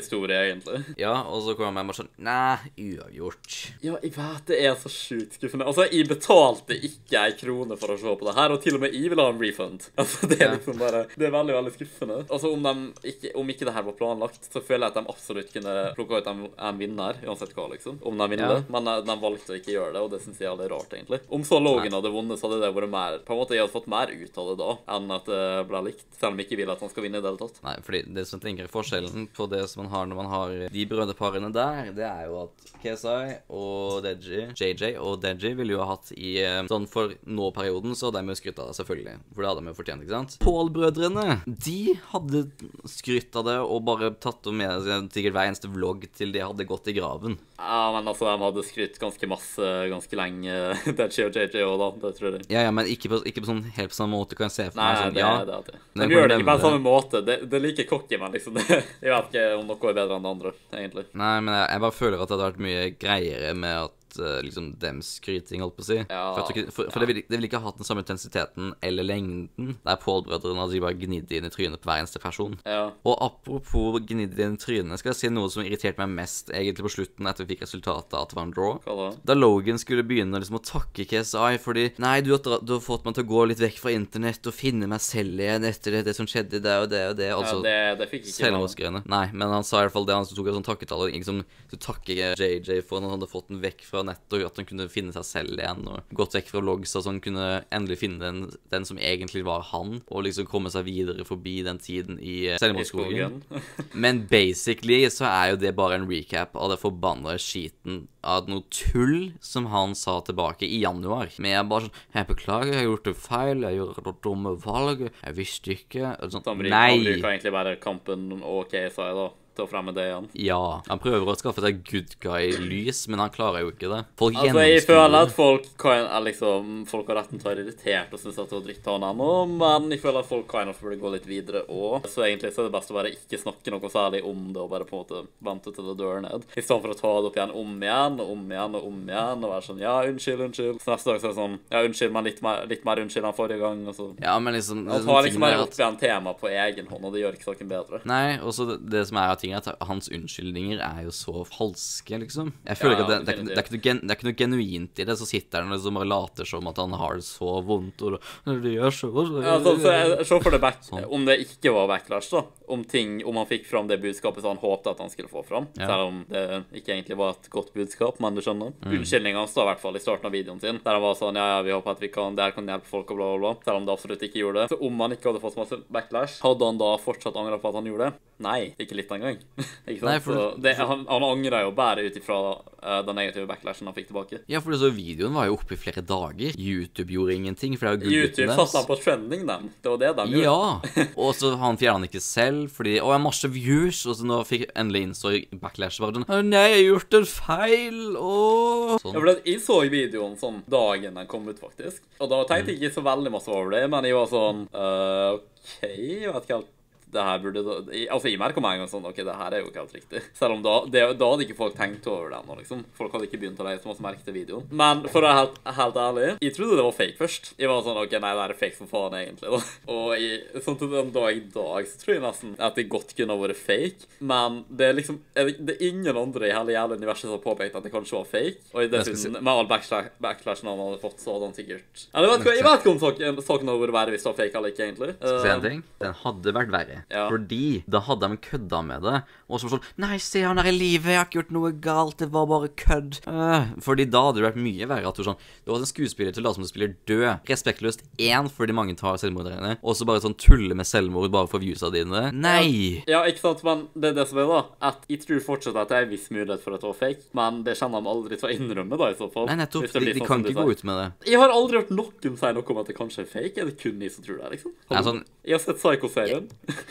Internetthistorie, 0.07 0.45
egentlig. 0.45 0.83
Ja, 0.97 1.23
og 1.27 1.43
så 1.43 1.55
kommer 1.57 1.81
jeg 1.81 1.89
bare 1.89 1.97
sånn 1.97 2.09
Nei, 2.23 2.71
uavgjort. 2.77 3.57
Ja, 3.83 3.97
jeg 4.01 4.13
vet 4.15 4.47
det 4.49 4.59
er 4.65 4.75
så 4.79 4.91
sjukt 4.91 5.37
skuffende. 5.37 5.67
Altså, 5.67 5.87
jeg 5.91 6.07
betalte 6.09 6.77
ikke 6.77 7.21
ei 7.21 7.35
krone 7.37 7.77
for 7.79 7.93
å 7.93 7.97
se 7.99 8.13
på 8.19 8.27
det 8.27 8.35
her, 8.37 8.53
og 8.53 8.61
til 8.63 8.77
og 8.77 8.83
med 8.83 8.95
jeg 8.95 9.11
vil 9.11 9.21
ha 9.21 9.29
en 9.31 9.41
refund. 9.41 9.87
Altså, 10.07 10.27
det 10.29 10.37
er 10.39 10.53
liksom 10.53 10.77
bare 10.79 11.01
Det 11.17 11.25
er 11.27 11.33
veldig, 11.33 11.53
veldig 11.57 11.71
skuffende. 11.73 12.17
Altså, 12.31 12.51
om, 12.53 12.63
de 12.63 13.09
ikke, 13.11 13.31
om 13.39 13.49
ikke 13.51 13.67
det 13.67 13.73
her 13.75 13.85
var 13.87 13.95
planlagt, 13.97 14.47
så 14.47 14.61
føler 14.63 14.85
jeg 14.85 14.93
at 14.93 14.99
de 14.99 15.11
absolutt 15.11 15.49
kunne 15.51 15.73
plukka 15.97 16.21
ut 16.21 16.29
en, 16.31 16.43
en 16.69 16.79
vinner, 16.79 17.19
uansett 17.27 17.55
hva, 17.57 17.67
liksom. 17.73 17.99
Om 18.07 18.21
de 18.21 18.29
vinner. 18.31 18.61
Ja. 18.61 18.65
Men 18.71 18.87
eh, 18.91 19.01
de 19.07 19.17
valgte 19.19 19.55
å 19.55 19.57
ikke 19.59 19.73
gjøre 19.73 19.95
det, 19.97 20.03
og 20.05 20.13
det 20.13 20.21
syns 20.23 20.39
jeg 20.39 20.49
er 20.51 20.61
litt 20.61 20.71
rart, 20.71 20.95
egentlig. 20.95 21.19
Om 21.33 21.43
så 21.47 21.59
Logan 21.59 21.97
hadde 21.97 22.13
vunnet, 22.13 22.39
så 22.39 22.47
hadde 22.47 22.61
det 22.63 22.71
vært 22.77 22.93
mer 22.93 23.19
På 23.27 23.35
en 23.35 23.41
måte, 23.41 23.57
jeg 23.57 23.65
hadde 23.65 23.73
fått 23.73 23.89
mer 23.91 24.13
ut 24.13 24.39
av 24.39 24.51
det 24.51 24.57
da, 24.61 24.69
enn 24.95 25.15
at 25.17 25.27
det 25.27 25.43
ble 25.67 25.83
likt. 25.89 26.07
Selv 26.15 26.31
om 26.31 26.39
jeg 26.39 26.47
ikke 26.47 26.61
vil 26.61 26.73
at 26.73 26.85
han 26.85 26.93
skal 26.93 27.07
vinne 27.07 27.19
i 27.19 27.25
det 27.25 27.31
hele 27.33 27.41
tatt. 27.41 27.59
Nei, 27.65 27.75
fordi 27.83 28.03
det 28.15 28.27
som 28.29 28.43
tenker 28.43 28.67
er 28.67 28.71
forskjellen 28.71 29.27
på 29.35 29.49
det 29.51 29.65
som 29.71 29.86
man 29.87 29.95
har 29.95 30.07
når 30.07 30.19
man 30.19 30.31
har 30.31 30.53
de 30.73 30.85
brødreparene 30.89 31.51
der, 31.55 31.91
det 31.95 32.05
er 32.05 32.27
jo 32.27 32.41
at 32.43 32.71
KSI 32.83 33.37
og 33.55 34.03
Deji, 34.05 34.47
JJ 34.57 34.97
og 34.99 35.21
Deji 35.23 35.53
ville 35.57 35.75
jo 35.75 35.81
ha 35.81 35.93
hatt 35.93 36.11
i 36.15 36.37
eh, 36.43 36.59
sånn 36.69 36.87
for 36.91 37.15
nå-perioden, 37.23 37.95
så 37.97 38.09
hadde 38.09 38.23
de 38.25 38.35
jo 38.35 38.39
skrytt 38.39 38.61
av 38.61 38.69
det, 38.71 38.77
selvfølgelig. 38.81 39.15
For 39.33 39.43
det 39.43 39.51
hadde 39.51 39.63
de 39.63 39.71
jo 39.71 39.77
fortjent, 39.77 40.05
ikke 40.05 40.15
sant? 40.15 40.37
Pål-brødrene, 40.43 41.39
de 41.47 41.79
hadde 42.11 42.43
skrytt 42.91 43.39
av 43.39 43.47
det 43.47 43.57
og 43.63 43.85
bare 43.87 44.11
tatt 44.21 44.51
med 44.51 44.87
sikkert 45.13 45.35
hver 45.37 45.51
eneste 45.51 45.71
vlogg 45.71 46.07
til 46.17 46.35
de 46.35 46.43
hadde 46.43 46.67
gått 46.67 46.91
i 46.91 46.95
graven. 46.97 47.39
Ja, 47.57 47.87
men 47.95 48.05
altså, 48.05 48.27
de 48.29 48.43
hadde 48.43 48.65
skrytt 48.67 48.99
ganske 49.01 49.29
masse 49.31 49.71
ganske 49.91 50.19
lenge, 50.19 50.59
Deji 50.99 51.25
og 51.25 51.39
JJ 51.39 51.63
òg, 51.65 51.77
da. 51.81 51.89
Det 52.03 52.13
tror 52.19 52.35
jeg. 52.35 52.49
Ja, 52.51 52.67
ja, 52.67 52.75
men 52.75 52.89
ikke 52.91 53.11
på, 53.13 53.23
ikke 53.27 53.45
på 53.45 53.51
sånn 53.53 53.63
helt 53.77 53.95
på 53.95 53.97
samme 53.97 54.19
måte, 54.19 54.37
kan 54.37 54.51
jeg 54.51 54.57
se 54.59 54.69
for 54.69 54.81
Nei, 54.81 54.91
meg. 54.91 55.01
Sånn, 55.01 55.17
det, 55.17 55.23
ja, 55.23 55.33
det 55.47 55.61
det. 55.71 55.81
Nei, 55.97 56.07
De 56.07 56.17
gjør 56.17 56.29
det 56.29 56.39
ikke 56.41 56.51
på 56.51 56.59
samme 56.67 56.83
måte. 56.83 57.23
Det, 57.27 57.39
det 57.47 57.63
liker 57.63 57.77
like 57.77 57.89
cocky, 57.89 58.17
men 58.17 58.31
liksom 58.31 58.53
det, 58.53 58.65
Jeg 59.01 59.11
vet 59.13 59.29
ikke 59.29 59.45
om 59.57 59.71
noe 59.77 59.91
er 59.93 59.97
bedre 59.99 60.17
enn 60.17 60.25
det 60.27 60.33
andre, 60.35 60.53
egentlig. 60.73 61.05
Nei, 61.17 61.35
men 61.41 61.53
jeg, 61.55 61.69
jeg 61.73 61.83
bare 61.85 61.97
føler 61.97 62.17
at 62.21 62.27
det 62.29 62.35
hadde 62.37 62.49
vært 62.49 62.65
mye 62.67 62.83
greiere 63.01 63.53
med 63.57 63.83
at 63.85 63.96
liksom 64.45 64.71
dems 64.79 65.17
skryting, 65.19 65.61
holdt 65.63 65.77
på 65.77 65.83
å 65.85 65.89
si. 65.89 65.99
Ja, 66.07 66.23
for 66.37 66.53
ikke, 66.53 66.71
for, 66.73 66.91
for 66.93 67.03
det 67.03 67.09
ville 67.11 67.25
det 67.27 67.35
ville 67.35 67.49
ikke 67.49 67.61
hatt 67.63 67.79
den 67.79 67.87
samme 67.87 68.03
intensiteten 68.03 68.73
eller 68.85 69.05
lengden 69.05 69.75
der 69.85 69.99
Pål-brødrene 70.01 70.63
hadde 70.63 70.81
bare 70.83 70.97
gnidd 70.99 71.31
inn 71.33 71.47
i 71.47 71.51
trynet 71.53 71.81
på 71.81 71.89
hver 71.89 72.03
eneste 72.03 72.21
person. 72.23 72.55
Ja. 72.67 72.91
Og 73.07 73.17
apropos 73.23 73.99
gnidd 74.07 74.37
inn 74.39 74.55
i 74.57 74.61
trynet, 74.61 75.01
skal 75.01 75.13
jeg 75.13 75.19
si 75.19 75.31
noe 75.33 75.51
som 75.53 75.65
irriterte 75.65 76.01
meg 76.03 76.15
mest 76.21 76.51
egentlig 76.53 76.87
på 76.87 76.93
slutten 76.97 77.29
etter 77.29 77.45
vi 77.45 77.55
fikk 77.55 77.65
resultatet 77.65 78.17
at 78.17 78.31
det 78.31 78.39
var 78.39 78.47
en 78.47 78.55
draw. 78.55 78.77
Da? 78.85 79.09
Da 79.31 79.37
Logan 79.37 79.81
skulle 79.81 80.05
begynne 80.07 80.39
liksom 80.39 80.59
å 80.59 80.63
takke 80.63 81.07
KSI 81.09 81.59
fordi 81.63 81.87
Nei, 82.03 82.19
du 82.25 82.33
har, 82.35 82.41
du 82.61 82.73
har 82.75 82.83
fått 82.83 83.05
meg 83.07 83.17
til 83.17 83.25
å 83.25 83.31
gå 83.31 83.45
litt 83.51 83.61
vekk 83.61 83.81
fra 83.81 83.93
internett 83.95 84.47
og 84.47 84.55
finne 84.55 84.89
meg 84.89 85.03
selv 85.03 85.41
igjen 85.41 85.65
etter 85.67 85.97
det, 85.97 86.03
det 86.09 86.15
som 86.17 86.29
skjedde 86.29 86.61
der 86.63 86.85
og 86.85 86.91
det 86.91 87.03
og 87.11 87.17
det. 87.19 87.29
Altså, 87.35 87.59
ja, 87.61 87.93
det, 87.93 88.01
det 88.01 88.09
fikk 88.11 88.25
ikke. 88.25 88.35
Selvmordsgreiene. 88.37 89.03
Nei, 89.09 89.25
men 89.33 89.55
han 89.55 89.67
sa 89.67 89.81
i 89.81 89.87
hvert 89.87 89.95
fall 89.95 90.07
det. 90.07 90.17
Han 90.17 90.27
tok 90.29 90.51
en 90.51 90.59
sånn 90.59 90.67
takketale. 90.67 91.09
Liksom, 91.15 91.43
du 91.71 91.77
takker 91.81 92.37
JJ 92.37 92.81
for 92.87 92.99
at 92.99 93.07
han 93.07 93.15
hadde 93.17 93.29
fått 93.31 93.49
den 93.51 93.61
vekk 93.63 93.85
fra 93.87 93.96
nettet, 94.05 94.39
og 94.39 94.45
at 94.49 94.59
han 94.61 94.67
kunne 94.69 94.89
finne 94.91 95.13
seg 95.15 95.25
selv 95.27 95.61
igjen. 95.61 95.85
Og 95.89 96.17
gått 96.17 96.37
vekk 96.37 96.51
fra 96.51 96.61
vlogs, 96.63 96.93
så 96.93 97.03
han 97.07 97.21
kunne 97.23 97.47
endelig 97.73 98.01
finne 98.03 98.21
den, 98.21 98.51
den 98.73 98.87
som 98.87 98.99
egentlig 98.99 99.45
var 99.47 99.65
han. 99.71 100.01
Og 100.07 100.27
liksom 100.27 100.49
komme 100.49 100.71
seg 100.73 100.87
videre 100.87 101.25
forbi 101.27 101.59
den 101.65 101.81
tiden 101.81 102.19
i 102.21 102.37
eh, 102.51 102.59
selvmordsskogen. 102.61 103.41
Men 104.03 104.25
basically 104.29 105.03
så 105.13 105.29
er 105.29 105.53
jo 105.53 105.61
det 105.63 105.73
bare 105.77 105.99
en 105.99 106.09
recap 106.09 106.55
av 106.57 106.73
det 106.73 106.81
forbanna 106.81 107.37
skiten 107.41 108.05
av 108.27 108.49
noe 108.51 108.65
tull 108.73 109.31
som 109.43 109.69
han 109.71 109.95
sa 109.95 110.19
tilbake 110.27 110.67
i 110.67 110.81
januar. 110.83 111.31
Men 111.39 111.53
jeg 111.53 111.69
bare 111.71 111.87
sånn 111.87 111.95
'Jeg 112.13 112.27
beklager, 112.27 112.73
jeg 112.73 112.81
har 112.81 112.89
gjort 112.89 113.07
en 113.07 113.19
feil. 113.23 113.61
Jeg 113.61 113.77
gjorde 113.77 114.03
det 114.03 114.15
dumme 114.23 114.53
valg. 114.63 114.99
Jeg 115.23 115.35
visste 115.37 115.75
ikke.' 115.75 116.15
Sånn, 116.27 116.43
Nei! 116.43 116.51
han 116.51 116.59
bruker, 116.59 116.73
han 116.73 117.03
bruker 117.05 117.29
egentlig 117.31 117.55
bare 117.55 117.75
kampen 117.79 118.31
og 118.41 118.67
KSI 118.71 119.11
da, 119.17 119.29
å 119.65 119.69
fremme 119.69 119.93
det 119.95 120.07
igjen. 120.09 120.27
Ja, 120.47 120.81
han 120.87 121.01
prøver 121.01 121.27
å 121.27 121.37
skaffe 121.39 121.63
seg 121.63 121.81
good 121.87 122.15
guy-lys, 122.23 123.05
men 123.11 123.21
han 123.23 123.33
klarer 123.33 123.65
jo 123.65 123.73
ikke 123.73 123.91
det. 123.91 124.03
Folk 124.19 124.37
Altså, 124.37 124.63
jeg 124.67 124.83
føler 124.85 125.17
at 125.25 125.33
folk 125.33 125.65
kan, 125.81 126.05
liksom, 126.23 126.83
folk 126.89 127.09
har 127.11 127.21
retten 127.21 127.41
til 127.41 127.47
å 127.47 127.51
være 127.51 127.65
irritert 127.65 128.13
og 128.13 128.21
synes 128.21 128.37
at 128.37 128.51
det 128.51 128.57
var 128.57 128.65
dritt 128.67 128.87
av 128.87 128.97
han 128.97 129.07
ennå, 129.09 129.31
men 129.57 129.89
jeg 129.95 130.03
føler 130.03 130.21
at 130.21 130.29
folk 130.29 130.47
kan 130.51 130.71
of 130.71 130.81
burde 130.81 130.99
gå 131.01 131.11
litt 131.15 131.27
videre 131.29 131.63
òg. 131.67 132.07
Så 132.11 132.23
egentlig 132.25 132.53
så 132.55 132.63
er 132.63 132.69
det 132.69 132.75
best 132.77 132.93
å 132.93 132.97
bare 132.97 133.13
ikke 133.15 133.41
snakke 133.41 133.73
noe 133.73 133.91
særlig 133.91 134.23
om 134.27 134.47
det 134.53 134.63
og 134.63 134.71
bare 134.71 134.87
på 134.87 134.97
en 134.97 135.03
måte 135.03 135.23
vente 135.43 135.73
til 135.73 135.89
det 135.89 135.97
dør 135.99 136.21
ned. 136.23 136.47
I 136.55 136.63
stedet 136.63 136.83
for 136.85 136.93
å 136.93 136.99
ta 136.99 137.13
det 137.17 137.31
opp 137.31 137.39
igjen 137.39 137.55
om 137.63 137.75
igjen 137.81 138.19
og 138.23 138.33
om 138.35 138.45
igjen 138.53 138.77
og 138.77 138.87
om 138.91 139.01
igjen 139.07 139.43
og 139.47 139.53
være 139.55 139.67
sånn 139.67 139.83
ja, 139.83 139.95
unnskyld, 140.07 140.45
unnskyld. 140.47 140.81
Så 140.83 140.93
neste 140.93 141.11
dag 141.11 141.21
så 141.21 141.29
er 141.29 141.33
det 141.33 141.39
sånn 141.41 141.57
ja, 141.73 141.83
unnskyld, 141.87 142.13
men 142.15 142.29
litt 142.29 142.43
mer, 142.45 142.63
litt 142.69 142.87
mer 142.87 143.03
unnskyld 143.03 143.29
enn 143.29 143.37
forrige 143.37 143.63
gang. 143.63 143.83
Og 143.87 143.97
så 143.97 144.09
Ja, 144.21 144.37
men 144.39 144.57
liksom 144.57 144.85
liksom, 144.85 145.07
tar 145.07 145.23
liksom 145.23 145.41
bare 145.41 145.61
opp 145.61 145.73
igjen 145.77 145.97
temaet 145.97 146.41
på 146.41 146.49
egen 146.51 146.87
hånd, 146.87 147.05
og 147.05 147.13
det 147.13 147.23
gjør 147.23 147.37
ikke 147.37 147.49
saken 147.51 147.71
bedre. 147.71 148.01
Nei, 148.09 148.37
også 148.39 148.67
det, 148.71 148.77
det 148.91 149.03
som 149.09 149.19
er 149.21 149.33
av 149.33 149.39
ting, 149.47 149.55
er 149.55 149.63
at 149.63 149.87
hans 149.87 150.09
unnskyldninger 150.13 150.81
er 150.83 151.03
jo 151.07 151.13
så 151.15 151.43
falske, 151.47 152.19
liksom. 152.21 152.51
Jeg 152.67 152.79
føler 152.79 152.97
Ja, 152.97 152.99
ikke 152.99 153.07
at 153.07 153.09
det, 153.09 153.17
det, 153.27 153.33
er 153.33 153.55
det, 153.55 153.77
er 153.77 153.81
gen, 153.87 154.01
det 154.03 154.11
er 154.13 154.19
ikke 154.19 154.27
noe 154.29 154.37
genuint 154.41 154.99
i 155.01 155.07
det. 155.07 155.15
Så 155.19 155.27
sitter 155.29 155.63
han 155.63 155.73
liksom 155.73 155.97
bare 155.99 156.09
later 156.09 156.47
som 156.49 156.67
at 156.69 156.77
han 156.81 156.95
har 156.99 157.17
det 157.19 157.25
så 157.27 157.57
vondt, 157.65 158.03
og 158.03 158.17
det 158.47 158.75
gjør 158.75 158.93
så 158.93 159.11
Ja, 159.43 159.57
så, 159.63 159.75
så 159.81 159.93
jeg, 159.95 160.27
se 160.27 160.39
for 160.43 160.53
deg 160.53 160.63
back, 160.63 160.83
Sånn. 160.87 161.05
om 161.13 161.25
det 161.27 161.39
ikke 161.43 161.73
var 161.75 161.89
backlash, 161.91 162.31
da. 162.33 162.43
Om 162.67 162.83
ting, 162.83 163.21
om 163.27 163.37
han 163.39 163.47
fikk 163.47 163.65
fram 163.69 163.87
det 163.87 163.99
budskapet 164.03 164.43
som 164.43 164.55
han 164.55 164.61
håpte 164.61 164.91
at 164.91 164.99
han 164.99 165.11
skulle 165.11 165.31
få 165.31 165.43
fram. 165.47 165.69
Ja. 165.79 165.87
Selv 165.87 166.09
om 166.09 166.17
det 166.27 166.43
ikke 166.81 166.93
egentlig 166.97 167.17
var 167.19 167.37
et 167.37 167.49
godt 167.53 167.71
budskap, 167.75 168.19
men 168.23 168.35
du 168.35 168.41
skjønner. 168.43 168.73
Mm. 168.83 168.97
Unnskyldninga 168.99 169.39
hans 169.39 169.55
i 169.57 169.67
hvert 169.69 169.81
fall 169.81 169.95
i 169.95 170.03
starten 170.03 170.27
av 170.27 170.35
videoen 170.35 170.59
sin, 170.63 170.81
der 170.83 170.97
han 170.97 171.03
var 171.03 171.15
sånn 171.19 171.39
ja, 171.39 171.45
ja, 171.55 171.61
vi 171.65 171.73
håper 171.75 171.95
at 171.95 172.03
vi 172.03 172.11
kan, 172.13 172.35
det 172.37 172.43
her 172.49 172.55
kan 172.55 172.67
hjelpe 172.67 172.89
folk, 172.89 173.11
og 173.13 173.19
bla, 173.21 173.29
bla, 173.31 173.39
bla. 173.55 173.63
Selv 173.63 173.79
om 173.79 173.87
det 173.87 173.95
absolutt 173.95 174.25
ikke 174.27 174.41
gjorde 174.43 174.65
det. 174.65 174.71
Så 174.73 174.79
om 174.83 174.99
han 175.05 175.15
ikke 175.15 175.31
hadde 175.31 175.43
fått 175.43 175.55
så 175.55 175.63
masse 175.63 175.79
backlash, 175.93 176.41
hadde 176.43 176.71
han 176.71 176.81
da 176.81 176.91
fortsatt 177.01 177.39
angra 177.39 177.59
på 177.61 177.71
at 177.71 177.79
han 177.79 177.87
gjorde 177.89 178.09
det? 178.11 178.23
Nei, 178.43 178.59
ikke 178.77 178.97
litt 178.99 179.11
engang. 179.15 179.36
sant? 179.99 180.01
Nei, 180.07 180.17
for- 180.23 180.33
Så 180.37 180.61
det, 180.61 180.75
han, 180.79 181.05
han 181.09 181.23
angra 181.27 181.61
jo 181.65 181.71
bare 181.77 182.03
ut 182.07 182.15
ifra 182.19 182.37
uh, 182.57 183.01
den 183.07 183.15
negative 183.17 183.47
backlashen 183.49 183.87
han 183.89 183.95
fikk 183.95 184.09
tilbake. 184.11 184.41
Ja, 184.51 184.61
for 184.63 184.71
det 184.75 184.79
så 184.81 184.89
videoen 184.93 185.33
var 185.37 185.47
jo 185.49 185.57
oppe 185.57 185.73
i 185.75 185.79
flere 185.81 186.01
dager. 186.05 186.53
YouTube 186.57 187.11
gjorde 187.15 187.35
ingenting, 187.35 187.77
for 187.77 187.89
det 187.97 188.05
var 188.05 188.17
YouTube 188.17 188.55
satte 188.57 188.77
han 188.81 188.87
på 188.89 188.97
trending, 189.01 189.45
dem. 189.47 189.69
Det 189.81 189.89
var 189.93 190.01
det 190.03 190.11
de 190.19 190.27
gjorde. 190.35 190.43
Ja. 190.45 191.07
Og 191.27 191.33
så 191.37 191.53
han 191.59 191.77
fjerna 191.81 191.97
han 191.97 192.07
ikke 192.09 192.21
selv, 192.21 192.67
fordi 192.75 192.97
Å, 192.99 193.07
jeg 193.09 193.15
har 193.17 193.23
masse 193.23 193.49
views. 193.49 194.03
Og 194.05 194.17
så 194.19 194.27
nå 194.27 194.41
fikk 194.47 194.67
endelig 194.77 195.01
innså 195.07 195.33
backlash 195.61 195.97
bare 196.03 196.19
sånn 196.19 196.27
Å 196.29 196.41
nei, 196.45 196.65
jeg 196.67 196.77
har 196.77 196.85
gjort 196.91 197.17
en 197.21 197.27
feil. 197.31 197.99
Åh. 198.21 198.87
Ja, 198.87 198.97
Sånn. 199.01 199.13
for 199.17 199.25
det- 199.31 199.41
Jeg 199.47 199.61
så 199.65 199.79
videoen 199.89 200.37
sånn 200.39 200.61
dagen 200.69 201.15
den 201.17 201.27
kom 201.27 201.47
ut, 201.49 201.59
faktisk. 201.59 202.01
Og 202.19 202.29
da 202.29 202.43
tenkte 202.49 202.71
jeg 202.73 202.79
ikke 202.81 202.93
så 202.99 203.03
veldig 203.05 203.31
masse 203.33 203.49
over 203.51 203.71
det, 203.73 203.83
men 203.89 204.03
jeg 204.07 204.15
var 204.17 204.27
sånn 204.31 204.65
uh, 204.73 205.37
OK, 205.37 205.83
jeg 205.83 206.31
vet 206.33 206.43
ikke 206.47 206.57
helt 206.61 206.73
det 207.17 207.25
her 207.27 207.41
burde 207.43 207.63
Altså, 208.07 208.29
jeg 208.29 208.39
merka 208.41 208.61
meg 208.63 208.77
en 208.77 208.83
gang 208.85 208.91
sånn 208.91 209.05
OK, 209.09 209.19
det 209.25 209.35
her 209.39 209.55
er 209.57 209.63
jo 209.63 209.69
ikke 209.71 209.81
helt 209.83 209.95
riktig. 209.97 210.21
Selv 210.37 210.57
om 210.57 210.63
da, 210.65 210.75
det, 210.93 211.03
da 211.19 211.29
hadde 211.31 211.45
ikke 211.47 211.57
folk 211.57 211.75
tenkt 211.77 212.07
over 212.11 212.31
det 212.31 212.39
ennå, 212.41 212.57
liksom. 212.61 212.83
Folk 212.97 213.15
hadde 213.15 213.27
ikke 213.29 213.39
begynt 213.41 213.61
å 213.63 213.67
legge 213.67 213.81
så 213.83 213.91
masse 213.91 214.05
merke 214.05 214.23
til 214.25 214.35
videoen. 214.37 214.67
Men 214.71 215.03
for 215.11 215.23
å 215.23 215.27
være 215.31 215.39
helt, 215.41 215.57
helt 215.79 215.99
ærlig, 216.03 216.27
jeg 216.45 216.55
trodde 216.57 216.77
det 216.79 216.85
var 216.87 216.95
fake 216.97 217.17
først. 217.19 217.51
Jeg 217.59 217.71
var 217.71 217.83
sånn 217.85 217.99
OK, 218.03 218.15
nei, 218.23 218.33
det 218.37 218.45
er 218.47 218.55
fake 218.61 218.77
for 218.79 218.91
faen, 218.93 219.17
egentlig, 219.21 219.51
da. 219.53 219.61
Og 219.97 220.13
jeg, 220.21 220.63
sånn 220.65 220.79
til 220.81 220.91
den 220.93 221.11
dag 221.15 221.29
i 221.33 221.43
dag 221.53 221.89
så 221.89 222.01
tror 222.01 222.15
jeg 222.17 222.23
nesten 222.25 222.55
at 222.69 222.77
det 222.77 222.87
godt 222.91 223.13
kunne 223.17 223.37
vært 223.41 223.59
fake, 223.59 224.07
men 224.31 224.61
det 224.69 224.89
er 224.91 224.97
liksom 224.97 225.19
det, 225.37 225.75
er 225.77 225.83
ingen 225.89 226.17
andre 226.19 226.49
i 226.49 226.53
hele 226.55 226.75
jævla 226.75 226.97
universet 226.99 227.27
som 227.27 227.35
har 227.35 227.43
påpekt 227.43 227.75
at 227.77 227.85
det 227.85 227.91
kanskje 227.93 228.17
var 228.19 228.27
fake. 228.29 228.61
Og 228.73 228.83
i 228.83 228.87
det 228.91 229.01
dessuten, 229.03 229.37
med 229.39 229.51
all 229.53 229.67
backslash, 229.69 230.11
backlashen 230.23 230.69
han 230.69 230.79
hadde 230.81 231.01
fått, 231.01 231.19
så 231.23 231.35
hadde 231.35 231.49
han 231.49 231.55
sikkert 231.57 232.05
Eller 232.13 232.31
vet 232.31 232.43
du 232.43 232.49
hva, 232.49 232.55
jeg 232.57 232.65
vet 232.67 232.83
ikke 232.83 232.93
om 232.95 233.01
saken, 233.03 233.71
hadde 233.71 233.81
vært 233.83 233.95
verre 233.97 234.13
hvis 234.15 234.25
det 234.25 234.29
var 234.31 234.37
fake 234.41 234.59
eller 234.61 234.73
ikke, 234.73 234.87
egentlig. 234.87 235.13
Skal 235.21 235.41
si 235.43 235.51
en 235.51 235.57
Eh, 235.57 235.65
ting? 235.69 235.83
Den 236.01 236.13
hadde 236.23 236.53
vært 236.55 236.71
verre. 236.73 236.99
Ja. 237.11 237.27
Fordi 237.31 237.83
da 237.87 238.01
hadde 238.03 238.27
de 238.33 238.37
kødda 238.43 238.81
med 238.85 239.05
det. 239.07 239.21
Og 239.47 239.59
så 239.59 239.67
var 239.67 239.77
sånn 239.77 239.85
Nei, 240.03 240.17
se, 240.21 240.41
han 240.43 240.59
er 240.59 240.69
i 240.69 240.75
live. 240.75 241.11
Jeg 241.11 241.19
har 241.21 241.27
ikke 241.29 241.39
gjort 241.39 241.53
noe 241.55 241.71
galt. 241.83 242.17
Det 242.19 242.29
var 242.33 242.47
bare 242.49 242.69
kødd. 242.79 243.19
Uh, 243.27 243.69
fordi 243.83 244.07
da 244.11 244.25
hadde 244.27 244.41
det 244.41 244.47
vært 244.49 244.59
mye 244.61 244.89
verre 244.89 245.07
at 245.11 245.19
du 245.19 245.23
sånn 245.27 245.39
Det 245.63 245.71
var 245.71 245.83
en 245.83 245.89
skuespiller 245.89 246.35
til 246.35 246.43
å 246.43 246.47
late 246.49 246.59
som 246.59 246.67
spiller 246.67 246.95
død. 247.09 247.45
Respektløst 247.47 248.03
én 248.19 248.51
fordi 248.51 248.75
mange 248.75 248.97
tar 248.99 249.19
selvmorderne. 249.21 249.77
Og 249.81 249.97
så 249.97 250.07
bare 250.07 250.23
sånn 250.23 250.35
tulle 250.39 250.75
med 250.77 250.87
selvmord 250.89 251.31
bare 251.33 251.49
for 251.51 251.63
viewsa 251.63 251.91
dine. 251.93 252.27
Nei! 252.35 253.03
Ja, 253.09 253.23
ikke 253.29 253.43
sant, 253.45 253.63
men 253.67 253.87
det 253.95 254.11
er 254.11 254.19
det 254.19 254.27
som 254.31 254.41
er, 254.43 254.51
da. 254.51 254.61
At 254.91 255.07
jeg 255.11 255.23
tror 255.23 255.43
fortsatt 255.45 255.79
at 255.79 255.91
det 255.91 256.01
er 256.01 256.07
en 256.07 256.13
viss 256.13 256.27
mulighet 256.33 256.63
for 256.63 256.75
at 256.75 256.83
det 256.83 256.91
var 256.91 256.99
fake, 256.99 257.27
men 257.37 257.61
det 257.67 257.77
kjenner 257.79 258.03
de 258.03 258.11
aldri 258.13 258.39
til 258.39 258.49
å 258.49 258.53
innrømme, 258.53 258.99
da, 258.99 259.11
i 259.13 259.17
så 259.19 259.29
fall. 259.33 259.47
Nei, 259.49 259.57
nettopp. 259.61 259.87
De, 259.87 260.03
de 260.07 260.17
sånn 260.19 260.27
kan 260.29 260.45
ikke 260.45 260.65
gå 260.67 260.75
ut 260.75 260.85
med 260.89 261.01
det. 261.01 261.07
Jeg 261.31 261.41
har 261.41 261.53
aldri 261.55 261.81
hørt 261.81 261.93
noen 261.95 262.37
si 262.37 262.53
noe 262.57 262.67
om 262.73 262.81
at 262.83 262.91
det 262.91 262.97
kanskje 262.97 263.23
er 263.23 263.31
fake. 263.31 263.55
Er 263.61 263.71
det 263.71 263.77
kun 263.81 263.99
de 264.01 264.11
som 264.11 264.25
tror 264.25 264.41
det, 264.41 264.51
liksom? 264.57 264.75
Nei, 264.91 265.03
sånn- 265.07 265.23
Jeg 265.47 265.55
har 265.57 265.63
sett 265.63 265.79
Psycho-serien. 265.81 266.49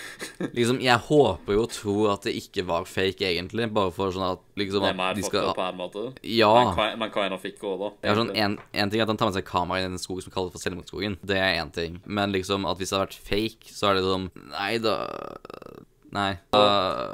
Liksom, 0.56 0.80
Jeg 0.84 0.98
håper 1.08 1.56
jo 1.56 1.64
og 1.64 1.72
tror 1.72 2.12
at 2.14 2.26
det 2.28 2.34
ikke 2.38 2.66
var 2.68 2.86
fake, 2.88 3.24
egentlig. 3.28 3.68
Bare 3.74 3.92
for 3.94 4.14
sånn 4.14 4.26
at 4.28 4.44
liksom 4.60 4.84
er 4.86 4.94
at 4.94 5.18
de 5.18 5.24
skal 5.26 5.50
på 5.56 5.64
en 5.66 5.80
måte. 5.80 6.04
Ja. 6.22 6.52
Men 6.76 7.00
Men 7.00 7.12
hva 7.14 7.26
enn 7.26 7.38
fikk 7.42 7.64
òg, 7.66 7.78
da. 7.82 7.90
Ja, 8.08 8.16
sånn, 8.18 8.32
en, 8.36 8.58
en 8.72 8.92
ting 8.92 9.00
er 9.00 9.06
at 9.06 9.12
han 9.12 9.20
tar 9.20 9.30
med 9.32 9.38
seg 9.38 9.48
kamera 9.48 9.82
i 9.82 9.88
en 9.88 10.00
skog 10.00 10.22
som 10.24 10.34
kalles 10.34 10.54
for 10.54 10.62
Selvmordsskogen. 10.62 11.18
Det 11.26 11.40
er 11.40 11.60
én 11.60 11.72
ting. 11.74 12.00
Men 12.06 12.34
liksom 12.36 12.68
at 12.68 12.80
hvis 12.80 12.92
det 12.92 12.98
hadde 12.98 13.10
vært 13.10 13.28
fake, 13.30 13.72
så 13.72 13.90
er 13.90 13.98
det 13.98 14.06
sånn 14.06 14.30
Nei, 14.52 14.72
da 14.82 14.96
Nei. 16.16 16.30
Da 16.54 16.60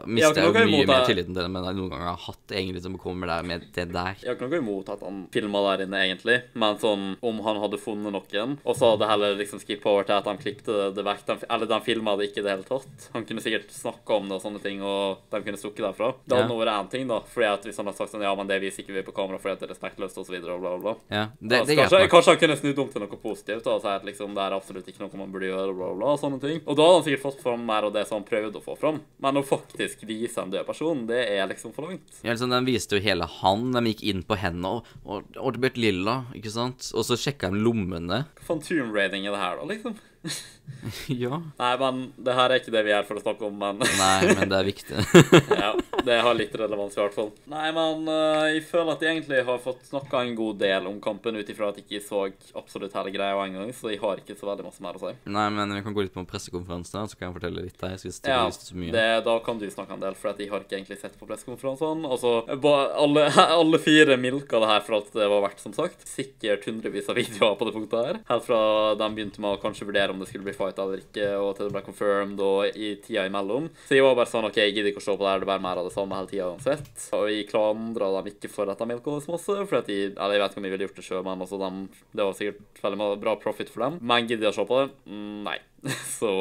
mister 0.07 0.38
jeg 0.38 0.47
jo 0.53 0.65
mye 0.71 0.87
mer 0.87 1.05
tilliten 1.09 1.35
til 1.35 1.43
det 1.43 1.51
men 1.51 1.65
jeg 1.67 1.75
noen 1.79 1.91
ganger 1.91 2.11
har 2.12 2.21
hatt, 2.23 2.53
egentlig, 2.55 2.83
som 2.85 2.95
kommer 3.03 3.27
der 3.33 3.43
med 3.49 3.65
det 3.75 3.87
der. 3.91 4.15
Jeg 4.23 4.29
har 4.31 4.37
ikke 4.37 4.47
noe 4.49 4.61
imot 4.62 4.93
at 4.95 5.03
han 5.03 5.17
filma 5.35 5.62
der 5.67 5.85
inne, 5.87 6.03
egentlig, 6.07 6.37
men 6.55 6.79
sånn 6.79 7.05
om 7.27 7.41
han 7.47 7.59
hadde 7.65 7.81
funnet 7.83 8.15
noen, 8.15 8.55
og 8.62 8.77
så 8.79 8.93
hadde 8.93 9.09
heller 9.11 9.35
liksom 9.41 9.59
skippa 9.62 9.91
over 9.91 10.07
til 10.07 10.15
at 10.21 10.29
han 10.31 10.38
klippte 10.38 10.77
det 10.95 11.05
vekk, 11.07 11.25
de- 11.33 11.49
eller 11.51 11.67
de 11.73 11.81
filma 11.83 12.15
det 12.21 12.29
ikke 12.31 12.43
i 12.45 12.47
det 12.47 12.53
hele 12.55 12.69
tatt. 12.69 13.09
Han 13.17 13.27
kunne 13.27 13.43
sikkert 13.43 13.75
snakka 13.75 14.17
om 14.21 14.29
det 14.31 14.38
og 14.38 14.45
sånne 14.47 14.62
ting, 14.62 14.83
og 14.87 15.19
de 15.35 15.43
kunne 15.43 15.59
stukket 15.61 15.83
derfra. 15.88 16.12
Det 16.27 16.38
hadde 16.38 16.49
Ja. 16.53 16.61
vært 16.62 16.79
én 16.79 16.91
ting, 16.95 17.09
da, 17.09 17.21
fordi 17.27 17.49
at 17.53 17.62
hvis 17.67 17.77
han 17.77 17.87
hadde 17.91 17.99
sagt 17.99 18.12
sånn 18.15 18.23
ja, 18.23 18.35
men 18.38 18.47
det 18.47 18.61
viser 18.62 18.85
ikke 18.85 18.95
vi 18.95 19.03
på 19.03 19.15
kamera 19.19 19.38
fordi 19.43 19.53
at 19.53 19.61
det 19.61 19.71
er 19.71 19.75
respektløst, 19.75 20.19
og 20.19 20.27
så 20.27 20.33
videre, 20.37 20.55
og 20.55 20.61
bla, 20.62 20.77
bla, 20.79 20.95
bla. 20.95 20.95
Ja, 21.11 21.27
det, 21.43 21.67
det 21.67 21.77
kanskje, 21.77 22.07
kanskje 22.09 22.33
han 22.37 22.41
kunne 22.45 22.57
snudd 22.62 22.79
om 22.79 22.88
til 22.93 23.01
noe 23.03 23.19
positivt 23.19 23.67
og 23.67 23.83
si 23.83 23.88
at 23.88 24.05
liksom, 24.07 24.35
det 24.35 24.43
er 24.47 24.53
absolutt 24.57 24.87
ikke 24.87 25.01
noe 25.03 25.19
man 25.19 25.33
burde 25.33 25.51
gjøre, 25.51 25.75
bla, 25.75 25.91
bla, 25.91 25.95
bla, 25.99 26.07
og 26.15 26.21
sånne 26.23 26.41
ting. 26.41 26.61
Og 26.67 26.77
da 26.77 26.83
hadde 26.87 26.99
han 27.01 27.07
sikkert 27.09 27.25
fått 27.27 27.43
fram 27.43 27.67
mer 27.67 27.83
av 27.88 27.93
det 27.93 28.07
som 28.07 28.21
han 28.23 28.29
prøvde 28.29 28.61
å 28.61 28.62
få 28.62 28.77
fram. 28.79 28.91
Men 29.22 29.38
å 29.40 29.44
faktisk 29.46 30.05
vise 30.09 30.42
en 30.42 30.52
død 30.52 30.66
person, 30.68 31.05
det 31.09 31.20
er 31.35 31.46
liksom 31.50 31.74
for 31.76 31.88
langt. 31.88 32.20
Ja, 32.22 32.33
liksom, 32.33 32.52
De 32.52 32.61
viste 32.66 32.98
jo 32.98 33.05
hele 33.05 33.28
han. 33.40 33.68
De 33.74 33.83
gikk 33.92 34.02
inn 34.12 34.22
på 34.26 34.38
hendene 34.40 34.78
og, 34.78 34.92
og, 35.05 35.28
og 35.38 35.55
det 35.55 35.62
ble 35.62 35.72
et 35.72 35.83
lilla, 35.87 36.16
ikke 36.37 36.52
sant? 36.55 36.90
Og 36.96 37.07
så 37.09 37.18
sjekka 37.20 37.52
de 37.52 37.62
lommene. 37.62 38.24
Hva 38.40 38.48
faen 38.50 38.64
tomb 38.64 38.94
raiding 38.96 39.28
er 39.28 39.37
det 39.37 39.42
her, 39.44 39.61
da, 39.62 39.68
liksom? 39.72 39.98
ja. 41.07 41.38
Nei, 41.59 41.72
men 41.79 42.01
det 42.16 42.35
her 42.37 42.51
er 42.51 42.61
ikke 42.61 42.72
det 42.75 42.83
vi 42.87 42.92
er 42.94 43.07
for 43.07 43.18
å 43.18 43.22
snakke 43.22 43.46
om, 43.46 43.55
men 43.59 43.81
Nei, 43.83 44.35
men 44.35 44.51
det 44.51 44.59
er 44.59 44.66
viktig. 44.66 45.05
ja, 45.62 45.70
det 46.07 46.18
har 46.27 46.37
litt 46.37 46.55
relevans 46.59 46.96
i 46.96 47.01
hvert 47.01 47.16
fall. 47.16 47.31
Nei, 47.51 47.68
men 47.77 48.09
uh, 48.09 48.48
jeg 48.51 48.64
føler 48.66 48.96
at 48.96 49.05
jeg 49.05 49.16
egentlig 49.16 49.42
har 49.46 49.61
fått 49.62 49.85
snakka 49.88 50.22
en 50.27 50.35
god 50.38 50.59
del 50.62 50.88
om 50.90 50.98
kampen 51.03 51.38
ut 51.38 51.53
ifra 51.55 51.70
at 51.70 51.79
jeg 51.81 51.87
ikke 51.87 52.03
så 52.07 52.25
absolutt 52.59 52.96
hele 52.98 53.14
greia 53.14 53.38
engang, 53.46 53.70
så 53.77 53.92
jeg 53.92 54.01
har 54.03 54.22
ikke 54.22 54.37
så 54.38 54.51
veldig 54.51 54.66
masse 54.66 54.85
mer 54.85 54.98
å 54.98 55.05
si. 55.05 55.14
Nei, 55.31 55.46
men 55.55 55.77
vi 55.77 55.85
kan 55.87 55.96
gå 55.96 56.07
litt 56.07 56.16
på 56.16 56.25
pressekonferansen, 56.29 57.11
så 57.11 57.18
kan 57.18 57.29
jeg 57.29 57.37
fortelle 57.38 57.66
litt 57.68 57.79
der. 57.79 57.96
Hvis 58.03 58.18
det 58.25 58.33
Ja, 58.33 58.42
så 58.51 58.79
mye. 58.79 58.94
det, 58.94 59.07
da 59.29 59.37
kan 59.44 59.61
du 59.61 59.68
snakke 59.70 59.96
en 59.96 60.03
del, 60.03 60.18
for 60.18 60.33
at 60.33 60.42
jeg 60.42 60.51
har 60.51 60.64
ikke 60.64 60.79
egentlig 60.81 60.98
sett 61.03 61.18
på 61.20 61.29
pressekonferansene. 61.31 62.09
Altså, 62.11 62.35
alle, 62.51 63.29
alle 63.61 63.83
fire 63.83 64.18
milka 64.20 64.62
det 64.62 64.72
her 64.72 64.85
for 64.87 64.98
at 64.98 65.14
det 65.14 65.31
var 65.31 65.46
verdt, 65.46 65.62
som 65.62 65.77
sagt. 65.77 66.03
Sikkert 66.09 66.66
hundrevis 66.66 67.11
av 67.12 67.20
videoer 67.20 67.57
på 67.59 67.68
det 67.68 67.77
punktet 67.77 68.09
her. 68.09 68.20
Helt 68.33 68.48
fra 68.48 68.61
de 68.98 69.11
begynte 69.14 69.42
med 69.42 69.57
å 69.57 69.62
kanskje 69.62 69.87
vurdere 69.88 70.14
om 70.14 70.20
det 70.22 70.31
skulle 70.31 70.48
bli 70.48 70.57
fight 70.62 70.79
eller 70.87 71.03
ikke, 71.05 71.29
og 71.42 71.53
til 71.59 71.68
det 71.68 71.75
ble 71.77 71.85
confirmed, 71.90 72.40
og 72.46 72.79
i 72.79 72.94
tida 73.05 73.27
imellom. 73.29 73.68
Så 73.90 73.98
jeg 73.98 74.07
var 74.07 74.16
bare 74.16 74.31
sånn 74.33 74.48
OK, 74.48 74.57
jeg 74.62 74.72
gidder 74.79 74.92
ikke 74.94 75.03
å 75.03 75.07
se 75.11 75.16
på 75.18 75.27
det 75.27 75.31
her, 75.35 75.42
det 75.42 75.48
er 75.48 75.53
bare 75.53 75.66
mer 75.66 75.83
av 75.83 75.88
det 75.90 75.94
samme 75.98 76.16
hele 76.16 76.31
tida 76.33 76.48
uansett. 76.53 77.07
Og 77.18 77.29
jeg 77.29 77.48
klandra 77.51 78.09
dem 78.16 78.31
ikke 78.33 78.51
for 78.53 78.70
at 78.72 78.79
de 78.81 78.88
milka 78.92 79.16
det 79.18 79.27
så 79.27 79.35
masse, 79.37 79.59
for 79.68 79.81
at 79.83 79.90
de 79.90 80.01
Eller 80.14 80.38
jeg 80.38 80.44
vet 80.46 80.53
ikke 80.55 80.62
om 80.62 80.66
de 80.68 80.75
ville 80.77 80.87
gjort 80.88 80.98
det 81.03 81.07
sjøl, 81.11 81.25
men 81.27 81.42
altså, 81.44 81.59
dem- 81.61 81.88
det 82.14 82.25
var 82.29 82.37
sikkert 82.38 82.83
veldig 82.87 83.11
bra 83.27 83.37
profit 83.42 83.68
for 83.75 83.85
dem. 83.88 83.98
Men 84.01 84.27
gidder 84.31 84.48
jeg 84.48 84.55
å 84.55 84.61
se 84.62 84.68
på 84.70 84.81
det? 84.83 84.88
Mm, 85.11 85.42
nei. 85.51 85.59
Så 86.18 86.33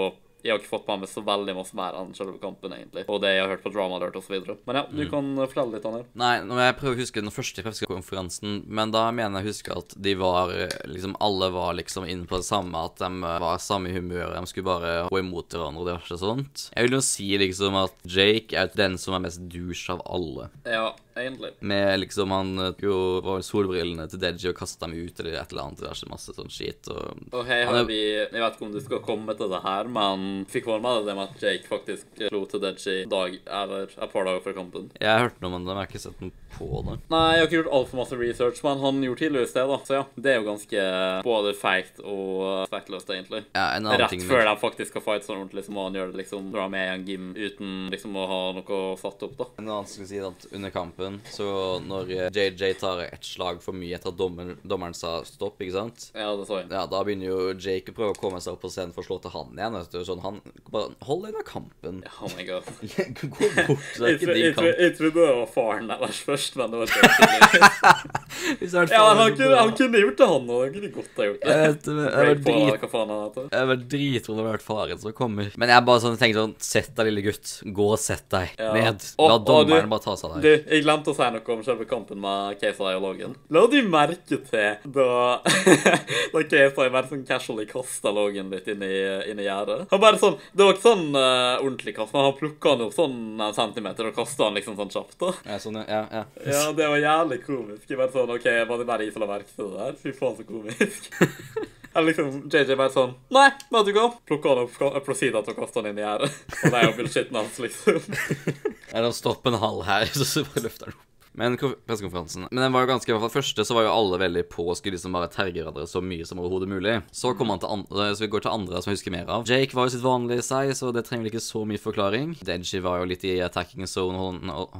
jeg 0.44 0.52
har 0.54 0.60
ikke 0.62 0.72
fått 0.72 0.88
med 0.90 1.04
meg 1.04 1.10
så 1.12 1.22
veldig 1.26 1.56
masse 1.58 1.76
mer 1.78 1.98
enn 2.00 2.14
selve 2.18 2.38
kampen, 2.42 2.74
egentlig. 2.74 3.06
Og 3.08 3.22
det 3.22 3.34
jeg 3.36 3.44
har 3.44 3.52
hørt 3.54 3.64
på 3.66 3.72
Drama 3.74 3.98
Alert 4.00 4.16
osv. 4.20 4.38
Men 4.66 4.80
ja, 4.80 4.84
du 4.90 5.04
kan 5.12 5.30
uh, 5.38 5.46
fortelle 5.48 5.76
litt, 5.78 5.84
Daniel. 5.86 6.06
Nei, 6.18 6.34
nå 6.46 6.58
må 6.58 6.64
jeg 6.66 6.78
prøve 6.80 6.96
å 6.98 7.02
huske 7.02 7.22
den 7.24 7.34
første 7.34 7.66
pressekonferansen, 7.66 8.62
men 8.68 8.94
da 8.94 9.06
mener 9.14 9.42
jeg 9.42 9.46
å 9.46 9.52
huske 9.52 9.78
at 9.84 9.96
de 10.02 10.16
var 10.20 10.54
eh, 10.56 10.74
liksom 10.90 11.16
Alle 11.22 11.52
var 11.54 11.76
liksom 11.78 12.08
inne 12.10 12.26
på 12.30 12.40
det 12.42 12.48
samme, 12.48 12.82
at 12.88 12.98
de 13.02 13.10
eh, 13.12 13.38
var 13.44 13.62
samme 13.62 13.92
humør. 13.94 14.34
De 14.34 14.50
skulle 14.50 14.68
bare 14.70 14.96
gå 15.12 15.22
imot 15.22 15.54
hverandre 15.54 15.84
og 15.84 15.90
diverse 15.92 16.18
sånt. 16.22 16.66
Jeg 16.76 16.88
vil 16.88 16.98
jo 16.98 17.04
si 17.06 17.30
liksom 17.42 17.78
at 17.84 17.96
Jake 18.10 18.58
er 18.58 18.72
den 18.76 18.98
som 19.02 19.16
er 19.18 19.26
mest 19.28 19.44
douche 19.52 19.94
av 19.94 20.02
alle. 20.10 20.50
Ja, 20.66 20.92
egentlig. 21.20 21.52
Med 21.60 22.00
liksom 22.02 22.32
Han 22.34 22.54
eh, 22.68 22.74
jo 22.82 23.20
var 23.26 23.44
solbrillene 23.46 24.08
til 24.12 24.22
Deji 24.22 24.50
og 24.52 24.58
kasta 24.62 24.88
dem 24.88 24.98
ut 24.98 25.20
eller 25.22 25.38
et 25.42 25.52
eller 25.54 25.68
annet. 25.68 25.82
Diverse 25.84 26.10
masse 26.10 26.36
sånn 26.38 26.52
skit. 26.54 26.90
Og 26.92 27.28
Og 27.32 27.46
hei, 27.50 27.62
Han 27.66 27.76
har 27.76 27.84
er- 27.84 27.90
vi 27.92 28.02
Jeg 28.02 28.32
vet 28.42 28.56
ikke 28.58 28.68
om 28.70 28.74
du 28.74 28.82
skal 28.82 29.04
komme 29.06 29.38
til 29.38 29.50
det 29.52 29.62
her, 29.64 29.88
men 29.92 30.28
fikk 30.52 30.70
vel 30.70 30.84
med 30.84 31.06
det 31.08 31.16
med 31.18 31.30
at 31.30 31.44
Jake 31.44 31.70
faktisk 31.70 32.22
slo 32.28 32.44
til 32.50 32.64
Deji 32.64 33.06
dag 33.12 33.38
eller 33.62 33.90
et 33.92 34.14
par 34.14 34.28
dager 34.28 34.44
før 34.46 34.58
kampen? 34.62 34.90
jeg 35.00 35.10
har 35.10 35.28
hørt 35.28 35.42
noe 35.42 35.56
om 35.58 35.66
det, 35.66 35.74
men 35.74 35.80
jeg 35.80 35.82
har 35.82 35.90
ikke 35.90 36.04
sett 36.04 36.22
noe 36.24 36.32
på 36.52 36.82
det. 36.88 36.98
Nei, 37.12 37.22
jeg 37.34 37.42
har 37.42 37.48
ikke 37.48 37.58
gjort 37.60 37.72
altfor 37.78 38.00
masse 38.02 38.18
research, 38.20 38.62
men 38.66 38.82
han 38.84 39.02
gjorde 39.06 39.24
tidligere 39.24 39.50
det, 39.52 39.66
da. 39.72 39.78
Så 39.88 39.98
ja, 39.98 40.04
det 40.16 40.32
er 40.32 40.40
jo 40.40 40.48
ganske 40.48 40.86
både 41.26 41.54
feigt 41.58 42.02
og 42.04 42.68
spektløst, 42.70 43.14
egentlig. 43.16 43.44
Ja, 43.56 43.66
en 43.78 43.88
annen 43.88 44.02
Rett 44.02 44.14
ting 44.14 44.26
før 44.28 44.44
de 44.48 44.56
faktisk 44.62 44.94
skal 44.94 45.06
fight 45.06 45.28
sånn 45.28 45.42
ordentlig, 45.42 45.66
så 45.68 45.76
må 45.76 45.88
han 45.88 45.98
gjøre 45.98 46.14
det 46.14 46.22
liksom 46.24 46.52
er 46.52 46.74
med 46.74 46.86
i 46.86 46.94
en 46.96 47.08
gym 47.08 47.32
uten 47.38 47.74
liksom 47.94 48.18
å 48.20 48.28
ha 48.30 48.42
noe 48.58 48.82
satt 49.02 49.26
opp, 49.28 49.38
da. 49.40 49.50
En 49.62 49.70
annen 49.70 49.90
skulle 49.90 50.10
si 50.12 50.22
at 50.22 50.48
under 50.52 50.74
kampen, 50.74 51.20
så 51.32 51.48
når 51.86 52.14
eh, 52.18 52.30
JJ 52.36 52.78
tar 52.82 53.04
et 53.08 53.26
slag 53.26 53.62
for 53.64 53.78
mye 53.78 53.98
etter 53.98 54.14
at 54.14 54.20
dommer, 54.20 54.56
dommeren 54.62 54.98
sa 54.98 55.20
stopp, 55.28 55.60
ikke 55.62 55.78
sant? 55.78 56.10
Ja, 56.14 56.32
det 56.38 56.48
så 56.50 56.62
jeg. 56.62 56.70
Ja, 56.72 56.86
da 56.90 57.02
begynner 57.08 57.32
jo 57.32 57.56
Jake 57.56 57.94
å 57.94 57.98
prøve 57.98 58.16
å 58.16 58.20
komme 58.20 58.42
seg 58.44 58.56
opp 58.56 58.64
på 58.66 58.72
scenen 58.72 58.94
for 58.96 59.04
å 59.04 59.08
slå 59.08 59.20
til 59.24 59.34
han 59.36 59.56
igjen. 59.58 59.78
Vet 59.80 59.96
du. 59.96 60.02
Sånn, 60.08 60.21
han 60.22 60.40
bare 60.72 60.94
Hold 61.08 61.26
deg 61.26 61.34
unna 61.36 61.46
kampen. 61.48 62.02
Oh 62.22 62.32
my 62.38 62.46
god. 62.48 62.68
Gå 63.22 63.30
bort, 63.32 63.88
så 63.96 64.06
er 64.06 64.16
ikke 64.16 64.36
din 64.38 64.54
kamp. 64.56 64.68
jeg 64.70 64.96
trodde 64.98 65.16
det 65.20 65.36
var 65.42 65.50
faren 65.56 65.90
deres 65.92 66.22
først, 66.28 66.56
men 66.60 66.74
det 66.74 66.84
var 66.84 66.88
Jake. 66.96 67.72
Hvis 68.60 68.72
det 68.76 68.86
Ja, 68.92 69.04
han 69.18 69.36
kunne, 69.38 69.56
han 69.58 69.74
kunne 69.78 70.02
gjort 70.04 70.18
det, 70.22 70.28
han. 70.32 70.50
Han 70.52 70.74
kunne 70.76 70.92
godt 70.96 71.22
ha 71.22 71.28
gjort 71.30 71.42
det. 71.42 71.52
Jeg 71.52 71.72
vet 71.72 71.90
jeg 71.92 71.96
var 71.98 72.12
jeg 72.12 72.30
vet 72.32 72.44
drit... 72.46 72.92
hva. 72.92 73.46
Jeg 73.52 73.70
var 73.72 73.82
drittrodd 73.96 74.38
det 74.38 74.46
har 74.46 74.52
vært 74.56 74.66
faren 74.66 75.02
som 75.02 75.16
kommer. 75.18 75.52
Men 75.62 75.74
jeg 75.74 75.86
bare 75.88 76.04
sånn 76.04 76.18
tenkte 76.22 76.42
sånn 76.46 76.56
Sett 76.62 76.92
deg, 76.96 77.10
lille 77.10 77.24
gutt. 77.26 77.52
Gå 77.76 77.88
og 77.96 78.00
sett 78.02 78.28
deg 78.32 78.54
Ja. 78.60 78.72
ned. 78.76 79.04
La 79.20 79.36
og 79.36 79.46
dommeren 79.48 79.88
du- 79.88 79.92
bare 79.92 80.04
ta 80.06 80.16
seg 80.16 80.32
av 80.32 80.42
Du, 80.42 80.50
jeg 80.52 80.84
glemte 80.86 81.12
å 81.12 81.16
si 81.18 81.30
noe 81.36 81.56
om 81.56 81.64
selve 81.64 81.86
kampen 81.90 82.20
med 82.22 82.60
Keiserdialogen. 82.62 83.36
La 83.50 83.66
du 83.68 83.78
merke 83.88 84.38
til 84.46 84.78
da 84.92 85.42
Da 86.34 86.44
Keiser 86.48 86.90
bare 86.94 87.08
sånn 87.10 87.26
casually 87.28 87.66
kasta 87.70 88.12
Logan 88.14 88.50
litt 88.54 88.68
inn 88.72 88.84
i, 88.86 88.94
inn 89.32 89.40
i 89.42 89.48
gjerdet? 89.48 89.88
Han 89.92 90.02
bare 90.04 90.20
sånn 90.22 90.38
Det 90.54 90.64
var 90.64 90.76
ikke 90.76 90.86
sånn 90.88 91.08
uh, 91.16 91.60
ordentlig 91.62 91.96
kast, 91.98 92.14
men 92.16 92.28
han 92.28 92.38
plukka 92.40 92.76
han 92.76 92.86
opp 92.88 92.96
sånn 92.96 93.18
en 93.42 93.56
centimeter 93.58 94.10
og 94.12 94.16
kasta 94.16 94.48
han 94.48 94.58
liksom 94.58 94.78
sånn 94.80 94.92
kjapt. 94.94 95.18
da 95.22 95.32
Ja, 95.50 95.58
sånn, 95.62 95.80
ja, 95.88 96.02
ja. 96.12 96.24
Ja, 96.46 96.64
det 96.78 96.88
var 96.94 97.02
jævlig 97.02 97.40
komisk. 97.46 97.88
Jeg 97.90 97.98
bare 98.00 98.12
sånn 98.14 98.21
OK, 98.30 98.46
var 98.70 98.78
det 98.78 98.86
bare 98.86 99.06
jeg 99.08 99.14
som 99.16 99.24
la 99.24 99.30
merke 99.32 99.50
til 99.50 99.72
det 99.72 99.80
der? 99.80 99.96
Fy 100.02 100.14
faen, 100.14 100.36
så 100.38 100.46
komisk. 100.46 101.10
Eller 101.92 102.08
liksom 102.08 102.36
JJ 102.48 102.78
bare 102.80 102.92
sånn 102.94 103.16
Nei, 103.36 103.50
vet 103.74 103.88
du 103.90 103.92
hva? 103.98 104.06
Plukker 104.30 104.54
han 104.54 104.62
opp 104.64 105.04
Procida 105.04 105.42
til 105.44 105.52
å 105.52 105.58
kaste 105.58 105.82
han 105.82 105.90
inn 105.92 106.00
i 106.00 106.06
gjerdet. 106.06 106.38
Og 106.62 106.68
det 106.70 106.80
er 106.80 106.86
jo 106.88 106.98
bullshitten 107.02 107.40
hans, 107.42 107.60
liksom. 107.66 108.00
Eller 108.96 109.16
stopp 109.16 109.48
en 109.50 109.60
halv 109.60 109.84
her, 109.90 110.08
så 110.16 110.28
så 110.28 110.46
bare 110.48 110.68
løfter 110.68 110.92
han 110.92 110.96
opp. 111.00 111.11
Men 111.34 111.56
ko- 111.56 111.76
pressekonferansen 111.88 112.48
Men 112.52 112.64
den 112.66 112.74
var 112.74 112.84
jo 112.84 112.90
ganske, 112.92 113.08
i 113.08 113.14
hvert 113.16 113.24
fall 113.24 113.42
første 113.42 113.64
så 113.64 113.76
var 113.78 113.86
jo 113.86 113.92
alle 113.94 114.18
veldig 114.20 114.42
på 114.52 114.66
å 114.68 114.76
skulle 114.76 114.98
liksom 114.98 115.14
bare 115.16 115.30
terge 115.32 115.62
hverandre 115.62 115.86
så 115.88 116.02
mye 116.04 116.26
som 116.28 116.42
overhodet 116.44 116.68
mulig. 116.68 116.96
Så 117.16 117.32
kom 117.40 117.54
han 117.54 117.62
til 117.64 117.72
andre, 117.72 118.10
så 118.18 118.26
vi 118.26 118.30
går 118.34 118.44
til 118.44 118.52
andre 118.52 118.82
som 118.84 118.92
jeg 118.92 118.98
husker 119.00 119.16
mer 119.16 119.32
av. 119.32 119.46
Jake 119.48 119.72
var 119.78 119.88
jo 119.88 119.94
sitt 119.96 120.04
vanlige 120.04 120.44
seg, 120.44 120.74
så 120.76 120.92
det 120.92 121.06
trenger 121.08 121.24
vel 121.30 121.32
ikke 121.32 121.44
så 121.46 121.64
mye 121.70 121.80
forklaring. 121.80 122.34
Deji 122.44 122.82
var 122.84 123.00
jo 123.00 123.08
litt 123.14 123.24
i 123.24 123.38
attacking 123.46 123.88
zone, 123.88 124.20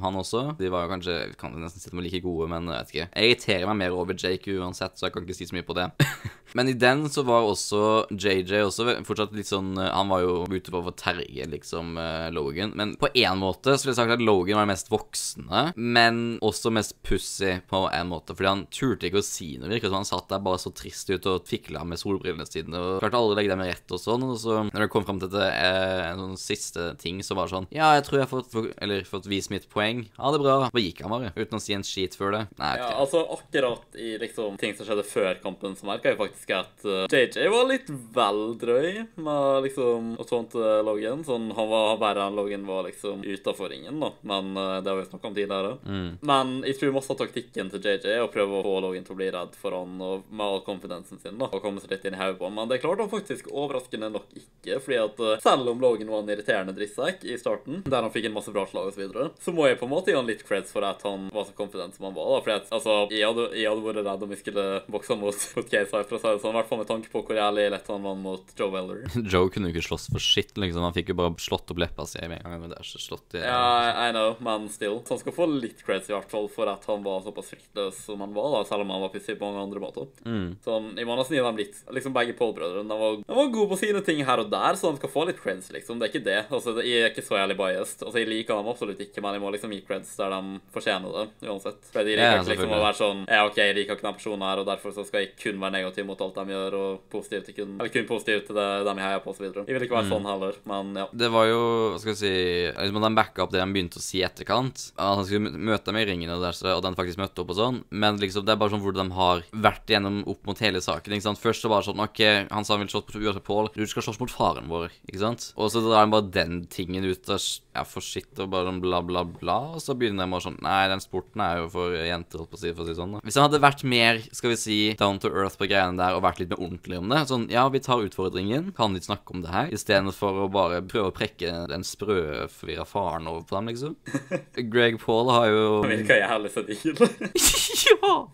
han 0.04 0.20
også. 0.20 0.44
De 0.60 0.68
var 0.72 0.84
jo 0.84 0.92
kanskje 0.92 1.16
Kan 1.40 1.56
nesten 1.62 1.80
si 1.80 1.88
de 1.88 1.96
var 1.96 2.04
like 2.04 2.20
gode, 2.24 2.50
men 2.52 2.68
jeg 2.68 2.76
vet 2.82 2.92
ikke. 2.92 3.08
Jeg 3.16 3.30
irriterer 3.32 3.66
meg 3.72 3.80
mer 3.86 3.96
over 3.96 4.12
Jake 4.18 4.58
uansett, 4.60 4.98
så 5.00 5.08
jeg 5.08 5.16
kan 5.16 5.24
ikke 5.24 5.38
si 5.40 5.48
så 5.48 5.56
mye 5.56 5.64
på 5.66 5.78
det. 5.80 5.88
Men 6.54 6.68
i 6.68 6.74
den 6.76 7.06
så 7.10 7.24
var 7.26 7.46
også 7.46 8.06
JJ 8.12 8.62
også 8.66 8.86
fortsatt 9.06 9.32
litt 9.36 9.48
sånn 9.48 9.72
eh, 9.80 9.90
Han 9.94 10.10
var 10.12 10.22
jo 10.24 10.34
ute 10.50 10.72
på 10.72 10.82
å 10.82 10.94
terge, 10.96 11.46
liksom, 11.48 11.96
eh, 12.00 12.28
Logan. 12.34 12.74
Men 12.78 12.94
på 13.00 13.10
én 13.14 13.38
måte 13.40 13.76
så 13.76 13.86
ville 13.86 13.94
jeg 13.94 14.00
sagt 14.02 14.16
at 14.16 14.24
Logan 14.24 14.58
var 14.58 14.66
den 14.66 14.72
mest 14.74 14.90
voksne, 14.92 15.64
men 15.76 16.22
også 16.44 16.72
mest 16.74 16.96
pussy 17.06 17.56
på 17.70 17.84
en 17.92 18.10
måte. 18.12 18.36
Fordi 18.36 18.50
han 18.50 18.66
turte 18.72 19.08
ikke 19.08 19.22
å 19.22 19.26
si 19.26 19.54
noe. 19.58 19.70
virka 19.72 19.88
som 19.88 20.00
han 20.02 20.08
satt 20.08 20.28
der 20.32 20.42
bare 20.44 20.60
så 20.60 20.72
trist 20.76 21.10
ut 21.10 21.26
og 21.30 21.46
fikla 21.48 21.84
med 21.88 22.00
solbrillene 22.00 22.46
sine. 22.48 22.76
Og 22.76 23.00
klarte 23.02 23.20
aldri 23.20 23.36
å 23.36 23.40
legge 23.40 23.54
dem 23.54 23.64
i 23.64 23.70
rett 23.70 23.94
og 23.96 24.02
sånn. 24.02 24.26
Og 24.28 24.36
så 24.42 24.58
når 24.68 24.86
det 24.86 24.90
kom 24.92 25.06
fram 25.08 25.20
til 25.22 25.32
det, 25.32 25.48
eh, 25.52 26.12
sånn 26.18 26.38
siste 26.40 26.90
ting, 27.00 27.22
så 27.24 27.36
var 27.38 27.48
det 27.48 27.56
sånn 27.56 27.68
Ja, 27.72 27.94
jeg 27.96 28.04
tror 28.06 28.20
jeg 28.20 28.28
har 28.28 28.32
fått, 28.42 28.74
eller, 28.82 29.04
fått 29.08 29.26
vist 29.30 29.50
mitt 29.50 29.68
poeng. 29.72 30.06
Ha 30.18 30.32
det 30.32 30.42
bra. 30.42 30.58
Bare 30.68 30.84
gikk 30.84 31.02
han 31.02 31.10
bare. 31.14 31.32
Uten 31.36 31.58
å 31.58 31.62
si 31.62 31.74
en 31.76 31.86
skit 31.86 32.16
før 32.18 32.36
det. 32.36 32.44
Nei, 32.58 32.76
Ja, 32.82 32.92
altså 32.98 33.22
akkurat 33.30 33.96
i 33.96 34.16
liksom 34.18 34.58
ting 34.58 34.74
som 34.74 34.86
skjedde 34.86 35.04
før 35.06 35.40
kampen, 35.42 35.76
så 35.76 35.86
merka 35.88 36.10
jeg 36.10 36.18
faktisk 36.18 36.41
at 36.50 36.84
uh, 36.84 37.04
JJ 37.06 37.48
var 37.52 37.68
litt 37.70 37.90
vel 38.14 38.40
drøy 38.58 38.88
med 39.14 39.66
liksom 39.66 40.14
å 40.20 40.26
tånte 40.26 40.80
Logan. 40.86 41.22
Sånn, 41.26 41.50
han 41.56 41.70
var 41.70 42.00
verre 42.02 42.26
enn 42.26 42.38
Logan 42.38 42.66
var 42.66 42.88
liksom 42.88 43.22
utafor 43.22 43.70
ringen, 43.72 44.00
da. 44.02 44.12
Men 44.26 44.52
uh, 44.56 44.80
det 44.82 44.90
har 44.90 44.98
vi 44.98 45.06
snakka 45.06 45.30
om 45.30 45.36
tidligere. 45.36 45.72
Men 46.20 46.54
jeg 46.66 46.78
tror 46.78 46.96
masse 46.96 47.12
av 47.14 47.20
taktikken 47.20 47.70
til 47.72 47.84
JJ 47.84 48.16
er 48.16 48.24
å 48.24 48.30
prøve 48.32 48.58
å 48.58 48.64
få 48.66 48.74
Logan 48.84 49.06
til 49.06 49.14
å 49.14 49.20
bli 49.20 49.30
redd 49.34 49.56
for 49.58 49.76
han 49.76 50.00
og 50.02 50.26
med 50.30 50.46
all 50.46 50.62
confidensen 50.66 51.20
sin, 51.22 51.38
da. 51.38 51.50
Og 51.52 51.62
komme 51.64 51.82
seg 51.82 51.94
litt 51.94 52.06
inn 52.08 52.16
i 52.16 52.20
hodet 52.20 52.38
på 52.40 52.48
han. 52.48 52.56
Men 52.58 52.72
det 52.72 52.80
klarte 52.82 53.06
han 53.06 53.12
faktisk 53.12 53.50
overraskende 53.52 54.10
nok 54.12 54.28
ikke. 54.38 54.80
Fordi 54.82 55.00
at 55.02 55.22
uh, 55.22 55.34
selv 55.44 55.72
om 55.72 55.82
Logan 55.82 56.10
var 56.12 56.24
en 56.24 56.34
irriterende 56.34 56.74
drittsekk 56.76 57.26
i 57.28 57.38
starten, 57.40 57.82
der 57.86 58.02
han 58.02 58.12
fikk 58.14 58.28
inn 58.28 58.36
masse 58.36 58.52
bra 58.54 58.66
slag 58.68 58.90
og 58.90 58.96
så 58.96 59.04
videre, 59.04 59.30
så 59.42 59.54
må 59.54 59.68
jeg 59.68 59.78
på 59.80 59.88
en 59.88 59.94
måte 59.94 60.12
gi 60.12 60.18
han 60.18 60.28
litt 60.28 60.44
creds 60.48 60.74
for 60.74 60.86
at 60.86 61.04
han 61.06 61.28
var 61.34 61.46
så 61.48 61.56
confident 61.56 61.96
som 61.96 62.08
han 62.08 62.16
var. 62.16 62.30
da. 62.34 62.42
Fordi 62.44 62.56
at, 62.58 62.72
altså, 62.78 62.98
jeg 63.12 63.26
hadde, 63.28 63.48
jeg 63.58 63.70
hadde 63.70 63.86
vært 63.86 64.02
redd 64.06 64.26
om 64.26 64.34
jeg 64.34 64.42
skulle 64.42 64.66
bokse 64.92 65.18
mot, 65.18 65.46
mot 65.56 65.72
KSI, 65.72 66.02
det 66.02 66.08
sånn. 66.40 66.54
I 66.54 66.58
hvert 66.60 66.68
fall 66.70 66.80
med 66.80 66.88
tanke 66.88 67.10
på 67.12 67.22
hvor 67.26 67.36
jævlig 67.36 67.66
lett 67.74 67.88
han 67.92 68.02
vant 68.06 68.22
mot 68.22 68.52
Joe 68.58 68.70
Weller. 68.72 69.02
Joe 69.32 69.50
kunne 69.52 69.68
jo 69.70 69.74
ikke 69.76 69.88
slåss 69.90 70.08
for 70.12 70.22
shit, 70.22 70.54
liksom. 70.56 70.82
Han 70.86 70.94
fikk 70.96 71.12
jo 71.12 71.18
bare 71.18 71.34
slått 71.42 71.70
opp 71.74 71.80
leppa 71.82 72.06
si 72.08 72.22
med 72.24 72.40
en 72.40 72.48
gang. 72.54 72.60
Men 72.62 72.72
det 72.72 72.78
er 72.78 72.86
ikke 72.88 73.02
slått 73.04 73.36
i 73.36 73.42
Ja, 73.44 74.08
I 74.08 74.12
know, 74.14 74.36
men 74.40 74.68
still. 74.72 75.00
Så 75.04 75.16
han 75.16 75.22
skal 75.24 75.36
få 75.36 75.48
litt 75.50 75.82
creds 75.84 76.08
i 76.08 76.16
hvert 76.16 76.30
fall 76.32 76.48
for 76.52 76.70
at 76.72 76.86
han 76.88 77.02
var 77.04 77.20
såpass 77.26 77.50
fryktløs 77.52 78.00
som 78.06 78.20
han 78.24 78.32
var, 78.36 78.48
da, 78.56 78.62
selv 78.68 78.86
om 78.86 78.94
han 78.94 79.02
var 79.04 79.12
pissig 79.14 79.36
på 79.40 79.48
mange 79.50 79.66
andre 79.66 79.82
måter. 79.82 80.08
Mm. 80.24 80.56
Sånn, 80.64 80.92
I 80.98 81.04
måneden 81.08 81.36
gir 81.36 81.44
de 81.48 81.64
litt 81.64 81.78
Liksom 81.92 82.14
begge 82.14 82.34
Paul-brødrene 82.38 82.88
de 82.88 82.96
var, 83.02 83.16
de 83.26 83.36
var 83.36 83.50
gode 83.52 83.70
på 83.72 83.78
sine 83.82 84.00
ting 84.06 84.22
her 84.26 84.40
og 84.42 84.48
der, 84.52 84.76
så 84.78 84.92
de 84.92 85.00
skal 85.00 85.10
få 85.12 85.24
litt 85.28 85.40
creds, 85.42 85.70
liksom. 85.74 85.98
Det 86.00 86.08
er 86.08 86.12
ikke 86.14 86.24
det. 86.28 86.38
Altså, 86.52 86.74
Jeg 86.82 87.02
er 87.06 87.10
ikke 87.12 87.24
så 87.26 87.36
jævlig 87.40 87.56
biased. 87.58 88.04
Altså, 88.06 88.18
Jeg 88.22 88.30
liker 88.30 88.56
dem 88.58 88.70
absolutt 88.72 89.02
ikke, 89.04 89.22
men 89.24 89.36
jeg 89.36 89.42
må 89.44 89.52
liksom 89.54 89.74
gi 89.74 89.80
creds 89.86 90.14
der 90.20 90.32
de 90.36 90.60
fortjener 90.74 91.16
det, 91.18 91.26
uansett. 91.48 91.82
For 91.92 92.02
jeg 92.06 92.18
Ja, 92.18 92.36
ikke 92.38 92.52
liksom 92.54 92.72
å 92.76 92.80
være 92.82 92.98
sånn 93.00 93.24
Ja, 93.28 93.42
OK, 93.48 93.58
jeg 93.60 93.76
liker 93.76 93.96
ikke 93.98 94.08
den 94.08 94.18
personen 94.20 94.46
her, 94.46 94.62
og 94.62 94.68
derfor 94.68 94.94
så 94.96 95.04
skal 95.08 95.24
jeg 95.26 95.34
kun 95.42 95.60
være 95.62 95.76
negativ 95.78 96.06
mot 96.08 96.21
alt 96.22 96.34
de 96.38 96.44
gjør, 96.54 96.74
og 96.78 97.00
positiv 97.10 97.44
til 97.44 97.54
kun 97.54 97.76
Eller 97.80 97.92
kun 97.92 98.06
positiv 98.08 98.46
til 98.46 98.54
det 98.56 98.68
de 98.86 98.94
jeg 98.94 99.04
heier 99.06 99.20
på, 99.24 99.30
osv. 99.34 99.44
Jeg 99.44 99.66
vil 99.76 99.82
ikke 99.86 99.92
Mm. 99.92 100.00
være 100.02 100.12
sånn 100.12 100.26
heller, 100.30 100.54
men 100.66 100.94
ja. 100.96 101.06
Det 101.12 101.30
var 101.30 101.46
jo, 101.46 101.60
hva 101.92 101.98
skal 102.00 102.12
jeg 102.14 102.20
si 102.22 102.32
liksom, 102.80 103.02
Han 103.02 103.14
backa 103.18 103.42
opp 103.42 103.50
det 103.52 103.60
de 103.60 103.72
begynte 103.72 103.98
å 103.98 104.02
si 104.02 104.18
i 104.20 104.24
etterkant. 104.26 104.92
At 104.98 105.16
han 105.16 105.24
skulle 105.26 105.50
møte 105.52 105.84
dem 105.90 105.96
i 105.96 106.04
ringen, 106.06 106.30
og, 106.30 106.40
der, 106.40 106.52
så- 106.52 106.76
og 106.76 106.82
den 106.82 106.94
faktisk 106.94 107.18
møtte 107.18 107.40
opp 107.42 107.50
og 107.50 107.56
sånn. 107.56 107.84
Men 107.90 108.18
liksom, 108.18 108.44
det 108.44 108.52
er 108.52 108.56
bare 108.56 108.70
sånn 108.70 108.82
hvordan 108.82 109.08
de 109.08 109.14
har 109.14 109.42
vært 109.52 109.86
igjennom 109.90 110.26
opp 110.28 110.46
mot 110.46 110.58
hele 110.58 110.78
saken. 110.80 111.12
ikke 111.12 111.22
sant? 111.22 111.38
Først 111.42 111.62
så 111.62 111.68
var 111.68 111.82
det 111.82 111.90
sånn 111.92 112.00
OK, 112.02 112.48
han 112.50 112.64
sa 112.64 112.74
han 112.76 112.86
ville 112.86 112.90
slåss 112.92 113.14
mot 113.14 113.22
USA 113.22 113.40
Paul. 113.40 113.68
Du 113.74 113.86
skal 113.86 114.02
slåss 114.02 114.20
mot 114.20 114.30
faren 114.30 114.68
vår, 114.68 114.90
ikke 115.08 115.18
sant? 115.18 115.52
Og 115.56 115.70
så 115.70 115.80
drar 115.82 116.00
han 116.00 116.10
bare 116.10 116.30
den 116.30 116.66
tingen 116.66 117.04
ut 117.04 117.28
av 117.28 117.40
ja, 117.74 117.84
for 117.84 118.00
shit 118.00 118.38
og 118.38 118.50
bare 118.50 118.66
sånn 118.68 118.80
bla, 118.80 119.00
bla, 119.02 119.24
bla. 119.24 119.72
Og 119.74 119.80
så 119.80 119.96
begynner 119.96 120.24
de 120.26 120.30
bare 120.30 120.40
sånn 120.44 120.60
Nei, 120.62 120.88
den 120.88 121.00
sporten 121.00 121.40
er 121.40 121.56
jo 121.62 121.68
for 121.70 121.90
jenter, 121.92 122.38
holdt 122.38 122.50
på 122.50 122.56
å 122.56 122.60
si, 122.60 122.72
for 122.72 122.84
å 122.84 122.86
si 122.86 122.94
sånn. 122.94 123.12
da. 123.12 123.20
Hvis 123.24 123.34
han 123.40 123.50
hadde 123.50 123.60
vært 123.62 123.82
mer, 123.84 124.18
skal 124.32 124.50
vi 124.50 124.56
si, 124.56 124.94
down 124.94 125.18
to 125.18 125.28
earth 125.28 125.56
på 125.58 125.66
greiene 125.68 125.96
der, 125.96 126.11
her 126.12 126.20
og 126.20 126.26
vært 126.26 126.42
litt 126.42 126.52
mer 126.52 126.62
ordentlig 126.62 127.00
om 127.00 127.12
det. 127.12 127.22
Sånn, 127.30 127.46
ja, 127.52 127.64
vi 127.72 127.80
tar 127.82 128.04
utfordringen, 128.04 128.70
kan 128.76 128.96
litt 128.96 129.08
snakke 129.08 129.34
om 129.34 129.42
det 129.44 129.52
her, 129.52 129.72
istedenfor 129.74 130.44
å 130.44 130.48
bare 130.52 130.82
prøve 130.86 131.10
å 131.10 131.16
prekke 131.16 131.66
den 131.72 131.86
sprø, 131.86 132.46
forvirra 132.52 132.86
faren 132.88 133.30
over 133.30 133.46
på 133.48 133.58
dem, 133.58 133.72
liksom. 133.72 133.96
Greg 134.72 135.00
Paul 135.02 135.32
har 135.32 135.48
jo 135.50 135.64
Virker 135.88 136.22
jævlig 136.22 136.52
senil. 136.54 137.02
Ja! 137.82 138.28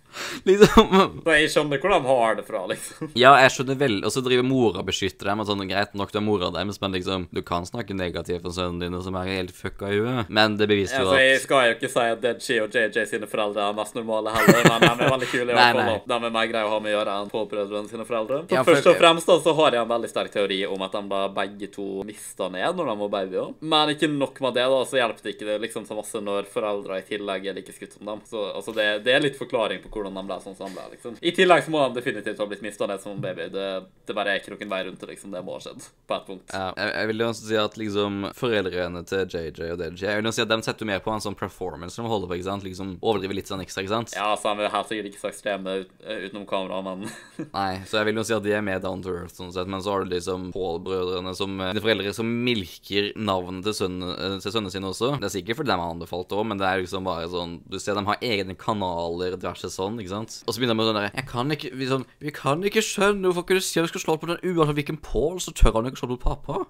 Liksom 0.45 1.23
Så 1.25 1.35
jeg 1.37 1.51
skjønner 1.53 1.81
hvor 1.81 1.93
de 1.93 1.99
har 2.09 2.37
det 2.38 2.45
fra, 2.47 2.62
liksom. 2.71 3.11
Ja, 3.19 3.33
jeg 3.43 3.53
skjønner 3.55 3.79
veldig 3.79 4.07
Og 4.09 4.12
så 4.12 4.23
driver 4.25 4.47
mora 4.47 4.83
og 4.83 4.88
beskytter 4.88 5.31
dem. 5.31 5.43
Og 5.43 5.49
sånn, 5.49 5.62
Greit 5.69 5.95
nok, 5.99 6.12
du 6.12 6.19
er 6.21 6.25
mora 6.25 6.51
deres, 6.55 6.81
men 6.83 6.97
liksom 6.97 7.27
Du 7.35 7.41
kan 7.47 7.67
snakke 7.69 7.97
negativt 7.97 8.47
om 8.49 8.55
sønnen 8.55 8.83
din, 8.83 8.97
som 9.05 9.17
er 9.21 9.31
helt 9.31 9.55
fucka 9.55 9.93
i 9.93 10.01
huet. 10.01 10.33
Men 10.33 10.57
det 10.59 10.69
beviser 10.71 11.05
jo 11.05 11.12
at 11.14 11.23
jeg 11.23 11.43
skal 11.45 11.69
jo 11.69 11.77
ikke 11.77 11.93
si 11.93 12.07
at 12.14 12.23
Deadshee 12.25 12.64
og 12.64 12.75
JJ 12.75 13.07
sine 13.12 13.29
foreldre 13.31 13.69
er 13.69 13.77
mest 13.79 13.97
normale 13.99 14.33
heller, 14.35 14.69
men 14.69 14.85
de 14.85 14.91
er 15.07 15.14
veldig 15.14 15.31
kule. 15.31 15.59
da. 15.59 15.99
De 16.09 16.19
er 16.19 16.35
mer 16.38 16.51
greie 16.51 16.67
å 16.67 16.73
ha 16.73 16.81
med 16.83 16.93
å 16.93 16.97
gjøre 16.97 17.17
enn 17.23 17.33
Paul-brødrene 17.68 17.88
sine 17.90 18.04
foreldre. 18.09 18.38
Så 18.48 18.54
Ja, 18.54 18.62
for- 18.64 18.74
Først 18.74 18.87
og 18.87 18.96
fremst 18.96 19.26
da, 19.26 19.38
så 19.40 19.54
har 19.54 19.70
jeg 19.72 19.83
en 19.83 19.88
veldig 19.88 20.09
sterk 20.11 20.31
teori 20.33 20.66
om 20.66 20.83
at 20.83 20.92
de 20.92 21.02
da 21.09 21.28
begge 21.28 21.70
to 21.72 22.02
mista 22.04 22.48
ned 22.48 22.76
når 22.76 22.87
de 22.88 22.98
var 22.98 23.09
babyer. 23.09 23.54
Men 23.61 23.88
ikke 23.94 24.09
nok 24.11 24.40
med 24.40 24.54
det, 24.54 24.64
da, 24.68 24.85
så 24.85 24.96
hjelper 24.98 25.22
det 25.22 25.35
ikke 25.37 25.46
det 25.46 25.61
liksom 25.62 25.87
så 25.87 25.96
masse 25.96 26.14
når 26.20 26.46
foreldre 26.46 26.98
i 26.98 27.02
tillegg 27.02 27.46
er 27.46 27.54
like 27.54 27.72
skutt 27.72 27.92
som 27.98 28.07
dem. 28.07 28.20
Så 28.28 28.54
altså, 28.54 28.74
det, 28.74 29.04
det 29.04 29.12
er 29.14 29.20
litt 29.20 29.37
forklaring 29.38 29.83
på 29.83 29.88
hvordan 29.90 30.14
de 30.14 30.22
ble 30.28 30.40
sånn 30.40 30.57
som 30.57 30.68
de 30.68 30.74
ble. 30.74 30.87
liksom. 30.96 31.16
I 31.22 31.33
tillegg 31.33 31.64
så 31.64 31.70
må 31.70 31.85
de 31.88 32.00
definitivt 32.00 32.38
ha 32.38 32.46
blitt 32.46 32.62
mista 32.62 32.87
ned 32.87 33.00
som 33.00 33.20
baby. 33.20 33.48
Det, 33.52 33.68
det 34.07 34.14
bare 34.16 34.35
er 34.35 34.40
ikke 34.40 34.54
noen 34.57 34.70
vei 34.70 34.83
rundt 34.88 35.00
det, 35.00 35.09
liksom. 35.12 35.31
Det 35.33 35.44
må 35.44 35.52
ha 35.59 35.61
skjedd 35.61 35.83
på 36.09 36.14
et 36.16 36.26
punkt. 36.26 36.52
ja, 36.52 36.72
jeg, 36.76 36.92
jeg 36.94 37.07
vil 37.12 37.18
jo 37.24 37.28
også 37.28 37.48
si 37.48 37.57
at 37.57 37.74
liksom 37.76 38.33
foreldrene 38.35 39.04
til 39.07 39.26
JJ 39.28 39.72
og 39.72 39.78
DJ 39.83 40.07
Jeg 40.09 40.16
vil 40.22 40.24
jo 40.31 40.33
si 40.33 40.42
at 40.42 40.48
De 40.48 40.62
setter 40.62 40.87
mer 40.88 41.00
på 41.04 41.12
en 41.12 41.20
sånn 41.20 41.37
performance 41.37 41.96
de 42.00 42.09
holder 42.09 42.28
på. 42.28 42.35
ikke 42.38 42.44
sant? 42.48 42.64
Liksom 42.64 42.98
Overdriver 43.02 43.35
litt 43.35 43.46
sånn 43.50 43.61
ekstra, 43.62 43.83
ikke 43.85 43.94
sant? 43.94 44.14
Ja, 44.16 44.35
så 44.37 44.48
han 44.52 44.61
er 44.61 44.70
helt 44.72 44.88
sikkert 44.88 45.11
ikke 45.12 45.20
så 45.20 45.28
ekstreme 45.31 45.74
ut, 45.83 45.90
utenom 46.02 46.46
kamera, 46.48 46.81
men 46.83 47.09
Nei, 47.55 47.81
så 47.89 47.99
jeg 48.01 48.09
vil 48.09 48.21
jo 48.21 48.25
si 48.29 48.35
at 48.37 48.45
de 48.45 48.53
er 48.57 48.65
mer 48.65 48.81
down 48.83 49.03
to 49.05 49.13
earth, 49.15 49.35
sånn 49.39 49.53
sett. 49.55 49.69
Men 49.71 49.83
så 49.85 49.95
har 49.95 50.05
du 50.05 50.13
liksom 50.13 50.49
Paul-brødrene 50.55 51.35
som 51.39 51.59
eh, 51.65 51.73
De 51.77 51.83
foreldre 51.85 52.13
som 52.17 52.29
milker 52.47 53.11
navnet 53.19 53.67
til 53.69 53.77
sønnene, 53.81 54.15
eh, 54.15 54.37
til 54.45 54.55
sønnene 54.55 54.75
sine 54.75 54.91
også. 54.91 55.15
Det 55.23 55.29
er 55.31 55.35
sikkert 55.39 55.61
fordi 55.61 55.73
de 55.73 55.79
har 55.81 55.95
anbefalt 55.95 56.29
det 56.31 56.39
òg, 56.39 56.47
men 56.51 56.61
det 56.61 56.69
er 56.69 56.83
liksom 56.83 57.09
bare 57.09 57.29
sånn 57.33 57.59
Du 57.69 57.79
ser 57.83 57.99
de 57.99 58.05
har 58.09 58.25
egne 58.25 58.57
kanaler, 58.59 59.37
diverse 59.37 59.71
sånn, 59.73 59.99
ikke 60.03 60.15
sant? 60.15 60.41
Og 60.47 60.55
så 60.55 60.61
begynner 60.61 60.77
de 60.77 60.81
med 60.83 60.91
sånn 60.91 61.01
derre 61.01 61.13
Jeg 61.15 61.29
kan 61.33 61.57
ikke 61.57 61.73
vi, 61.79 61.91
sånn, 61.91 62.07
vi 62.25 62.35
kan 62.35 62.65
ikke 62.71 62.85
skjønne 62.85 63.29
hvorfor 63.29 63.47
ikke 63.47 63.61
du 63.61 63.65
sier 63.69 63.87
vi 63.87 63.93
skal 63.93 64.05
slå 64.05 64.19
på 64.21 64.31
den 64.31 64.43
uansett 64.45 64.79
hvilken 64.79 65.01
Paul, 65.05 65.39
så 65.43 65.55
tør 65.57 65.81
han 65.81 65.91
ikke 65.91 66.03
slå 66.03 66.15
på 66.17 66.23
pappa. 66.29 66.65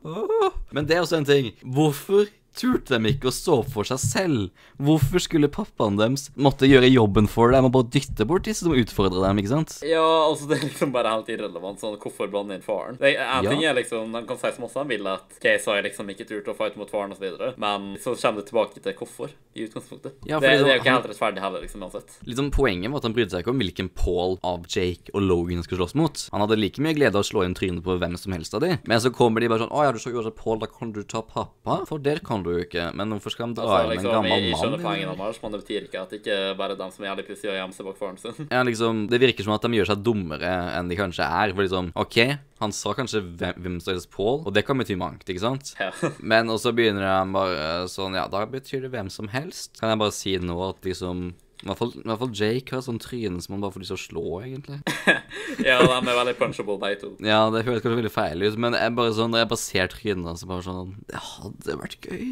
Men 0.75 0.89
det 0.89 0.99
er 0.99 1.05
også 1.05 1.19
en 1.21 1.29
ting. 1.29 1.53
Hvorfor 1.65 2.29
turte 2.59 2.99
de 2.99 3.13
ikke 3.15 3.31
å 3.31 3.35
stå 3.35 3.61
for 3.71 3.87
seg 3.89 4.01
selv? 4.03 4.49
Hvorfor 4.83 5.23
skulle 5.23 5.49
pappaen 5.53 5.97
deres 5.99 6.29
måtte 6.39 6.69
gjøre 6.69 6.91
jobben 6.91 7.29
for 7.31 7.53
dem 7.55 7.69
og 7.69 7.73
bare 7.77 7.89
dytte 7.95 8.27
bort 8.29 8.45
disse 8.49 8.67
som 8.67 8.75
utfordrer 8.77 9.25
dem, 9.29 9.41
ikke 9.43 9.53
sant? 9.55 9.77
Ja, 9.87 10.03
altså 10.27 10.49
det 10.51 10.59
er 10.59 10.67
liksom 10.69 10.93
bare 10.95 11.13
helt 11.15 11.31
irrelevant. 11.33 11.81
sånn, 11.83 11.97
Hvorfor 12.03 12.31
blande 12.31 12.59
inn 12.59 12.63
faren? 12.67 12.99
Det, 13.01 13.15
en 13.17 13.45
Ja. 13.45 13.51
ting 13.51 13.65
er 13.65 13.75
liksom, 13.79 14.13
De 14.13 14.23
kan 14.27 14.39
si 14.39 14.51
så 14.53 14.61
masse 14.61 14.75
de 14.83 14.97
vil 14.97 15.07
at 15.07 15.39
KSI 15.43 15.79
liksom 15.87 16.11
ikke 16.11 16.27
turte 16.29 16.53
å 16.53 16.57
fighte 16.59 16.77
mot 16.79 16.91
faren 16.91 17.13
osv., 17.13 17.55
men 17.59 17.97
så 18.03 18.15
kommer 18.19 18.43
det 18.43 18.51
tilbake 18.51 18.83
til 18.83 18.93
hvorfor, 18.99 19.31
i 19.55 19.67
utgangspunktet. 19.67 20.15
Ja, 20.27 20.39
det, 20.41 20.49
det, 20.49 20.65
det 20.65 20.71
er 20.73 20.77
jo 20.79 20.83
ikke 20.83 20.95
helt 20.97 21.09
rettferdig 21.13 21.41
heller, 21.43 21.61
liksom, 21.65 21.83
uansett. 21.87 22.19
Liksom 22.27 22.51
Poenget 22.55 22.91
var 22.91 22.99
at 23.03 23.05
han 23.09 23.15
brydde 23.15 23.31
seg 23.35 23.43
ikke 23.45 23.53
om 23.55 23.59
hvilken 23.63 23.89
Paul 23.95 24.39
av 24.43 24.65
Jake 24.69 25.11
og 25.15 25.23
Logan 25.23 25.63
skulle 25.63 25.83
slåss 25.85 25.95
mot. 25.99 26.29
Han 26.33 26.41
hadde 26.45 26.59
like 26.59 26.81
mye 26.83 26.95
glede 26.97 27.15
av 27.19 27.23
å 27.25 27.29
slå 27.29 27.45
inn 27.47 27.55
trynet 27.59 27.85
på 27.85 27.99
hvem 28.01 28.17
som 28.19 28.33
helst 28.33 28.55
av 28.57 28.63
de. 28.65 28.79
Men 28.89 29.01
så 29.03 29.11
kommer 29.15 29.41
de 29.41 29.49
bare 29.51 29.63
sånn 29.67 29.73
Å 29.75 29.85
ja, 29.85 29.93
du 29.93 29.99
så 30.03 30.11
jo 30.13 30.23
også 30.23 30.35
Paul, 30.35 30.59
da 30.63 30.67
kan 30.67 30.93
du 30.93 31.03
ta 31.05 31.23
pappa? 31.23 31.85
For 31.89 31.99
der 32.03 32.19
kan 32.25 32.43
du 32.43 32.48
jo. 32.55 32.85
Men 32.99 33.13
hvorfor 33.15 33.35
skal 33.35 33.51
de 33.53 33.59
dra 33.61 33.67
Altså, 33.79 33.91
liksom, 33.93 34.09
en 34.09 34.17
gammel 34.17 34.31
mann? 34.33 34.47
jeg 34.49 34.59
skjønner 34.61 34.83
poenget 34.85 35.09
det? 35.11 35.17
deres, 35.23 35.41
men 35.43 35.53
det 35.55 35.61
betyr 35.63 35.87
ikke 35.89 36.03
at 36.03 36.11
det 36.15 36.21
ikke 36.23 36.39
bare 36.59 36.75
er 36.77 36.81
dem 36.83 36.93
som 36.95 37.05
er 37.05 37.11
jævlig 37.11 37.27
pussige 37.29 37.51
og 37.53 37.59
gjemmer 37.59 37.79
seg 37.79 37.89
bak 37.89 37.99
faren 38.01 38.19
sin. 38.23 38.49
Ja, 38.51 38.63
liksom, 38.69 39.03
Det 39.09 39.21
virker 39.23 39.45
som 39.49 39.57
at 39.57 39.63
de 39.69 39.73
gjør 39.79 39.91
seg 39.93 40.05
dummere 40.07 40.53
enn 40.79 40.89
de 40.93 40.97
kanskje 40.99 41.27
er. 41.29 41.55
For 41.55 41.63
liksom, 41.67 41.91
OK, 41.95 42.19
han 42.61 42.73
sa 42.75 42.95
kanskje 42.99 43.23
hvem, 43.25 43.59
hvem 43.63 43.81
som 43.81 43.95
helst 43.95 44.11
Paul, 44.15 44.41
og 44.47 44.55
det 44.55 44.65
kan 44.67 44.79
bety 44.79 44.97
mangt, 44.99 45.27
ikke 45.29 45.45
sant? 45.45 45.75
Ja. 45.79 45.91
Men 46.33 46.49
så 46.59 46.73
begynner 46.75 47.05
de 47.07 47.33
bare 47.35 47.67
sånn 47.93 48.17
Ja, 48.19 48.27
da 48.31 48.45
betyr 48.47 48.87
det 48.87 48.93
hvem 48.95 49.11
som 49.13 49.29
helst. 49.33 49.77
Kan 49.81 49.93
jeg 49.93 50.01
bare 50.01 50.15
si 50.15 50.37
nå 50.39 50.57
at 50.71 50.83
liksom 50.87 51.31
i 51.59 51.67
hvert, 51.67 51.79
fall, 51.81 51.91
I 51.99 52.05
hvert 52.07 52.21
fall 52.23 52.35
Jake 52.39 52.75
har 52.77 52.83
sånn 52.87 53.01
tryne 53.03 53.41
som 53.43 53.57
han 53.57 53.63
bare 53.65 53.75
får 53.75 53.83
lyst 53.83 53.91
til 53.95 53.99
å 53.99 54.03
slå, 54.05 54.25
egentlig. 54.47 54.77
ja, 55.69 55.79
de 55.83 55.97
er 55.99 56.19
veldig 56.21 56.35
punchable, 56.39 56.77
de 56.85 56.99
to. 57.01 57.11
Ja, 57.27 57.41
det 57.51 57.65
høres 57.67 57.83
kanskje 57.83 57.99
veldig 57.99 58.13
feil 58.15 58.45
ut, 58.47 58.59
men 58.63 58.77
jeg 58.79 58.95
bare 58.95 59.15
sånn, 59.17 59.33
når 59.35 59.43
jeg 59.43 59.51
bare 59.51 59.63
ser 59.65 59.91
trynene 59.91 60.35
så 60.39 60.47
bare 60.51 60.65
sånn 60.67 60.93
Det 61.11 61.23
hadde 61.25 61.77
vært 61.81 62.07
gøy. 62.07 62.29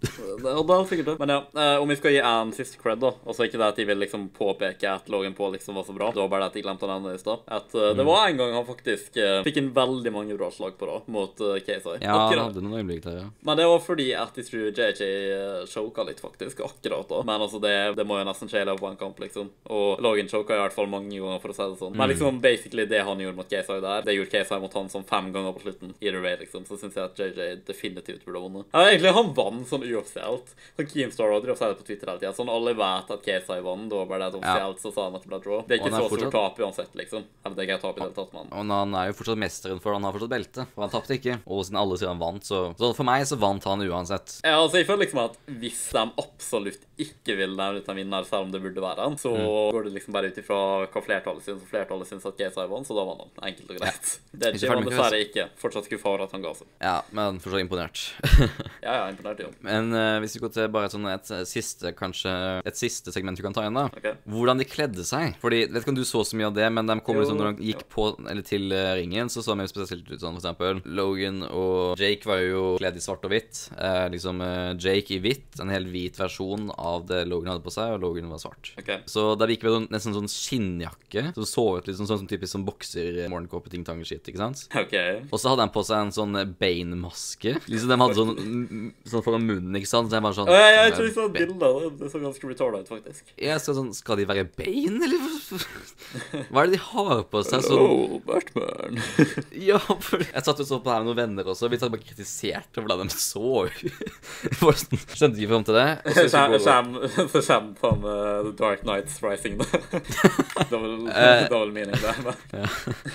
Det 0.00 0.54
hadde 0.56 0.78
sikkert 0.88 1.10
det. 1.10 1.16
Men 1.20 1.34
ja, 1.34 1.40
eh, 1.60 1.74
om 1.82 1.92
vi 1.92 1.98
skal 2.00 2.14
gi 2.16 2.22
en 2.24 2.54
siste 2.56 2.80
cred, 2.80 3.02
da. 3.04 3.12
Altså 3.26 3.44
ikke 3.46 3.60
det 3.60 3.68
at 3.68 3.80
de 3.82 3.86
vil 3.90 4.00
liksom 4.00 4.28
påpeke 4.36 4.88
at 4.94 5.12
Logan 5.12 5.36
Paul 5.36 5.52
liksom 5.56 5.76
var 5.76 5.84
så 5.88 5.94
bra. 5.96 6.08
Det 6.14 6.22
var 6.22 6.32
bare 6.32 6.46
det 6.46 6.50
at 6.54 6.58
de 6.58 6.64
glemte 6.64 6.88
å 6.88 6.90
nevne 6.94 7.12
det 7.12 7.20
i 7.20 7.24
stad. 7.24 7.44
At 7.46 7.68
Mm. 7.80 7.96
det 7.96 8.04
var 8.06 8.28
en 8.28 8.36
gang 8.36 8.52
han 8.54 8.64
faktisk 8.66 9.16
uh, 9.20 9.42
fikk 9.46 9.56
inn 9.60 9.70
veldig 9.74 10.10
mange 10.12 10.34
bra 10.38 10.48
slag 10.52 10.74
på 10.78 10.86
da, 10.88 10.96
mot 11.12 11.40
uh, 11.44 11.54
KSI. 11.64 11.98
Ja, 12.02 12.16
han 12.30 12.38
hadde 12.38 12.62
noen 12.64 12.80
øyeblikk 12.80 13.04
der, 13.04 13.16
ja. 13.22 13.28
Men 13.46 13.58
det 13.60 13.66
var 13.70 13.80
fordi 13.84 14.08
at 14.18 14.36
jeg 14.38 14.48
tror 14.48 14.66
JJ 14.70 15.10
uh, 15.34 15.66
choka 15.70 16.04
litt, 16.08 16.20
faktisk. 16.22 16.60
Akkurat 16.66 17.08
da. 17.10 17.22
Men 17.26 17.44
altså, 17.46 17.60
det, 17.62 17.74
det 17.98 18.06
må 18.08 18.18
jo 18.20 18.26
nesten 18.28 18.50
skje 18.50 18.64
løpet 18.70 18.86
av 18.86 18.90
en 18.94 19.00
kamp, 19.00 19.20
liksom. 19.22 19.50
Og 19.70 20.00
Logan 20.04 20.30
choka 20.30 20.56
i 20.56 20.62
hvert 20.62 20.76
fall 20.76 20.90
mange 20.90 21.10
ganger, 21.12 21.40
for 21.42 21.52
å 21.52 21.56
si 21.56 21.66
det 21.72 21.78
sånn. 21.80 21.94
Mm. 21.94 22.00
Men 22.00 22.12
liksom 22.12 22.40
basically 22.44 22.86
det 22.90 23.02
han 23.06 23.22
gjorde 23.22 23.36
mot 23.40 23.50
KSI 23.50 23.80
der, 23.84 24.02
det 24.06 24.16
gjorde 24.16 24.32
KSI 24.34 24.60
mot 24.62 24.76
han 24.78 24.90
sånn 24.92 25.06
fem 25.08 25.32
ganger 25.34 25.56
på 25.56 25.64
slutten. 25.64 25.94
Either 26.00 26.22
way, 26.24 26.36
liksom. 26.40 26.66
Så 26.68 26.78
syns 26.80 26.96
jeg 26.98 27.04
at 27.04 27.18
JJ 27.20 27.64
definitivt 27.68 28.24
burde 28.24 28.42
vunnet. 28.46 28.66
Ja, 28.72 28.86
egentlig, 28.88 29.14
han 29.16 29.32
vant 29.36 29.68
sånn 29.70 29.86
uoffisielt. 29.86 30.54
Sånn 30.78 30.90
Keemstar 30.90 31.34
og 31.34 31.46
det 31.46 31.56
på 31.60 31.86
Twitter 31.86 32.10
hele 32.10 32.20
tida. 32.22 32.32
Sånn 32.36 32.50
alle 32.52 32.74
vet 32.78 33.10
at 33.14 33.24
KSI 33.26 33.60
vant, 33.64 33.88
da 33.90 34.04
bare 34.08 34.30
det 34.30 34.40
offisielt 34.40 34.80
så 34.82 34.92
sa 34.94 35.06
han 35.08 35.18
at 35.18 35.24
det 35.24 35.32
ble 35.32 35.40
draw. 35.44 35.62
Det 35.66 35.76
er 35.76 35.82
ikke 35.82 35.90
er 35.90 35.96
så 35.98 36.06
stort 36.06 36.14
fortsatt- 36.16 36.36
tap 36.36 36.60
uansett, 36.64 36.94
liksom. 36.94 37.24
Eller 37.44 37.56
det 37.56 37.62
er 37.64 37.68
ikke 37.70 37.82
tap 37.82 37.96
i 37.96 38.00
det 38.00 38.06
hele 38.08 38.18
tatt, 38.18 38.32
men 38.34 38.46
Og 38.50 38.70
han 38.70 38.94
er 38.94 39.06
jo 39.10 39.16
fortsatt 39.20 39.40
mesteren, 39.40 39.80
for 39.80 39.92
han 39.92 40.02
har 40.02 40.12
fortsatt 40.12 40.34
belte. 40.34 40.66
For 40.74 40.82
han 40.86 40.90
tapte 40.90 41.16
ikke. 41.18 41.40
Og 41.46 41.64
siden 41.64 41.80
alle 41.80 41.98
sier 41.98 42.08
han 42.08 42.18
vant, 42.18 42.42
så 42.44 42.60
Så 42.78 42.94
for 42.94 43.04
meg 43.04 43.24
så 43.26 43.38
vant 43.38 43.64
han 43.64 43.80
uansett. 43.80 44.40
Ja, 44.44 44.60
altså 44.60 44.78
jeg 44.80 44.86
føler 44.86 45.06
liksom 45.06 45.24
at 45.24 45.36
hvis 45.60 45.82
de 45.92 46.04
absolutt 46.20 46.84
ikke 47.00 47.36
vil 47.36 47.56
nevne 47.56 47.80
ut 47.80 47.88
en 47.88 47.96
vinner, 47.96 48.24
selv 48.24 48.46
om 48.46 48.52
det 48.52 48.59
burde 48.62 48.82
være 48.84 49.08
så 49.20 49.30
Mm. 49.30 49.72
går 49.72 49.84
det 49.84 49.92
liksom 49.94 50.12
bare 50.12 50.28
ut 50.30 50.38
ifra 50.38 50.58
hva 50.90 51.00
flertallet 51.04 51.42
syns, 51.44 51.62
og 51.62 51.68
flertallet 51.70 52.08
syns 52.08 52.26
at 52.26 52.36
GSI 52.38 52.66
vant, 52.68 52.86
så 52.86 52.94
da 52.96 53.04
vant 53.08 53.20
han. 53.22 53.50
Enkelt 53.50 53.70
og 53.70 53.78
greit. 53.80 54.10
Det 54.32 54.50
er 54.62 54.76
med 54.76 54.88
dessverre 54.90 55.20
ikke. 55.24 55.46
Fortsatt 55.60 55.86
skuffa 55.88 56.08
over 56.10 56.24
at 56.24 56.32
han 56.32 56.42
ga 56.44 56.52
seg. 56.54 56.66
Ja, 56.80 56.96
men 57.16 57.40
fortsatt 57.40 57.64
imponert. 57.64 58.04
Ja, 58.80 58.94
ja, 58.96 59.08
imponert, 59.12 59.40
jo. 59.44 59.50
men 59.60 59.92
uh, 59.92 60.18
hvis 60.22 60.34
vi 60.36 60.40
går 60.40 60.52
til 60.54 60.68
bare 60.72 60.88
et 60.88 60.94
sånn 60.94 61.04
et 61.10 61.30
eh, 61.34 61.42
siste, 61.48 61.90
kanskje 61.96 62.30
Et 62.64 62.76
siste 62.78 63.12
segment 63.12 63.36
du 63.36 63.42
kan 63.44 63.52
ta 63.52 63.60
igjen, 63.66 63.76
da. 63.76 63.84
Ok. 63.92 64.06
Hvordan 64.32 64.58
de 64.60 64.64
kledde 64.68 65.04
seg. 65.04 65.34
Fordi, 65.42 65.66
Vet 65.70 65.82
ikke 65.82 65.92
om 65.92 65.98
du 65.98 66.04
så 66.08 66.22
så 66.24 66.38
mye 66.38 66.48
av 66.48 66.54
det, 66.56 66.66
men 66.72 66.88
de 66.88 66.96
kom 67.04 67.18
Jo, 67.18 67.22
liksom, 67.24 67.38
når 67.40 67.58
de 67.58 67.68
gikk 67.70 67.84
på, 67.92 68.06
eller 68.30 68.42
til 68.46 68.72
uh, 68.72 68.94
ringen, 68.98 69.28
så 69.32 69.44
så 69.44 69.56
de 69.58 69.66
spesielt 69.70 70.08
ut 70.08 70.16
sånn, 70.20 70.38
for 70.38 70.42
eksempel. 70.42 70.80
Logan 70.86 71.42
og 71.46 72.00
Jake 72.00 72.28
var 72.28 72.40
jo 72.42 72.64
kledd 72.80 72.96
i 72.96 73.04
svart 73.04 73.24
og 73.28 73.34
hvitt. 73.34 73.66
Uh, 73.76 74.08
liksom 74.12 74.40
Jake 74.80 75.16
i 75.16 75.20
hvitt, 75.22 75.60
en 75.60 75.72
helt 75.72 75.90
hvit 75.92 76.16
versjon 76.18 76.70
av 76.78 77.04
det 77.10 77.24
Logan 77.28 77.52
hadde 77.54 77.64
på 77.66 77.72
seg, 77.74 77.94
og 77.96 78.02
Logan 78.06 78.30
var 78.32 78.40
svart. 78.42 78.49
Ok. 78.80 78.90
Så 79.10 79.24
da 79.38 79.48
gikk 79.50 79.64
vi 79.66 79.72
med 79.74 79.90
nesten 79.94 80.14
sånn 80.16 80.30
skinnjakke, 80.30 81.26
som 81.36 81.46
så 81.48 81.64
ut 81.78 81.88
litt 81.90 81.98
sånn 81.98 82.08
som 82.10 82.26
typisk 82.30 82.54
sånn 82.54 82.66
bokser, 82.66 83.20
morgenkåpe, 83.32 83.72
ting, 83.72 83.84
tang, 83.86 84.02
shit, 84.06 84.22
ikke 84.26 84.40
sant? 84.40 84.64
OK. 84.76 84.96
Og 85.30 85.36
så 85.40 85.52
hadde 85.52 85.66
han 85.66 85.74
på 85.74 85.84
seg 85.86 86.06
en 86.06 86.14
sånn 86.14 86.38
beinmaske. 86.60 87.56
Liksom 87.70 87.92
de 87.92 88.00
hadde 88.04 88.18
sånn, 88.18 88.92
sånn 89.10 89.24
foran 89.26 89.46
munnen, 89.46 89.76
ikke 89.80 89.90
sant? 89.90 90.10
Så 90.10 90.18
jeg 90.18 90.26
bare 90.26 90.38
sånn 90.38 90.50
jeg, 90.50 90.76
jeg 90.78 90.96
tror 90.96 91.06
jeg 91.08 91.16
så 91.16 91.26
et 91.28 91.36
bilde 91.38 91.70
av 91.70 91.80
det. 91.84 91.90
Det 92.00 92.12
så 92.12 92.22
ganske 92.22 92.50
retarded 92.52 92.86
ut, 92.86 92.92
faktisk. 92.94 93.32
Jeg 93.40 93.64
skal, 93.64 93.78
sånn, 93.80 93.92
skal 93.96 94.20
de 94.20 94.28
være 94.30 94.46
bein, 94.58 95.00
eller? 95.06 95.28
Hva 96.50 96.64
er 96.64 96.70
det 96.70 96.76
de 96.78 96.82
har 96.90 97.24
på 97.30 97.44
seg? 97.46 97.64
Sånn, 97.66 97.78
Oh, 97.80 98.18
Batman. 98.26 98.98
ja, 99.70 99.78
for 99.80 100.20
Jeg 100.22 100.44
satt 100.44 100.60
jo 100.60 100.66
så 100.68 100.78
på 100.80 100.90
det 100.90 100.94
her 100.94 101.04
med 101.04 101.10
noen 101.10 101.20
venner 101.20 101.48
også. 101.52 101.70
Vi 101.72 101.78
satt 101.80 101.92
bare 101.92 102.04
kritiserte 102.04 102.82
hvordan 102.82 103.08
de 103.08 103.16
så 103.16 103.64
ut. 103.66 103.80
Sånn, 104.60 105.00
Skjønte 105.16 105.40
ikke 105.40 105.50
fram 105.50 105.64
til 105.66 105.76
det. 105.78 105.86
Og 106.04 106.16
så 106.16 106.26
Så 106.30 106.42
kommer 106.70 107.44
kjem 107.46 107.70
på 107.80 107.90
med 108.02 108.39
The 108.44 108.52
Dark 108.56 108.84
Nights 108.84 109.20
Rising, 109.22 109.58
da. 109.58 109.64
Double, 110.70 111.08
Eh. 111.10 111.48
double 111.48 111.72
meaning 111.72 111.94
der. 112.00 112.14
men- 112.24 112.68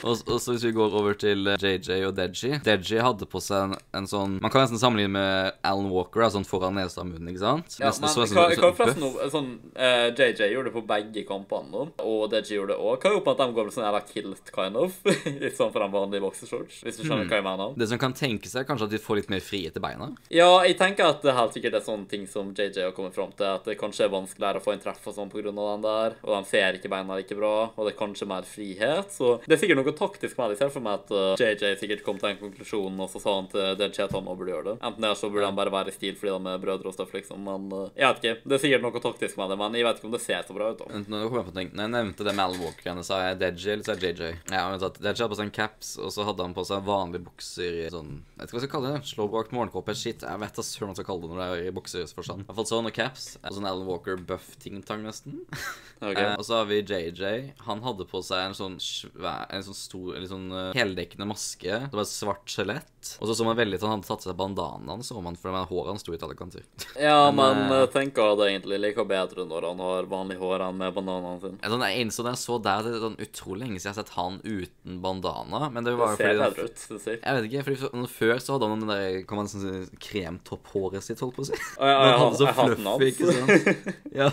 Og, 0.03 0.17
og 0.27 0.39
så 0.41 0.53
hvis 0.55 0.63
vi 0.65 0.71
går 0.75 0.93
over 0.99 1.13
til 1.13 1.47
eh, 1.47 1.57
JJ 1.61 2.05
og 2.07 2.15
Deji 2.17 2.59
Deji 2.65 2.99
hadde 3.01 3.25
på 3.29 3.39
seg 3.41 3.63
en, 3.71 3.75
en 3.93 4.07
sånn 4.09 4.38
Man 4.41 4.51
kan 4.51 4.61
nesten 4.65 4.79
sammenligne 4.81 5.11
med 5.15 5.53
Alan 5.65 5.89
Walker, 5.93 6.21
da, 6.25 6.29
sånn 6.33 6.45
foran 6.47 6.75
nesa 6.77 7.01
og 7.03 7.09
munnen, 7.11 7.29
ikke 7.33 7.43
sant? 7.43 7.77
Ja, 7.79 7.89
Nesten 7.89 8.05
men 8.05 8.13
så- 8.13 8.21
hva, 8.21 8.27
sånn- 8.27 8.35
hva 8.35 8.55
sånn 8.55 8.75
forresten 8.79 9.31
sånn, 9.35 9.49
uh, 9.75 10.07
JJ 10.15 10.51
gjorde 10.53 10.69
det 10.71 10.75
på 10.75 10.85
begge 10.88 11.25
kampene, 11.27 11.71
nå, 11.71 11.85
og 12.05 12.29
Deji 12.31 12.57
gjorde 12.59 12.73
det 12.75 12.79
òg. 12.79 12.99
Hva 13.01 13.11
er 13.11 13.17
opp 13.19 13.25
med 13.25 13.39
at 13.39 13.43
de 13.47 13.53
går 13.59 13.69
med 13.69 13.73
sånn 13.75 13.88
jævla 13.88 14.03
kilt, 14.11 14.51
kind 14.55 14.75
of? 14.77 14.97
Litt 15.45 15.57
sånn 15.57 15.71
for 15.73 15.79
de 15.85 15.89
vanlige 15.95 16.21
boksershorts, 16.25 16.81
hvis 16.83 16.97
du 16.97 17.03
skjønner 17.03 17.25
skjønner 17.25 17.29
hva 17.31 17.39
jeg 17.39 17.45
mener. 17.47 17.73
Det 17.79 17.88
som 17.89 17.99
kan 18.01 18.13
tenke 18.17 18.49
seg, 18.51 18.61
er 18.65 18.67
kanskje 18.69 18.89
at 18.89 18.95
de 18.95 18.99
får 19.01 19.15
litt 19.21 19.29
mer 19.31 19.39
frihet 19.45 19.77
i 19.77 19.83
beina. 19.83 20.09
Ja, 20.33 20.49
jeg 20.67 20.77
tenker 20.79 21.07
at 21.13 21.21
det 21.23 21.33
helt 21.38 21.53
sikkert 21.55 21.77
er 21.79 21.85
sånne 21.85 22.07
ting 22.11 22.25
som 22.27 22.51
JJ 22.53 22.81
har 22.89 22.91
kommet 22.97 23.15
fram 23.15 23.31
til, 23.38 23.45
at 23.47 23.63
det 23.69 23.77
kanskje 23.79 24.05
er 24.05 24.11
vanskeligere 24.13 24.59
å 24.59 24.63
få 24.65 24.73
en 24.75 24.79
treff 24.83 25.05
osv. 25.07 25.14
og 25.15 25.32
sånn 25.32 25.56
av 25.56 25.69
den 25.69 25.86
der, 25.86 26.17
og 26.23 26.32
de 26.36 26.50
ser 26.50 26.77
ikke 26.77 26.92
beina 26.92 27.17
like 27.17 27.37
bra, 27.37 27.54
og 27.71 27.81
det 27.85 27.94
er 27.94 28.00
kanskje 28.00 28.27
mer 28.29 28.48
frihet, 28.48 29.12
så 29.13 29.35
det 29.46 29.56
er 29.56 29.62
sikkert 29.62 29.81
noe 29.81 29.96
taktisk 29.96 30.37
med 30.39 30.52
det. 30.52 30.60
Jeg 30.65 30.73
for 30.73 30.85
meg 30.85 31.06
at 31.06 31.42
JJ 31.42 31.75
sikkert 31.79 32.04
kom 32.06 32.19
til 32.19 32.31
en 32.31 32.42
konklusjon, 32.42 33.02
og 33.02 33.12
så 33.12 33.21
sa 33.21 33.35
han 33.37 33.50
til 33.52 33.79
DJ 33.79 34.06
at 34.08 34.15
han 34.15 34.27
burde 34.27 34.52
gjøre 34.52 34.67
det. 34.71 34.75
Enten 34.85 35.06
det, 35.06 35.13
så 35.19 35.29
burde 35.31 35.50
de 35.50 35.60
bare 35.60 35.73
være 35.73 35.94
i 35.94 35.96
stil 35.96 36.17
fordi 36.19 36.33
de 36.35 36.54
er 36.54 36.63
brødre 36.63 36.92
og 36.92 36.96
stuff, 36.96 37.13
liksom, 37.15 37.46
men 37.46 37.67
uh, 37.73 37.87
jeg 37.96 38.08
vet 38.08 38.21
ikke. 38.21 38.35
Det 38.44 38.58
er 38.58 38.63
sikkert 38.63 38.85
noe 38.85 39.04
taktisk 39.06 39.39
med 39.39 39.52
det, 39.52 39.60
men 39.62 39.77
jeg 39.77 39.87
vet 39.87 40.00
ikke 40.00 40.10
om 40.10 40.15
det 40.15 40.23
ser 40.23 40.48
så 40.48 40.58
bra 40.58 40.71
ut, 40.73 40.81
da. 40.81 41.04
Nå 41.06 41.21
kom 41.29 41.39
jeg 41.39 41.50
på 41.50 41.56
ting. 41.60 41.71
Når 41.75 41.87
jeg 41.87 41.94
nevnte 41.96 42.27
det 42.27 42.35
med 42.35 42.46
Alan 42.46 42.63
Walker, 42.63 43.02
sa 43.06 43.21
jeg 43.27 43.39
DJ 43.44 43.75
eller 43.75 43.87
sa 43.87 43.98
JJ? 44.00 44.31
Ja, 44.52 44.65
men 44.71 44.85
at 44.89 45.00
DJ 45.00 45.23
hadde 45.23 45.31
på 45.33 45.39
seg 45.39 45.50
en 45.50 45.56
caps, 45.56 45.96
og 46.02 46.13
så 46.15 46.27
hadde 46.27 46.48
han 46.48 46.56
på 46.58 46.65
seg 46.67 46.85
vanlige 46.87 47.27
bukser 47.27 47.79
i 47.83 47.87
sånn 47.94 48.12
Jeg 48.35 48.42
vet 48.42 48.50
ikke 48.50 48.58
hva 48.58 48.62
jeg 48.62 48.65
skal 48.65 48.73
kalle 48.75 48.94
det. 48.94 49.12
Slåbrakt 49.12 49.56
morgenkåpe. 49.56 49.96
Shit, 49.98 50.25
jeg 50.25 50.42
vet 50.42 50.60
da 50.60 50.65
søren 50.65 50.92
hva 50.92 50.96
jeg 50.96 51.02
skal 51.02 51.10
kalle 51.12 51.25
det 51.25 51.31
når 51.31 51.42
det 51.42 51.48
er 51.48 51.69
i 51.69 51.75
buksersforstand. 51.75 52.46
I 52.46 52.48
hvert 52.50 52.60
fall 52.60 52.69
sånn 52.71 52.89
og 52.89 52.96
caps. 52.96 53.27
Og 53.42 53.58
sånn 53.58 53.69
Alan 53.69 53.89
Walker 53.89 54.19
buff-ting-tang, 54.31 55.04
nesten. 55.10 55.41
Okay. 56.06 56.25
Eh, 56.25 56.33
og 56.35 56.43
så 56.43 56.58
har 56.60 56.65
vi 56.67 56.81
JJ. 56.83 57.53
Han 57.65 57.79
hadde 57.81 58.03
på 58.10 58.19
seg 58.21 58.49
en 58.49 58.53
sånn 58.53 58.73
svær, 58.83 59.45
en 59.56 59.63
sånn 59.63 59.77
stor, 59.77 60.10
eller 60.17 60.27
sånn 60.27 60.49
uh, 60.51 60.73
heldekkende 60.75 61.23
maske. 61.29 61.77
Det 61.87 61.95
var 61.95 62.03
et 62.03 62.12
svart 62.12 62.51
skjelett. 62.51 63.12
Og 63.21 63.29
så 63.29 63.37
så 63.37 63.45
man 63.47 63.56
veldig 63.58 63.79
at 63.79 63.85
han 63.85 63.93
hadde 63.95 64.10
tatt 64.10 64.25
seg 64.25 64.35
bandanaen, 64.37 65.06
så 65.08 65.21
man, 65.23 65.37
for 65.39 65.56
håret 65.56 65.93
hans 65.93 66.03
sto 66.03 66.12
i 66.13 66.19
alle 66.19 66.35
kanter. 66.37 66.65
Ja, 66.99 67.31
men 67.37 67.62
Men, 67.62 67.71
uh, 67.71 67.85
tenker 67.93 68.35
det 68.35 68.49
egentlig 68.51 68.81
liker 68.83 69.08
bedre 69.08 69.47
når 69.47 69.69
han 69.69 69.81
har 69.85 70.10
vanlig 70.12 70.37
hår 70.41 70.65
enn 70.67 70.81
med 70.83 70.93
bandanaen 70.97 71.39
sine. 71.45 71.60
Jeg, 71.63 71.73
sånn, 71.73 71.87
jeg 71.87 72.06
innså 72.06 72.27
da 72.27 72.35
jeg 72.35 72.43
så 72.43 72.60
der, 72.67 72.83
det 72.85 72.93
er 72.99 73.06
sånn 73.06 73.17
utrolig 73.29 73.63
lenge 73.63 73.79
siden 73.79 73.89
jeg 73.89 73.95
har 73.95 73.99
sett 74.03 74.13
han 74.19 74.39
uten 74.43 74.99
bandana. 75.06 75.63
Men 75.71 75.87
det 75.87 75.95
var 75.95 76.13
det 76.13 76.19
ser 76.19 76.41
bedre 76.43 76.67
ut, 76.67 76.85
det 76.91 77.01
jeg. 77.06 77.21
Jeg 77.23 77.39
vet 77.39 77.49
ikke, 77.49 77.65
fordi 77.69 77.81
for- 77.85 78.13
Før 78.15 78.37
så 78.43 78.56
hadde 78.56 78.67
han 78.69 78.83
den 78.83 78.91
der 78.91 79.21
kan 79.27 79.39
man 79.39 79.49
sånn, 79.49 79.87
kremtopphåret 80.03 81.03
sitt, 81.03 81.23
holdt 81.23 81.39
på 81.39 81.45
å 81.45 81.49
si. 81.49 81.58
Oh, 81.79 81.87
ja, 81.87 81.95
Men 81.95 82.12
ja, 82.12 82.15
han 82.15 82.25
hadde 82.25 82.41
så 82.43 82.53
fluffy, 82.60 83.12
ikke 83.13 83.31
sant? 83.31 83.93
Ja. 84.21 84.29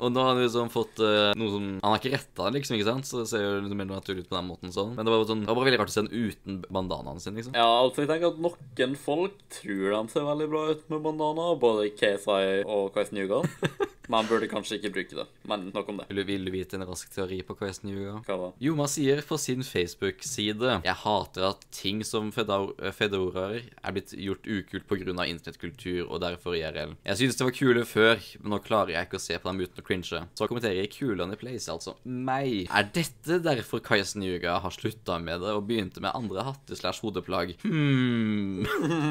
Og 0.00 0.12
nå 0.12 0.22
har 0.22 0.32
han 0.32 0.42
liksom 0.42 0.70
fått 0.72 1.00
uh, 1.02 1.32
noe 1.38 1.50
som 1.52 1.66
Han 1.82 1.92
har 1.92 2.00
ikke 2.00 2.14
retta 2.16 2.46
den 2.46 2.58
liksom, 2.58 2.76
ikke 2.78 2.88
sant? 2.88 3.08
Så 3.08 3.22
det 3.22 3.28
ser 3.30 3.44
jo 3.44 3.52
liksom 3.60 3.80
mer 3.80 3.90
naturlig 3.90 4.26
ut 4.26 4.30
på 4.30 4.38
den 4.38 4.50
måten 4.50 4.74
sånn. 4.74 4.94
Men 4.96 5.08
det 5.08 5.14
var, 5.14 5.26
sånn, 5.28 5.44
det 5.44 5.50
var 5.50 5.58
bare 5.60 5.70
veldig 5.70 5.82
rart 5.82 5.92
å 5.92 5.96
se 5.96 6.04
han 6.04 6.12
uten 6.12 6.60
bandanaen 6.68 7.22
sin, 7.22 7.36
liksom. 7.38 7.56
Ja, 7.58 7.68
altså 7.80 8.04
jeg 8.04 8.12
tenker 8.12 8.32
at 8.32 8.40
noen 8.42 8.96
folk 9.00 9.38
tror 9.60 9.86
de 9.96 10.02
ser 10.12 10.28
veldig 10.28 10.48
bra 10.52 10.64
ut 10.72 10.86
med 10.92 11.04
bandana, 11.06 11.50
både 11.60 11.90
KSI 11.96 12.64
og 12.64 12.90
Kais 12.96 13.12
Newgan. 13.16 13.48
Man 14.12 14.28
burde 14.28 14.48
kanskje 14.50 14.78
ikke 14.78 14.92
bruke 14.94 15.18
det, 15.18 15.26
men 15.50 15.70
nok 15.74 15.88
om 15.90 16.00
det. 16.00 16.06
Vil 16.10 16.20
du, 16.20 16.24
vil 16.28 16.46
du 16.46 16.52
vite 16.54 16.78
en 16.78 16.86
rask 16.88 17.10
teori 17.12 17.40
på 17.46 17.56
KS 17.58 17.82
New? 17.86 18.20
Hva 18.26 18.36
da? 18.40 18.50
Joma 18.62 18.86
sier 18.90 19.22
på 19.26 19.38
sin 19.40 19.64
Facebook-side 19.66 20.80
Jeg 20.84 20.96
hater 21.02 21.48
at 21.50 21.64
ting 21.74 22.02
som 22.06 22.30
fedor 22.34 22.74
fedoraer 22.96 23.66
er 23.66 23.96
blitt 23.96 24.14
gjort 24.14 24.46
ukult 24.46 24.86
pga. 24.88 25.26
internettkultur 25.26 26.06
og 26.06 26.20
derfor 26.22 26.56
IRL. 26.56 26.96
Jeg 27.06 27.20
synes 27.20 27.38
det 27.38 27.48
var 27.48 27.56
kule 27.56 27.84
før, 27.88 28.22
men 28.40 28.54
nå 28.54 28.60
klarer 28.64 28.94
jeg 28.94 29.08
ikke 29.08 29.20
å 29.20 29.24
se 29.26 29.38
på 29.38 29.50
dem 29.50 29.62
uten 29.64 29.82
å 29.82 29.86
cringe. 29.86 30.22
Så 30.38 30.48
kommenterer 30.48 30.80
jeg 30.80 30.92
kulene 30.94 31.36
i 31.36 31.40
place, 31.40 31.68
altså. 31.72 31.96
Meg. 32.04 32.68
Er 32.70 32.88
dette 32.94 33.40
derfor 33.44 33.82
Kaisen 33.84 34.24
Yuga 34.24 34.58
har 34.62 34.74
slutta 34.74 35.18
med 35.22 35.42
det 35.44 35.54
og 35.56 35.66
begynte 35.68 36.02
med 36.04 36.14
andre 36.16 36.46
hatter 36.46 36.78
slash 36.78 37.02
hodeplagg? 37.04 37.56
Hmm. 37.66 38.66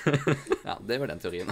ja, 0.64 0.78
det 0.86 0.98
var 0.98 1.06
den 1.06 1.18
teorien. 1.18 1.50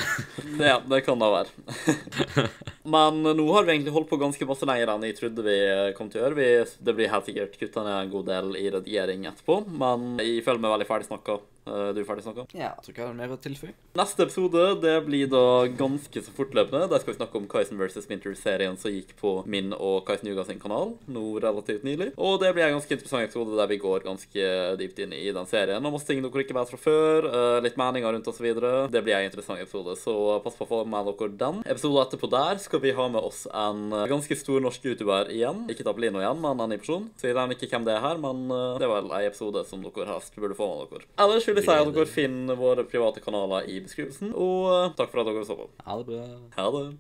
Ja, 0.59 0.81
det 0.89 1.01
kan 1.07 1.19
da 1.19 1.31
være. 1.33 2.49
Men 2.89 3.21
nå 3.23 3.47
har 3.53 3.67
vi 3.67 3.75
egentlig 3.75 3.93
holdt 3.95 4.09
på 4.11 4.21
ganske 4.21 4.49
masse 4.49 4.67
lenger 4.69 4.95
enn 4.95 5.07
jeg 5.09 5.19
trodde 5.19 5.45
vi 5.45 5.59
kom 5.99 6.09
til 6.09 6.23
å 6.23 6.25
gjøre. 6.25 6.39
Vi, 6.39 6.49
det 6.87 6.95
blir 6.97 7.13
helt 7.13 7.29
sikkert 7.29 7.59
kutta 7.61 7.85
ned 7.85 7.99
en 8.01 8.13
god 8.15 8.31
del 8.31 8.57
i 8.61 8.67
redigering 8.73 9.29
etterpå, 9.29 9.61
men 9.69 10.15
jeg 10.23 10.45
føler 10.47 10.65
meg 10.65 10.75
veldig 10.77 10.89
ferdig 10.89 11.11
snakka. 11.11 11.39
Eh, 11.69 11.93
Du 11.95 12.01
er 12.01 12.09
ferdig 12.09 12.25
snakka? 12.25 12.47
ja, 12.55 12.73
jeg 12.75 12.83
tror 12.85 12.93
ikke 12.95 13.03
jeg 13.05 13.11
har 13.11 13.19
mer 13.19 13.35
å 13.35 13.39
tilføye. 13.45 13.75
Neste 13.99 14.23
episode 14.27 14.81
det 14.83 14.95
blir 15.07 15.29
da 15.31 15.43
ganske 15.79 16.23
så 16.25 16.33
fortløpende. 16.37 16.89
Der 16.91 16.99
skal 17.03 17.13
vi 17.15 17.19
snakke 17.19 17.37
om 17.41 17.47
Kaisen 17.51 17.79
vs. 17.79 18.07
Winter-serien 18.09 18.77
som 18.79 18.91
gikk 18.93 19.15
på 19.21 19.33
min 19.47 19.73
og 19.77 20.05
Kaisen 20.07 20.29
Yuga 20.31 20.45
sin 20.47 20.61
kanal 20.63 20.95
nå 21.09 21.25
relativt 21.43 21.85
nylig. 21.85 22.13
Og 22.17 22.39
det 22.41 22.53
blir 22.55 22.65
en 22.69 22.77
ganske 22.79 22.95
interessant 22.97 23.25
episode 23.29 23.57
der 23.59 23.67
vi 23.71 23.79
går 23.83 24.05
ganske 24.07 24.77
dypt 24.81 24.99
inn 25.05 25.13
i 25.13 25.31
den 25.35 25.47
serien. 25.51 25.85
Og 25.85 25.93
masse 25.97 26.07
ting 26.09 26.23
dere 26.23 26.45
ikke 26.45 26.57
vet 26.57 26.71
fra 26.73 26.81
før. 26.81 27.29
eh, 27.29 27.61
Litt 27.65 27.77
meninger 27.77 28.13
rundt 28.15 28.29
osv. 28.31 28.47
Det 28.91 29.03
blir 29.05 29.17
en 29.19 29.29
interessant 29.29 29.61
episode, 29.61 29.97
så 29.99 30.15
pass 30.45 30.55
på 30.57 30.65
å 30.67 30.71
få 30.71 30.81
med 30.89 31.05
dere 31.11 31.31
den. 31.37 31.63
Episode 31.67 32.07
etterpå 32.07 32.31
der 32.31 32.59
skal 32.63 32.81
vi 32.81 32.93
ha 32.93 33.09
med 33.09 33.23
oss 33.23 33.47
en 33.53 33.93
eh, 33.93 34.07
ganske 34.09 34.37
stor 34.39 34.61
norsk 34.65 34.85
youtuber 34.85 35.29
igjen. 35.35 35.67
Ikke 35.69 35.85
Tabelino 35.85 36.21
igjen, 36.23 36.41
men 36.41 36.61
en 36.61 36.71
ny 36.71 36.79
person. 36.79 37.11
Så 37.19 37.29
jeg 37.29 37.37
regner 37.37 37.55
ikke 37.59 37.69
hvem 37.75 37.85
det 37.85 37.95
er 37.97 38.01
her, 38.05 38.17
men 38.23 38.47
det 38.79 38.87
er 38.87 38.93
vel 38.95 39.11
en 39.11 39.27
episode 39.27 39.65
som 39.69 39.83
dere 39.83 40.07
helst 40.09 40.35
burde 40.39 40.57
få 40.57 40.69
med 40.79 40.91
dere. 40.95 41.05
Ellers 41.19 41.47
vil 41.49 41.58
si 41.65 41.75
at 41.75 41.93
dere 41.95 42.11
finner 42.11 42.59
våre 42.59 42.85
private 42.89 43.23
kanaler 43.25 43.69
i 43.71 43.81
beskrivelsen, 43.85 44.33
og 44.35 44.71
eh, 44.73 44.97
takk 44.99 45.13
for 45.13 45.23
at 45.23 45.31
dere 45.31 45.47
så 45.49 45.59
på. 45.59 45.69
Ha 45.87 45.99
det 46.01 46.09
bra. 46.11 46.25
Ha 46.59 46.71
det. 46.77 46.89